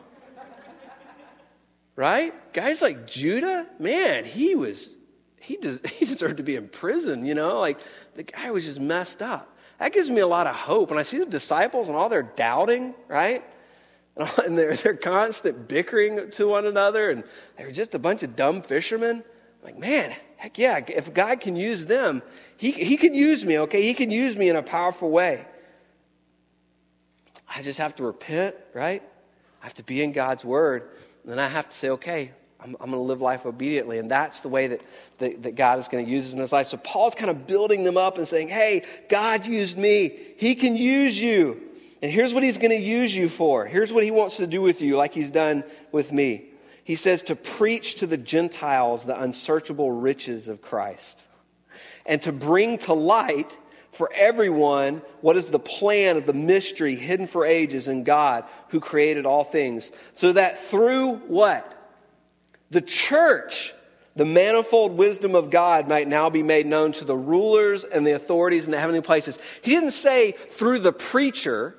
Right? 1.95 2.35
Guys 2.53 2.83
like 2.83 3.07
Judah, 3.07 3.67
man, 3.79 4.27
he 4.27 4.55
was 4.55 4.97
he, 5.41 5.57
des- 5.57 5.89
he 5.95 6.05
deserved 6.05 6.39
to 6.39 6.43
be 6.43 6.57
in 6.57 6.69
prison, 6.69 7.25
you 7.25 7.35
know? 7.35 7.61
Like 7.61 7.79
the 8.15 8.25
guy 8.25 8.51
was 8.51 8.65
just 8.65 8.81
messed 8.81 9.23
up. 9.23 9.56
That 9.79 9.93
gives 9.93 10.11
me 10.11 10.21
a 10.21 10.27
lot 10.27 10.47
of 10.47 10.55
hope. 10.55 10.91
And 10.91 10.99
I 10.99 11.03
see 11.03 11.19
the 11.19 11.27
disciples 11.27 11.89
and 11.89 11.97
all 11.97 12.09
their 12.09 12.23
doubting, 12.23 12.95
right? 13.09 13.45
And 14.45 14.57
they're, 14.57 14.75
they're 14.75 14.95
constant 14.95 15.69
bickering 15.69 16.31
to 16.33 16.49
one 16.49 16.67
another, 16.67 17.11
and 17.11 17.23
they're 17.59 17.71
just 17.71 17.95
a 17.95 17.99
bunch 17.99 18.23
of 18.23 18.35
dumb 18.35 18.63
fishermen. 18.63 19.17
I'm 19.17 19.63
like, 19.63 19.79
man, 19.79 20.15
heck 20.39 20.59
yeah, 20.59 20.81
if 20.89 21.13
God 21.13 21.41
can 21.41 21.55
use 21.55 21.85
them, 21.85 22.23
he, 22.57 22.71
he 22.71 22.97
can 22.97 23.13
use 23.13 23.45
me, 23.45 23.59
okay? 23.59 23.83
He 23.83 23.93
can 23.93 24.11
use 24.11 24.37
me 24.37 24.49
in 24.49 24.57
a 24.57 24.63
powerful 24.63 25.11
way. 25.11 25.45
I 27.47 27.61
just 27.61 27.79
have 27.79 27.95
to 27.97 28.05
repent, 28.05 28.55
right? 28.73 29.03
I 29.61 29.65
have 29.65 29.75
to 29.75 29.83
be 29.83 30.03
in 30.03 30.13
God's 30.13 30.45
word. 30.45 30.89
And 31.23 31.33
then 31.33 31.39
I 31.39 31.49
have 31.49 31.69
to 31.69 31.77
say, 31.77 31.91
okay, 31.91 32.33
I'm, 32.61 32.77
I'm 32.81 32.91
going 32.91 33.03
to 33.03 33.07
live 33.07 33.21
life 33.21 33.47
obediently. 33.47 33.99
And 33.99 34.11
that's 34.11 34.41
the 34.41 34.49
way 34.49 34.69
that, 34.69 34.81
that, 35.19 35.43
that 35.43 35.55
God 35.57 35.79
is 35.79 35.89
going 35.89 36.05
to 36.05 36.11
use 36.11 36.29
us 36.29 36.33
in 36.33 36.41
his 36.41 36.53
life. 36.53 36.69
So 36.69 36.77
Paul's 36.79 37.15
kind 37.15 37.31
of 37.31 37.47
building 37.47 37.85
them 37.85 37.97
up 37.97 38.19
and 38.19 38.27
saying, 38.27 38.49
hey, 38.49 38.85
God 39.09 39.47
used 39.47 39.77
me. 39.77 40.19
He 40.37 40.55
can 40.55 40.77
use 40.77 41.21
you. 41.21 41.63
And 42.03 42.11
here's 42.11 42.35
what 42.35 42.43
he's 42.43 42.59
going 42.59 42.71
to 42.71 42.77
use 42.77 43.15
you 43.15 43.29
for. 43.29 43.67
Here's 43.67 43.93
what 43.93 44.05
he 44.05 44.11
wants 44.11 44.37
to 44.39 44.47
do 44.47 44.63
with 44.63 44.83
you, 44.83 44.97
like 44.97 45.15
he's 45.15 45.31
done 45.31 45.65
with 45.93 46.13
me. 46.13 46.47
He 46.85 46.95
says 46.95 47.25
to 47.25 47.37
preach 47.37 47.97
to 47.97 48.07
the 48.07 48.17
Gentiles 48.17 49.05
the 49.05 49.21
unsearchable 49.21 49.91
riches 49.91 50.47
of 50.47 50.63
Christ 50.63 51.25
and 52.05 52.23
to 52.23 52.33
bring 52.33 52.79
to 52.79 52.93
light 52.93 53.57
for 53.91 54.11
everyone 54.15 55.03
what 55.21 55.37
is 55.37 55.51
the 55.51 55.59
plan 55.59 56.17
of 56.17 56.27
the 56.27 56.33
mystery 56.33 56.95
hidden 56.95 57.27
for 57.27 57.45
ages 57.45 57.89
in 57.89 58.05
God 58.05 58.45
who 58.69 58.79
created 58.79 59.27
all 59.27 59.43
things. 59.43 59.91
So 60.13 60.35
that 60.35 60.69
through 60.69 61.17
what? 61.17 61.76
The 62.71 62.81
church, 62.81 63.75
the 64.17 64.25
manifold 64.25 64.97
wisdom 64.97 65.35
of 65.35 65.51
God 65.51 65.89
might 65.89 66.09
now 66.09 66.31
be 66.31 66.43
made 66.43 66.67
known 66.67 66.93
to 66.93 67.05
the 67.05 67.17
rulers 67.17 67.85
and 67.85 68.07
the 68.07 68.13
authorities 68.13 68.67
in 68.67 68.73
the 68.73 68.81
heavenly 68.81 69.03
places. 69.03 69.39
He 69.63 69.73
didn't 69.73 69.93
say 69.93 70.33
through 70.33 70.81
the 70.81 70.93
preacher 70.93 71.77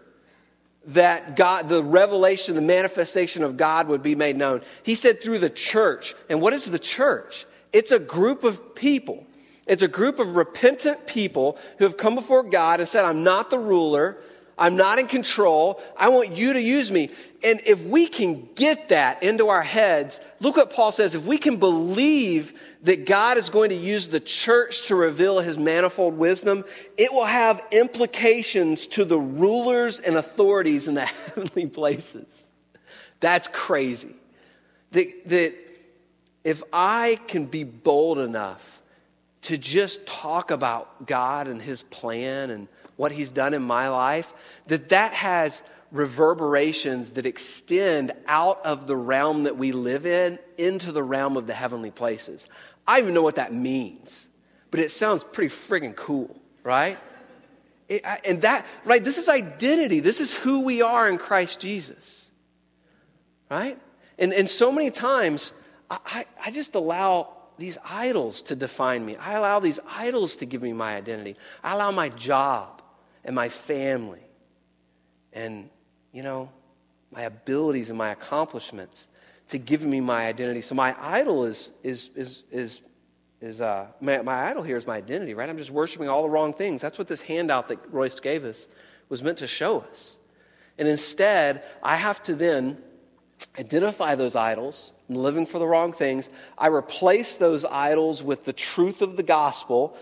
that 0.88 1.36
God, 1.36 1.68
the 1.68 1.84
revelation, 1.84 2.56
the 2.56 2.62
manifestation 2.62 3.44
of 3.44 3.58
God 3.58 3.90
would 3.90 4.02
be 4.02 4.16
made 4.16 4.38
known. 4.38 4.62
He 4.84 4.96
said 4.96 5.22
through 5.22 5.40
the 5.40 5.50
church. 5.50 6.16
And 6.30 6.42
what 6.42 6.54
is 6.54 6.66
the 6.66 6.80
church? 6.80 7.46
It's 7.74 7.92
a 7.92 8.00
group 8.00 8.44
of 8.44 8.74
people. 8.74 9.28
It's 9.66 9.84
a 9.84 9.88
group 9.90 10.20
of 10.20 10.38
repentant 10.38 11.06
people 11.06 11.58
who 11.78 11.84
have 11.84 11.98
come 11.98 12.16
before 12.16 12.44
God 12.44 12.80
and 12.80 12.88
said, 12.88 13.04
I'm 13.04 13.24
not 13.24 13.50
the 13.50 13.60
ruler. 13.60 14.18
I'm 14.58 14.76
not 14.76 14.98
in 14.98 15.08
control. 15.08 15.82
I 15.96 16.10
want 16.10 16.32
you 16.32 16.54
to 16.54 16.62
use 16.62 16.92
me. 16.92 17.12
And 17.44 17.62
if 17.66 17.84
we 17.86 18.08
can 18.08 18.50
get 18.56 18.90
that 18.90 19.22
into 19.22 19.50
our 19.50 19.62
heads, 19.62 20.20
look 20.40 20.58
what 20.58 20.72
Paul 20.72 20.92
says. 20.92 21.14
If 21.14 21.26
we 21.26 21.38
can 21.38 21.58
believe 21.58 22.54
that 22.84 23.06
God 23.06 23.38
is 23.38 23.50
going 23.50 23.70
to 23.70 23.76
use 23.76 24.10
the 24.10 24.20
church 24.20 24.88
to 24.88 24.96
reveal 24.96 25.40
his 25.40 25.58
manifold 25.58 26.18
wisdom, 26.18 26.66
it 26.98 27.12
will 27.12 27.26
have 27.26 27.62
implications 27.72 28.88
to 28.88 29.06
the 29.06 29.20
rulers 29.20 30.00
and 30.00 30.16
authorities 30.16 30.88
in 30.88 30.96
the 30.96 31.06
heavenly 31.06 31.68
places. 31.68 32.48
That's 33.20 33.48
crazy. 33.48 34.16
That, 34.92 35.30
that 35.30 35.56
if 36.44 36.64
I 36.74 37.20
can 37.28 37.46
be 37.46 37.64
bold 37.64 38.20
enough 38.20 38.82
to 39.44 39.58
just 39.58 40.06
talk 40.08 40.50
about 40.50 41.06
God 41.06 41.48
and 41.48 41.62
his 41.62 41.84
plan 41.84 42.50
and 42.50 42.68
what 42.98 43.12
he's 43.12 43.30
done 43.30 43.54
in 43.54 43.62
my 43.62 43.90
life, 43.90 44.34
that 44.68 44.90
that 44.90 45.14
has 45.14 45.64
reverberations 45.92 47.12
that 47.12 47.26
extend 47.26 48.12
out 48.28 48.60
of 48.66 48.88
the 48.88 48.96
realm 48.96 49.44
that 49.44 49.58
we 49.58 49.72
live 49.72 50.06
in 50.06 50.38
into 50.58 50.92
the 50.92 51.04
realm 51.04 51.38
of 51.38 51.48
the 51.48 51.54
heavenly 51.54 51.92
places. 51.92 52.48
I 52.86 53.00
even 53.00 53.14
know 53.14 53.22
what 53.22 53.36
that 53.36 53.54
means, 53.54 54.28
but 54.70 54.80
it 54.80 54.92
sounds 54.92 55.24
pretty 55.24 55.54
friggin' 55.54 55.96
cool, 55.96 56.36
right? 56.64 57.00
It, 57.88 58.02
and 58.26 58.42
that, 58.42 58.66
right, 58.84 59.02
this 59.02 59.18
is 59.18 59.30
identity. 59.30 60.02
This 60.02 60.20
is 60.20 60.34
who 60.34 60.62
we 60.62 60.82
are 60.82 61.08
in 61.08 61.18
Christ 61.18 61.62
Jesus, 61.62 62.32
right? 63.50 63.80
And, 64.20 64.34
and 64.34 64.50
so 64.50 64.72
many 64.72 64.92
times, 64.92 65.54
I, 65.90 66.26
I 66.44 66.52
just 66.52 66.76
allow 66.76 67.34
these 67.58 67.78
idols 67.86 68.42
to 68.44 68.56
define 68.56 69.06
me. 69.06 69.16
I 69.16 69.34
allow 69.34 69.60
these 69.60 69.80
idols 69.88 70.36
to 70.38 70.46
give 70.46 70.62
me 70.62 70.74
my 70.74 70.96
identity. 70.96 71.38
I 71.64 71.74
allow 71.74 71.92
my 71.92 72.10
job 72.10 72.82
and 73.28 73.36
my 73.36 73.50
family 73.50 74.22
and, 75.34 75.70
you 76.12 76.24
know, 76.24 76.50
my 77.12 77.24
abilities 77.24 77.90
and 77.90 77.98
my 77.98 78.10
accomplishments 78.10 79.08
to 79.50 79.60
give 79.60 79.84
me 79.84 80.00
my 80.00 80.26
identity. 80.26 80.62
So 80.62 80.74
my 80.74 80.96
idol 81.00 81.46
is, 81.46 81.70
is, 81.84 82.10
is, 82.16 82.44
is, 82.52 82.82
is 83.40 83.62
uh, 83.62 83.88
my, 84.02 84.22
my 84.22 84.50
idol 84.50 84.64
here 84.64 84.78
is 84.78 84.88
my 84.88 84.96
identity, 84.96 85.34
right? 85.34 85.50
I'm 85.50 85.58
just 85.58 85.70
worshiping 85.72 86.10
all 86.10 86.24
the 86.24 86.30
wrong 86.30 86.54
things. 86.54 86.82
That's 86.82 86.98
what 86.98 87.08
this 87.08 87.22
handout 87.22 87.68
that 87.68 87.94
Royce 87.94 88.20
gave 88.20 88.46
us 88.46 88.68
was 89.10 89.22
meant 89.22 89.38
to 89.40 89.48
show 89.48 89.82
us. 89.92 90.18
And 90.78 90.88
instead, 90.88 91.64
I 91.84 91.98
have 91.98 92.24
to 92.24 92.36
then 92.36 92.78
identify 93.60 94.16
those 94.16 94.36
idols 94.36 94.94
and 95.08 95.18
living 95.18 95.46
for 95.46 95.60
the 95.60 95.68
wrong 95.68 95.94
things. 95.94 96.30
I 96.58 96.68
replace 96.68 97.38
those 97.38 97.66
idols 97.66 98.24
with 98.24 98.46
the 98.46 98.54
truth 98.54 99.02
of 99.02 99.16
the 99.16 99.24
gospel. 99.24 99.98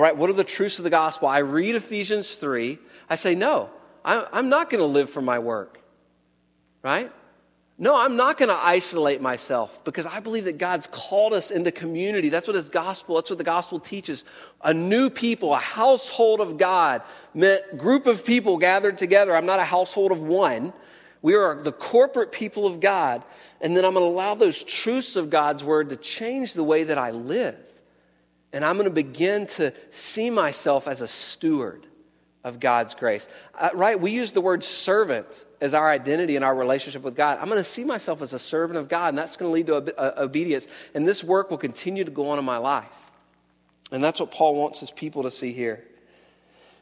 Right? 0.00 0.16
What 0.16 0.30
are 0.30 0.34
the 0.34 0.44
truths 0.44 0.78
of 0.78 0.84
the 0.84 0.90
gospel? 0.90 1.28
I 1.28 1.38
read 1.38 1.74
Ephesians 1.74 2.36
3. 2.36 2.78
I 3.10 3.16
say, 3.16 3.34
no, 3.34 3.70
I'm 4.04 4.48
not 4.48 4.70
going 4.70 4.80
to 4.80 4.86
live 4.86 5.10
for 5.10 5.20
my 5.20 5.38
work. 5.38 5.80
Right? 6.82 7.10
No, 7.80 8.00
I'm 8.00 8.16
not 8.16 8.38
going 8.38 8.48
to 8.48 8.56
isolate 8.56 9.20
myself 9.20 9.84
because 9.84 10.04
I 10.06 10.20
believe 10.20 10.44
that 10.44 10.58
God's 10.58 10.88
called 10.88 11.32
us 11.32 11.50
into 11.50 11.70
community. 11.70 12.28
That's 12.28 12.46
what 12.46 12.56
His 12.56 12.68
gospel, 12.68 13.16
that's 13.16 13.30
what 13.30 13.38
the 13.38 13.44
gospel 13.44 13.78
teaches. 13.78 14.24
A 14.62 14.74
new 14.74 15.10
people, 15.10 15.54
a 15.54 15.58
household 15.58 16.40
of 16.40 16.58
God, 16.58 17.02
meant 17.34 17.78
group 17.78 18.06
of 18.06 18.24
people 18.24 18.58
gathered 18.58 18.98
together. 18.98 19.36
I'm 19.36 19.46
not 19.46 19.60
a 19.60 19.64
household 19.64 20.10
of 20.10 20.20
one. 20.20 20.72
We 21.22 21.34
are 21.34 21.60
the 21.60 21.72
corporate 21.72 22.32
people 22.32 22.66
of 22.66 22.80
God. 22.80 23.22
And 23.60 23.76
then 23.76 23.84
I'm 23.84 23.94
going 23.94 24.04
to 24.04 24.10
allow 24.10 24.34
those 24.34 24.62
truths 24.64 25.16
of 25.16 25.30
God's 25.30 25.62
word 25.62 25.90
to 25.90 25.96
change 25.96 26.54
the 26.54 26.64
way 26.64 26.84
that 26.84 26.98
I 26.98 27.10
live. 27.10 27.56
And 28.52 28.64
I'm 28.64 28.76
going 28.76 28.88
to 28.88 28.94
begin 28.94 29.46
to 29.46 29.72
see 29.90 30.30
myself 30.30 30.88
as 30.88 31.00
a 31.00 31.08
steward 31.08 31.86
of 32.44 32.60
God's 32.60 32.94
grace. 32.94 33.28
Uh, 33.54 33.70
right? 33.74 34.00
We 34.00 34.10
use 34.10 34.32
the 34.32 34.40
word 34.40 34.64
servant 34.64 35.26
as 35.60 35.74
our 35.74 35.90
identity 35.90 36.36
in 36.36 36.42
our 36.42 36.54
relationship 36.54 37.02
with 37.02 37.14
God. 37.14 37.38
I'm 37.40 37.48
going 37.48 37.58
to 37.58 37.64
see 37.64 37.84
myself 37.84 38.22
as 38.22 38.32
a 38.32 38.38
servant 38.38 38.78
of 38.78 38.88
God, 38.88 39.08
and 39.08 39.18
that's 39.18 39.36
going 39.36 39.50
to 39.50 39.54
lead 39.54 39.66
to 39.66 39.74
ob- 39.76 39.90
uh, 39.98 40.12
obedience. 40.16 40.66
And 40.94 41.06
this 41.06 41.22
work 41.22 41.50
will 41.50 41.58
continue 41.58 42.04
to 42.04 42.10
go 42.10 42.30
on 42.30 42.38
in 42.38 42.44
my 42.44 42.58
life. 42.58 43.10
And 43.90 44.02
that's 44.02 44.20
what 44.20 44.30
Paul 44.30 44.54
wants 44.54 44.80
his 44.80 44.90
people 44.90 45.24
to 45.24 45.30
see 45.30 45.52
here. 45.52 45.84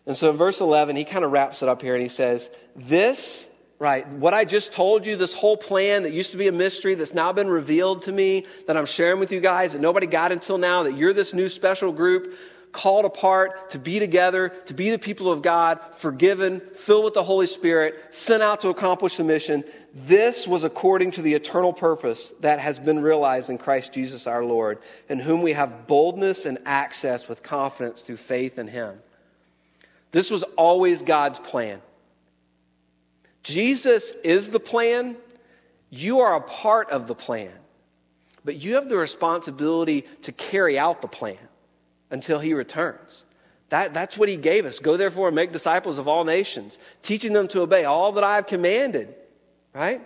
And 0.06 0.16
so 0.16 0.30
in 0.30 0.36
verse 0.36 0.60
11, 0.60 0.94
he 0.96 1.04
kind 1.04 1.24
of 1.24 1.32
wraps 1.32 1.62
it 1.62 1.68
up 1.68 1.82
here 1.82 1.94
and 1.94 2.02
he 2.02 2.08
says, 2.08 2.50
This 2.76 3.48
right? 3.78 4.08
What 4.08 4.34
I 4.34 4.44
just 4.44 4.72
told 4.72 5.04
you, 5.04 5.16
this 5.16 5.34
whole 5.34 5.56
plan 5.56 6.04
that 6.04 6.12
used 6.12 6.30
to 6.32 6.38
be 6.38 6.48
a 6.48 6.52
mystery 6.52 6.94
that's 6.94 7.14
now 7.14 7.32
been 7.32 7.48
revealed 7.48 8.02
to 8.02 8.12
me, 8.12 8.46
that 8.66 8.76
I'm 8.76 8.86
sharing 8.86 9.20
with 9.20 9.32
you 9.32 9.40
guys, 9.40 9.72
that 9.74 9.80
nobody 9.80 10.06
got 10.06 10.32
until 10.32 10.58
now, 10.58 10.84
that 10.84 10.96
you're 10.96 11.12
this 11.12 11.34
new 11.34 11.48
special 11.48 11.92
group 11.92 12.34
called 12.72 13.06
apart 13.06 13.70
to 13.70 13.78
be 13.78 13.98
together, 13.98 14.50
to 14.66 14.74
be 14.74 14.90
the 14.90 14.98
people 14.98 15.30
of 15.30 15.40
God, 15.40 15.80
forgiven, 15.94 16.60
filled 16.74 17.04
with 17.04 17.14
the 17.14 17.22
Holy 17.24 17.46
Spirit, 17.46 18.14
sent 18.14 18.42
out 18.42 18.60
to 18.60 18.68
accomplish 18.68 19.16
the 19.16 19.24
mission. 19.24 19.64
This 19.94 20.46
was 20.46 20.62
according 20.62 21.12
to 21.12 21.22
the 21.22 21.32
eternal 21.32 21.72
purpose 21.72 22.34
that 22.40 22.60
has 22.60 22.78
been 22.78 23.00
realized 23.00 23.48
in 23.48 23.56
Christ 23.56 23.94
Jesus 23.94 24.26
our 24.26 24.44
Lord, 24.44 24.78
in 25.08 25.18
whom 25.18 25.40
we 25.40 25.54
have 25.54 25.86
boldness 25.86 26.44
and 26.44 26.58
access 26.66 27.28
with 27.28 27.42
confidence 27.42 28.02
through 28.02 28.18
faith 28.18 28.58
in 28.58 28.68
Him. 28.68 28.98
This 30.12 30.30
was 30.30 30.42
always 30.56 31.00
God's 31.00 31.38
plan. 31.38 31.80
Jesus 33.46 34.10
is 34.24 34.50
the 34.50 34.58
plan. 34.58 35.14
You 35.88 36.18
are 36.18 36.34
a 36.34 36.40
part 36.40 36.90
of 36.90 37.06
the 37.06 37.14
plan. 37.14 37.52
But 38.44 38.56
you 38.56 38.74
have 38.74 38.88
the 38.88 38.96
responsibility 38.96 40.04
to 40.22 40.32
carry 40.32 40.76
out 40.76 41.00
the 41.00 41.06
plan 41.06 41.38
until 42.10 42.40
he 42.40 42.54
returns. 42.54 43.24
That, 43.68 43.94
that's 43.94 44.18
what 44.18 44.28
he 44.28 44.36
gave 44.36 44.66
us. 44.66 44.80
Go 44.80 44.96
therefore 44.96 45.28
and 45.28 45.36
make 45.36 45.52
disciples 45.52 45.98
of 45.98 46.08
all 46.08 46.24
nations, 46.24 46.80
teaching 47.02 47.32
them 47.32 47.46
to 47.48 47.60
obey 47.60 47.84
all 47.84 48.10
that 48.12 48.24
I 48.24 48.34
have 48.34 48.48
commanded. 48.48 49.14
Right? 49.72 50.04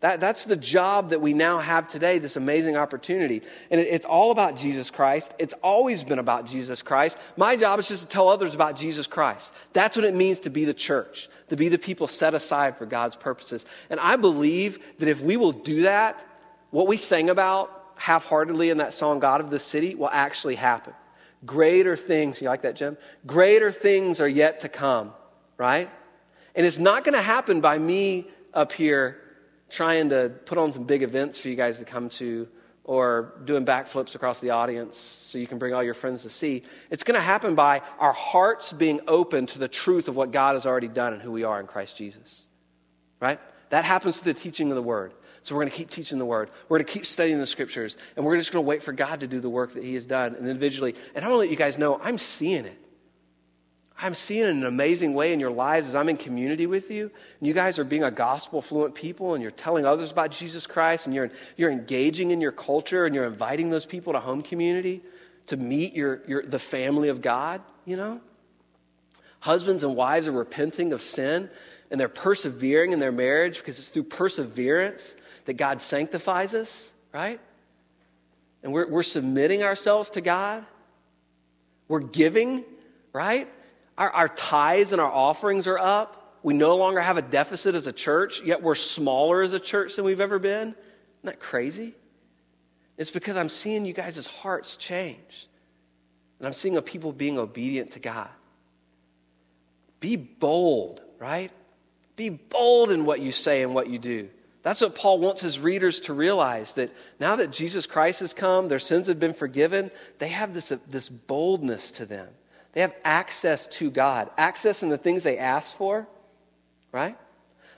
That, 0.00 0.18
that's 0.18 0.46
the 0.46 0.56
job 0.56 1.10
that 1.10 1.20
we 1.20 1.34
now 1.34 1.58
have 1.58 1.86
today, 1.86 2.18
this 2.18 2.36
amazing 2.36 2.76
opportunity. 2.76 3.42
And 3.70 3.78
it, 3.78 3.88
it's 3.88 4.06
all 4.06 4.30
about 4.30 4.56
Jesus 4.56 4.90
Christ. 4.90 5.34
It's 5.38 5.52
always 5.62 6.02
been 6.02 6.18
about 6.18 6.46
Jesus 6.46 6.80
Christ. 6.80 7.18
My 7.36 7.56
job 7.56 7.78
is 7.78 7.88
just 7.88 8.02
to 8.02 8.08
tell 8.08 8.30
others 8.30 8.54
about 8.54 8.76
Jesus 8.76 9.06
Christ. 9.06 9.52
That's 9.74 9.96
what 9.98 10.06
it 10.06 10.14
means 10.14 10.40
to 10.40 10.50
be 10.50 10.64
the 10.64 10.72
church, 10.72 11.28
to 11.50 11.56
be 11.56 11.68
the 11.68 11.78
people 11.78 12.06
set 12.06 12.34
aside 12.34 12.78
for 12.78 12.86
God's 12.86 13.16
purposes. 13.16 13.66
And 13.90 14.00
I 14.00 14.16
believe 14.16 14.78
that 14.98 15.08
if 15.08 15.20
we 15.20 15.36
will 15.36 15.52
do 15.52 15.82
that, 15.82 16.24
what 16.70 16.86
we 16.86 16.96
sang 16.96 17.28
about 17.28 17.76
half 17.96 18.24
heartedly 18.24 18.70
in 18.70 18.78
that 18.78 18.94
song, 18.94 19.20
God 19.20 19.40
of 19.40 19.50
the 19.50 19.58
City, 19.58 19.94
will 19.94 20.08
actually 20.10 20.54
happen. 20.54 20.94
Greater 21.44 21.96
things, 21.96 22.40
you 22.40 22.48
like 22.48 22.62
that, 22.62 22.76
Jim? 22.76 22.96
Greater 23.26 23.72
things 23.72 24.20
are 24.20 24.28
yet 24.28 24.60
to 24.60 24.68
come, 24.68 25.12
right? 25.58 25.90
And 26.54 26.64
it's 26.64 26.78
not 26.78 27.04
going 27.04 27.14
to 27.14 27.22
happen 27.22 27.60
by 27.60 27.78
me 27.78 28.28
up 28.54 28.72
here 28.72 29.20
trying 29.68 30.10
to 30.10 30.32
put 30.46 30.56
on 30.56 30.72
some 30.72 30.84
big 30.84 31.02
events 31.02 31.38
for 31.38 31.48
you 31.48 31.56
guys 31.56 31.78
to 31.78 31.84
come 31.84 32.08
to 32.10 32.48
or 32.90 33.34
doing 33.44 33.64
backflips 33.64 34.16
across 34.16 34.40
the 34.40 34.50
audience 34.50 34.98
so 34.98 35.38
you 35.38 35.46
can 35.46 35.58
bring 35.58 35.72
all 35.72 35.80
your 35.80 35.94
friends 35.94 36.24
to 36.24 36.28
see. 36.28 36.64
It's 36.90 37.04
going 37.04 37.14
to 37.14 37.24
happen 37.24 37.54
by 37.54 37.82
our 38.00 38.12
hearts 38.12 38.72
being 38.72 38.98
open 39.06 39.46
to 39.46 39.60
the 39.60 39.68
truth 39.68 40.08
of 40.08 40.16
what 40.16 40.32
God 40.32 40.54
has 40.56 40.66
already 40.66 40.88
done 40.88 41.12
and 41.12 41.22
who 41.22 41.30
we 41.30 41.44
are 41.44 41.60
in 41.60 41.68
Christ 41.68 41.96
Jesus. 41.96 42.46
Right? 43.20 43.38
That 43.68 43.84
happens 43.84 44.18
through 44.18 44.32
the 44.32 44.40
teaching 44.40 44.70
of 44.72 44.74
the 44.74 44.82
Word. 44.82 45.14
So 45.42 45.54
we're 45.54 45.60
going 45.60 45.70
to 45.70 45.76
keep 45.76 45.90
teaching 45.90 46.18
the 46.18 46.24
Word. 46.24 46.50
We're 46.68 46.78
going 46.78 46.86
to 46.86 46.92
keep 46.92 47.06
studying 47.06 47.38
the 47.38 47.46
Scriptures. 47.46 47.96
And 48.16 48.26
we're 48.26 48.36
just 48.36 48.50
going 48.50 48.64
to 48.64 48.68
wait 48.68 48.82
for 48.82 48.90
God 48.90 49.20
to 49.20 49.28
do 49.28 49.38
the 49.38 49.48
work 49.48 49.74
that 49.74 49.84
He 49.84 49.94
has 49.94 50.04
done 50.04 50.34
and 50.34 50.48
individually. 50.48 50.96
And 51.14 51.24
I'm 51.24 51.30
going 51.30 51.36
to 51.36 51.46
let 51.46 51.50
you 51.50 51.56
guys 51.56 51.78
know 51.78 52.00
I'm 52.02 52.18
seeing 52.18 52.64
it. 52.64 52.76
I'm 54.02 54.14
seeing 54.14 54.44
in 54.44 54.56
an 54.58 54.64
amazing 54.64 55.12
way 55.12 55.34
in 55.34 55.40
your 55.40 55.50
lives 55.50 55.86
as 55.86 55.94
I'm 55.94 56.08
in 56.08 56.16
community 56.16 56.66
with 56.66 56.90
you. 56.90 57.10
And 57.38 57.46
you 57.46 57.52
guys 57.52 57.78
are 57.78 57.84
being 57.84 58.02
a 58.02 58.10
gospel 58.10 58.62
fluent 58.62 58.94
people 58.94 59.34
and 59.34 59.42
you're 59.42 59.50
telling 59.50 59.84
others 59.84 60.10
about 60.10 60.30
Jesus 60.30 60.66
Christ 60.66 61.06
and 61.06 61.14
you're, 61.14 61.30
you're 61.56 61.70
engaging 61.70 62.30
in 62.30 62.40
your 62.40 62.52
culture 62.52 63.04
and 63.04 63.14
you're 63.14 63.26
inviting 63.26 63.68
those 63.68 63.84
people 63.84 64.14
to 64.14 64.20
home 64.20 64.40
community 64.40 65.02
to 65.48 65.58
meet 65.58 65.94
your, 65.94 66.22
your, 66.26 66.42
the 66.42 66.58
family 66.58 67.10
of 67.10 67.20
God, 67.20 67.60
you 67.84 67.96
know? 67.96 68.20
Husbands 69.40 69.84
and 69.84 69.94
wives 69.94 70.26
are 70.26 70.32
repenting 70.32 70.94
of 70.94 71.02
sin 71.02 71.50
and 71.90 72.00
they're 72.00 72.08
persevering 72.08 72.92
in 72.92 73.00
their 73.00 73.12
marriage 73.12 73.58
because 73.58 73.78
it's 73.78 73.90
through 73.90 74.04
perseverance 74.04 75.14
that 75.44 75.54
God 75.54 75.82
sanctifies 75.82 76.54
us, 76.54 76.90
right? 77.12 77.40
And 78.62 78.72
we're, 78.72 78.88
we're 78.88 79.02
submitting 79.02 79.62
ourselves 79.62 80.10
to 80.10 80.22
God. 80.22 80.64
We're 81.88 82.00
giving, 82.00 82.64
right? 83.12 83.48
Our, 84.00 84.10
our 84.10 84.28
tithes 84.28 84.92
and 84.92 85.00
our 85.00 85.12
offerings 85.12 85.66
are 85.66 85.78
up. 85.78 86.38
We 86.42 86.54
no 86.54 86.78
longer 86.78 87.02
have 87.02 87.18
a 87.18 87.22
deficit 87.22 87.74
as 87.74 87.86
a 87.86 87.92
church, 87.92 88.40
yet 88.42 88.62
we're 88.62 88.74
smaller 88.74 89.42
as 89.42 89.52
a 89.52 89.60
church 89.60 89.96
than 89.96 90.06
we've 90.06 90.22
ever 90.22 90.38
been. 90.38 90.68
Isn't 90.68 90.76
that 91.24 91.38
crazy? 91.38 91.94
It's 92.96 93.10
because 93.10 93.36
I'm 93.36 93.50
seeing 93.50 93.84
you 93.84 93.92
guys' 93.92 94.26
hearts 94.26 94.76
change. 94.76 95.46
And 96.38 96.46
I'm 96.46 96.54
seeing 96.54 96.78
a 96.78 96.82
people 96.82 97.12
being 97.12 97.38
obedient 97.38 97.90
to 97.90 97.98
God. 97.98 98.30
Be 100.00 100.16
bold, 100.16 101.02
right? 101.18 101.52
Be 102.16 102.30
bold 102.30 102.90
in 102.90 103.04
what 103.04 103.20
you 103.20 103.32
say 103.32 103.62
and 103.62 103.74
what 103.74 103.90
you 103.90 103.98
do. 103.98 104.30
That's 104.62 104.80
what 104.80 104.94
Paul 104.94 105.18
wants 105.18 105.42
his 105.42 105.60
readers 105.60 106.00
to 106.00 106.14
realize 106.14 106.72
that 106.74 106.90
now 107.18 107.36
that 107.36 107.50
Jesus 107.50 107.86
Christ 107.86 108.20
has 108.20 108.32
come, 108.32 108.68
their 108.68 108.78
sins 108.78 109.08
have 109.08 109.20
been 109.20 109.34
forgiven, 109.34 109.90
they 110.18 110.28
have 110.28 110.54
this, 110.54 110.72
this 110.88 111.10
boldness 111.10 111.92
to 111.92 112.06
them. 112.06 112.28
They 112.72 112.82
have 112.82 112.94
access 113.04 113.66
to 113.66 113.90
God, 113.90 114.30
access 114.38 114.82
in 114.82 114.88
the 114.88 114.98
things 114.98 115.22
they 115.22 115.38
ask 115.38 115.76
for, 115.76 116.06
right? 116.92 117.16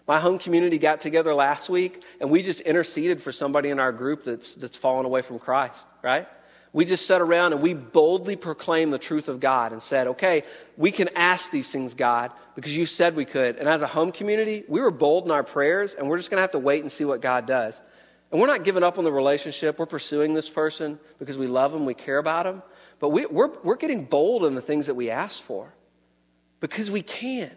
My 0.06 0.18
home 0.18 0.38
community 0.38 0.78
got 0.78 1.00
together 1.00 1.34
last 1.34 1.70
week 1.70 2.02
and 2.20 2.30
we 2.30 2.42
just 2.42 2.60
interceded 2.60 3.22
for 3.22 3.32
somebody 3.32 3.70
in 3.70 3.78
our 3.78 3.92
group 3.92 4.24
that's, 4.24 4.54
that's 4.54 4.76
fallen 4.76 5.06
away 5.06 5.22
from 5.22 5.38
Christ, 5.38 5.86
right? 6.02 6.26
We 6.74 6.84
just 6.84 7.06
sat 7.06 7.20
around 7.20 7.52
and 7.52 7.62
we 7.62 7.74
boldly 7.74 8.36
proclaimed 8.36 8.92
the 8.92 8.98
truth 8.98 9.28
of 9.28 9.40
God 9.40 9.72
and 9.72 9.82
said, 9.82 10.06
okay, 10.08 10.42
we 10.76 10.90
can 10.90 11.08
ask 11.14 11.50
these 11.50 11.70
things, 11.70 11.94
God, 11.94 12.32
because 12.54 12.76
you 12.76 12.86
said 12.86 13.14
we 13.14 13.26
could. 13.26 13.56
And 13.56 13.68
as 13.68 13.82
a 13.82 13.86
home 13.86 14.10
community, 14.10 14.64
we 14.68 14.80
were 14.80 14.90
bold 14.90 15.26
in 15.26 15.30
our 15.30 15.44
prayers 15.44 15.94
and 15.94 16.08
we're 16.08 16.16
just 16.16 16.30
going 16.30 16.38
to 16.38 16.42
have 16.42 16.52
to 16.52 16.58
wait 16.58 16.80
and 16.82 16.90
see 16.90 17.04
what 17.04 17.20
God 17.20 17.46
does. 17.46 17.80
And 18.30 18.40
we're 18.40 18.46
not 18.46 18.64
giving 18.64 18.82
up 18.82 18.96
on 18.96 19.04
the 19.04 19.12
relationship. 19.12 19.78
We're 19.78 19.84
pursuing 19.84 20.32
this 20.32 20.48
person 20.48 20.98
because 21.18 21.36
we 21.36 21.46
love 21.46 21.74
him, 21.74 21.84
we 21.84 21.94
care 21.94 22.16
about 22.16 22.46
him. 22.46 22.62
But 23.02 23.08
we, 23.08 23.26
we're, 23.26 23.50
we're 23.64 23.74
getting 23.74 24.04
bold 24.04 24.44
in 24.44 24.54
the 24.54 24.60
things 24.60 24.86
that 24.86 24.94
we 24.94 25.10
ask 25.10 25.42
for 25.42 25.74
because 26.60 26.88
we 26.88 27.02
can. 27.02 27.50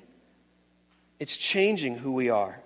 It's 1.20 1.38
changing 1.38 2.00
who 2.00 2.14
we 2.14 2.32
are. 2.32 2.60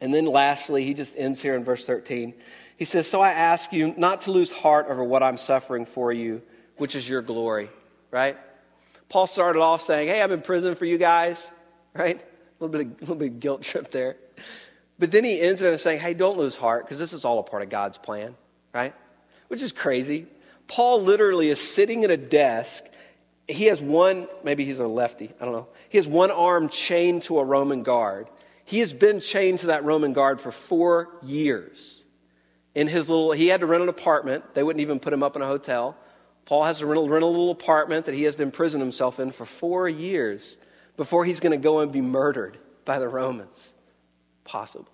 And 0.00 0.12
then 0.12 0.26
lastly, 0.26 0.84
he 0.84 0.92
just 0.92 1.16
ends 1.16 1.40
here 1.40 1.54
in 1.54 1.62
verse 1.62 1.86
13. 1.86 2.34
He 2.76 2.84
says, 2.84 3.06
So 3.06 3.20
I 3.20 3.30
ask 3.30 3.72
you 3.72 3.94
not 3.96 4.22
to 4.22 4.32
lose 4.32 4.50
heart 4.50 4.86
over 4.88 5.04
what 5.04 5.22
I'm 5.22 5.36
suffering 5.36 5.86
for 5.86 6.12
you, 6.12 6.42
which 6.78 6.96
is 6.96 7.08
your 7.08 7.22
glory, 7.22 7.70
right? 8.10 8.36
Paul 9.08 9.28
started 9.28 9.60
off 9.60 9.82
saying, 9.82 10.08
Hey, 10.08 10.20
I'm 10.20 10.32
in 10.32 10.42
prison 10.42 10.74
for 10.74 10.84
you 10.84 10.98
guys, 10.98 11.52
right? 11.94 12.20
A 12.20 12.64
little 12.64 12.76
bit 12.76 12.86
of, 12.88 12.92
a 12.98 13.00
little 13.02 13.14
bit 13.14 13.30
of 13.30 13.38
guilt 13.38 13.62
trip 13.62 13.92
there. 13.92 14.16
But 14.98 15.12
then 15.12 15.22
he 15.22 15.40
ends 15.40 15.62
it 15.62 15.72
in 15.72 15.78
saying, 15.78 16.00
Hey, 16.00 16.12
don't 16.12 16.38
lose 16.38 16.56
heart, 16.56 16.86
because 16.86 16.98
this 16.98 17.12
is 17.12 17.24
all 17.24 17.38
a 17.38 17.44
part 17.44 17.62
of 17.62 17.68
God's 17.68 17.98
plan. 17.98 18.34
right? 18.74 18.92
Which 19.46 19.62
is 19.62 19.70
crazy. 19.70 20.26
Paul 20.68 21.02
literally 21.02 21.48
is 21.50 21.60
sitting 21.60 22.04
at 22.04 22.10
a 22.10 22.16
desk. 22.16 22.84
He 23.48 23.66
has 23.66 23.80
one, 23.80 24.28
maybe 24.42 24.64
he's 24.64 24.80
a 24.80 24.86
lefty, 24.86 25.32
I 25.40 25.44
don't 25.44 25.54
know. 25.54 25.68
He 25.88 25.98
has 25.98 26.08
one 26.08 26.30
arm 26.30 26.68
chained 26.68 27.22
to 27.24 27.38
a 27.38 27.44
Roman 27.44 27.82
guard. 27.82 28.28
He 28.64 28.80
has 28.80 28.92
been 28.92 29.20
chained 29.20 29.60
to 29.60 29.68
that 29.68 29.84
Roman 29.84 30.12
guard 30.12 30.40
for 30.40 30.50
four 30.50 31.08
years. 31.22 32.04
In 32.74 32.88
his 32.88 33.08
little, 33.08 33.32
he 33.32 33.46
had 33.46 33.60
to 33.60 33.66
rent 33.66 33.82
an 33.82 33.88
apartment. 33.88 34.54
They 34.54 34.62
wouldn't 34.62 34.80
even 34.80 34.98
put 34.98 35.12
him 35.12 35.22
up 35.22 35.36
in 35.36 35.42
a 35.42 35.46
hotel. 35.46 35.96
Paul 36.46 36.64
has 36.64 36.80
to 36.80 36.86
rent 36.86 36.98
a, 36.98 37.00
little 37.00 37.50
apartment 37.50 38.06
that 38.06 38.14
he 38.14 38.24
has 38.24 38.36
to 38.36 38.42
imprison 38.42 38.80
himself 38.80 39.18
in 39.20 39.30
for 39.30 39.44
four 39.44 39.88
years 39.88 40.58
before 40.96 41.24
he's 41.24 41.40
going 41.40 41.52
to 41.52 41.62
go 41.62 41.80
and 41.80 41.92
be 41.92 42.00
murdered 42.00 42.58
by 42.84 42.98
the 42.98 43.08
Romans. 43.08 43.74
Possibly. 44.44 44.86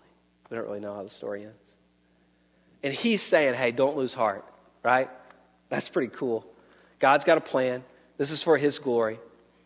We 0.51 0.57
don't 0.57 0.67
really 0.67 0.81
know 0.81 0.95
how 0.95 1.03
the 1.03 1.11
story 1.11 1.45
ends. 1.45 1.57
And 2.83 2.93
he's 2.93 3.23
saying, 3.23 3.55
hey, 3.55 3.71
don't 3.71 3.97
lose 3.97 4.15
heart, 4.15 4.45
right? 4.83 5.09
That's 5.73 5.89
pretty 5.89 6.13
cool. 6.15 6.45
God's 6.99 7.25
got 7.25 7.39
a 7.39 7.41
plan. 7.41 7.83
This 8.19 8.31
is 8.31 8.43
for 8.43 8.59
his 8.59 8.79
glory. 8.79 9.19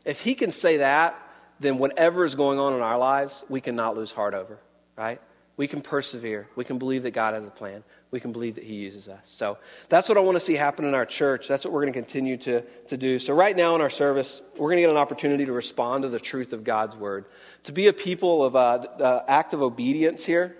If 0.04 0.20
he 0.20 0.36
can 0.36 0.52
say 0.52 0.76
that, 0.76 1.20
then 1.58 1.78
whatever 1.78 2.24
is 2.24 2.36
going 2.36 2.60
on 2.60 2.74
in 2.74 2.80
our 2.80 2.96
lives, 2.96 3.44
we 3.48 3.60
cannot 3.60 3.96
lose 3.96 4.12
heart 4.12 4.32
over, 4.32 4.60
right? 4.96 5.20
We 5.56 5.66
can 5.66 5.80
persevere. 5.80 6.48
We 6.54 6.62
can 6.62 6.78
believe 6.78 7.02
that 7.02 7.10
God 7.10 7.34
has 7.34 7.44
a 7.44 7.50
plan. 7.50 7.82
We 8.12 8.20
can 8.20 8.30
believe 8.30 8.54
that 8.54 8.62
He 8.62 8.74
uses 8.74 9.08
us. 9.08 9.18
So 9.24 9.58
that's 9.88 10.08
what 10.08 10.16
I 10.16 10.20
want 10.20 10.36
to 10.36 10.40
see 10.40 10.54
happen 10.54 10.84
in 10.84 10.94
our 10.94 11.06
church. 11.06 11.48
That's 11.48 11.64
what 11.64 11.72
we're 11.72 11.82
going 11.82 11.92
to 11.92 11.98
continue 11.98 12.36
to, 12.36 12.60
to 12.60 12.96
do. 12.96 13.18
So, 13.18 13.34
right 13.34 13.56
now 13.56 13.74
in 13.74 13.80
our 13.80 13.90
service, 13.90 14.42
we're 14.52 14.68
going 14.68 14.76
to 14.76 14.82
get 14.82 14.90
an 14.90 14.96
opportunity 14.96 15.44
to 15.46 15.52
respond 15.52 16.02
to 16.02 16.08
the 16.08 16.20
truth 16.20 16.52
of 16.52 16.62
God's 16.62 16.94
Word, 16.94 17.24
to 17.64 17.72
be 17.72 17.88
a 17.88 17.92
people 17.92 18.44
of 18.44 18.54
uh, 18.54 18.58
uh, 18.58 19.24
active 19.26 19.60
obedience 19.60 20.24
here. 20.24 20.56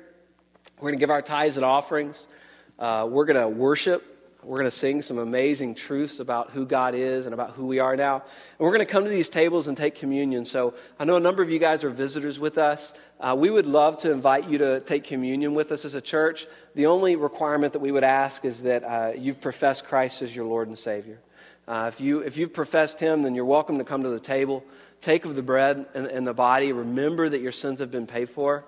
We're 0.78 0.88
going 0.88 0.98
to 0.98 1.02
give 1.02 1.10
our 1.10 1.22
tithes 1.22 1.56
and 1.56 1.64
offerings. 1.64 2.26
Uh, 2.78 3.06
we're 3.08 3.26
going 3.26 3.40
to 3.40 3.48
worship. 3.48 4.15
We're 4.46 4.58
going 4.58 4.70
to 4.70 4.76
sing 4.76 5.02
some 5.02 5.18
amazing 5.18 5.74
truths 5.74 6.20
about 6.20 6.50
who 6.50 6.66
God 6.66 6.94
is 6.94 7.26
and 7.26 7.34
about 7.34 7.50
who 7.54 7.66
we 7.66 7.80
are 7.80 7.96
now. 7.96 8.14
And 8.14 8.60
we're 8.60 8.70
going 8.70 8.86
to 8.86 8.92
come 8.92 9.02
to 9.02 9.10
these 9.10 9.28
tables 9.28 9.66
and 9.66 9.76
take 9.76 9.96
communion. 9.96 10.44
So 10.44 10.74
I 11.00 11.04
know 11.04 11.16
a 11.16 11.20
number 11.20 11.42
of 11.42 11.50
you 11.50 11.58
guys 11.58 11.82
are 11.82 11.90
visitors 11.90 12.38
with 12.38 12.56
us. 12.56 12.94
Uh, 13.18 13.34
we 13.36 13.50
would 13.50 13.66
love 13.66 13.98
to 14.02 14.12
invite 14.12 14.48
you 14.48 14.58
to 14.58 14.78
take 14.78 15.02
communion 15.02 15.54
with 15.54 15.72
us 15.72 15.84
as 15.84 15.96
a 15.96 16.00
church. 16.00 16.46
The 16.76 16.86
only 16.86 17.16
requirement 17.16 17.72
that 17.72 17.80
we 17.80 17.90
would 17.90 18.04
ask 18.04 18.44
is 18.44 18.62
that 18.62 18.84
uh, 18.84 19.12
you've 19.18 19.40
professed 19.40 19.86
Christ 19.86 20.22
as 20.22 20.34
your 20.34 20.44
Lord 20.44 20.68
and 20.68 20.78
Savior. 20.78 21.18
Uh, 21.66 21.90
if, 21.92 22.00
you, 22.00 22.20
if 22.20 22.36
you've 22.36 22.52
professed 22.52 23.00
Him, 23.00 23.22
then 23.22 23.34
you're 23.34 23.44
welcome 23.44 23.78
to 23.78 23.84
come 23.84 24.04
to 24.04 24.10
the 24.10 24.20
table, 24.20 24.62
take 25.00 25.24
of 25.24 25.34
the 25.34 25.42
bread 25.42 25.86
and, 25.92 26.06
and 26.06 26.24
the 26.24 26.32
body, 26.32 26.70
remember 26.70 27.28
that 27.28 27.40
your 27.40 27.50
sins 27.50 27.80
have 27.80 27.90
been 27.90 28.06
paid 28.06 28.30
for, 28.30 28.64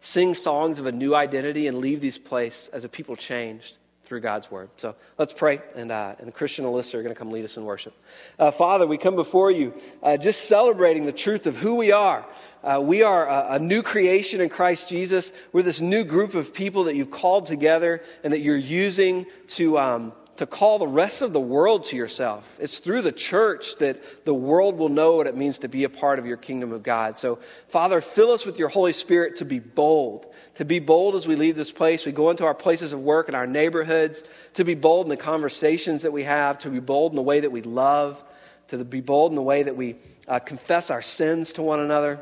sing 0.00 0.34
songs 0.34 0.80
of 0.80 0.86
a 0.86 0.92
new 0.92 1.14
identity, 1.14 1.68
and 1.68 1.78
leave 1.78 2.00
this 2.00 2.18
place 2.18 2.68
as 2.72 2.82
a 2.82 2.88
people 2.88 3.14
changed 3.14 3.76
through 4.10 4.20
God's 4.20 4.50
word. 4.50 4.70
So 4.76 4.96
let's 5.18 5.32
pray, 5.32 5.62
and, 5.76 5.92
uh, 5.92 6.16
and 6.18 6.34
Christian 6.34 6.64
and 6.64 6.74
Alyssa 6.74 6.94
are 6.94 7.02
going 7.04 7.14
to 7.14 7.18
come 7.18 7.30
lead 7.30 7.44
us 7.44 7.56
in 7.56 7.64
worship. 7.64 7.94
Uh, 8.40 8.50
Father, 8.50 8.84
we 8.84 8.98
come 8.98 9.14
before 9.14 9.52
you 9.52 9.72
uh, 10.02 10.16
just 10.16 10.48
celebrating 10.48 11.04
the 11.04 11.12
truth 11.12 11.46
of 11.46 11.56
who 11.56 11.76
we 11.76 11.92
are. 11.92 12.26
Uh, 12.64 12.80
we 12.82 13.04
are 13.04 13.28
a, 13.28 13.54
a, 13.54 13.58
new 13.60 13.84
creation 13.84 14.40
in 14.40 14.48
Christ 14.48 14.88
Jesus. 14.88 15.32
We're 15.52 15.62
this 15.62 15.80
new 15.80 16.02
group 16.02 16.34
of 16.34 16.52
people 16.52 16.84
that 16.84 16.96
you've 16.96 17.12
called 17.12 17.46
together 17.46 18.02
and 18.24 18.32
that 18.32 18.40
you're 18.40 18.56
using 18.56 19.26
to, 19.50 19.78
um, 19.78 20.12
to 20.40 20.46
call 20.46 20.78
the 20.78 20.88
rest 20.88 21.20
of 21.20 21.34
the 21.34 21.40
world 21.40 21.84
to 21.84 21.96
yourself. 21.96 22.50
It's 22.58 22.78
through 22.78 23.02
the 23.02 23.12
church 23.12 23.76
that 23.76 24.24
the 24.24 24.32
world 24.32 24.78
will 24.78 24.88
know 24.88 25.16
what 25.16 25.26
it 25.26 25.36
means 25.36 25.58
to 25.58 25.68
be 25.68 25.84
a 25.84 25.90
part 25.90 26.18
of 26.18 26.24
your 26.24 26.38
kingdom 26.38 26.72
of 26.72 26.82
God. 26.82 27.18
So, 27.18 27.40
Father, 27.68 28.00
fill 28.00 28.30
us 28.30 28.46
with 28.46 28.58
your 28.58 28.70
Holy 28.70 28.94
Spirit 28.94 29.36
to 29.36 29.44
be 29.44 29.58
bold, 29.58 30.24
to 30.54 30.64
be 30.64 30.78
bold 30.78 31.14
as 31.14 31.28
we 31.28 31.36
leave 31.36 31.56
this 31.56 31.72
place. 31.72 32.06
We 32.06 32.12
go 32.12 32.30
into 32.30 32.46
our 32.46 32.54
places 32.54 32.94
of 32.94 33.02
work 33.02 33.28
and 33.28 33.36
our 33.36 33.46
neighborhoods, 33.46 34.24
to 34.54 34.64
be 34.64 34.74
bold 34.74 35.04
in 35.04 35.10
the 35.10 35.18
conversations 35.18 36.04
that 36.04 36.12
we 36.12 36.22
have, 36.22 36.58
to 36.60 36.70
be 36.70 36.80
bold 36.80 37.12
in 37.12 37.16
the 37.16 37.22
way 37.22 37.40
that 37.40 37.52
we 37.52 37.60
love, 37.60 38.24
to 38.68 38.82
be 38.82 39.02
bold 39.02 39.32
in 39.32 39.36
the 39.36 39.42
way 39.42 39.64
that 39.64 39.76
we 39.76 39.96
uh, 40.26 40.38
confess 40.38 40.90
our 40.90 41.02
sins 41.02 41.52
to 41.52 41.60
one 41.60 41.80
another, 41.80 42.18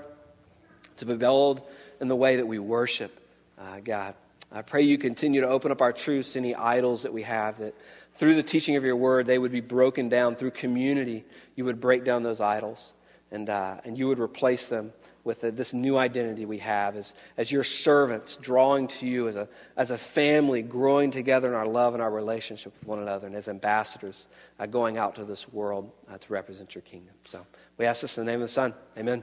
to 0.97 1.07
be 1.07 1.15
bold 1.15 1.63
in 2.01 2.09
the 2.09 2.17
way 2.17 2.35
that 2.35 2.49
we 2.49 2.59
worship 2.59 3.17
uh, 3.61 3.79
God. 3.79 4.17
I 4.51 4.63
pray 4.63 4.83
you 4.83 4.97
continue 4.97 5.43
to 5.43 5.49
open 5.49 5.73
up 5.73 5.83
our 5.83 5.93
truths 5.93 6.35
any 6.35 6.55
idols 6.55 7.03
that 7.03 7.13
we 7.13 7.23
have, 7.23 7.59
that 7.59 7.75
through 8.19 8.35
the 8.35 8.43
teaching 8.43 8.77
of 8.77 8.85
your 8.85 8.97
word, 8.97 9.27
they 9.27 9.39
would 9.39 9.53
be 9.53 9.61
broken 9.61 10.09
down. 10.09 10.37
Through 10.37 10.51
community, 10.51 11.25
you 11.55 11.65
would 11.65 11.81
break 11.81 12.05
down 12.05 12.23
those 12.25 12.41
idols 12.41 12.95
and, 13.31 13.49
uh, 13.49 13.77
and 13.85 13.97
you 13.97 14.09
would 14.09 14.19
replace 14.19 14.69
them 14.69 14.93
with 15.25 15.43
the, 15.43 15.51
this 15.51 15.75
new 15.75 15.97
identity 15.97 16.47
we 16.47 16.59
have 16.59 16.97
as, 16.97 17.15
as 17.37 17.53
your 17.53 17.63
servants, 17.63 18.37
drawing 18.37 18.89
to 18.89 19.07
you 19.07 19.29
as 19.29 19.37
a, 19.37 19.49
as 19.77 19.91
a 19.91 19.99
family, 19.99 20.63
growing 20.63 21.11
together 21.11 21.49
in 21.49 21.55
our 21.55 21.67
love 21.67 21.95
and 21.95 22.03
our 22.03 22.11
relationship 22.11 22.73
with 22.79 22.89
one 22.89 22.99
another, 22.99 23.27
and 23.27 23.37
as 23.37 23.47
ambassadors 23.47 24.27
uh, 24.59 24.67
going 24.67 24.97
out 24.97 25.15
to 25.15 25.25
this 25.25 25.47
world 25.53 25.91
uh, 26.11 26.17
to 26.19 26.33
represent 26.33 26.75
your 26.75 26.83
kingdom. 26.83 27.15
So 27.27 27.45
we 27.77 27.85
ask 27.85 28.01
this 28.01 28.17
in 28.17 28.25
the 28.25 28.33
name 28.33 28.41
of 28.41 28.49
the 28.49 28.53
Son. 28.53 28.75
Amen. 28.97 29.23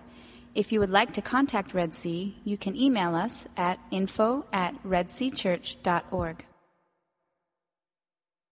If 0.56 0.72
you 0.72 0.80
would 0.80 0.90
like 0.90 1.14
to 1.14 1.22
contact 1.22 1.74
Red 1.74 1.94
Sea, 1.94 2.36
you 2.44 2.58
can 2.58 2.76
email 2.76 3.14
us 3.16 3.48
at 3.56 3.80
info 3.92 4.46
at 4.52 4.74
redseachurch.org. 4.84 6.46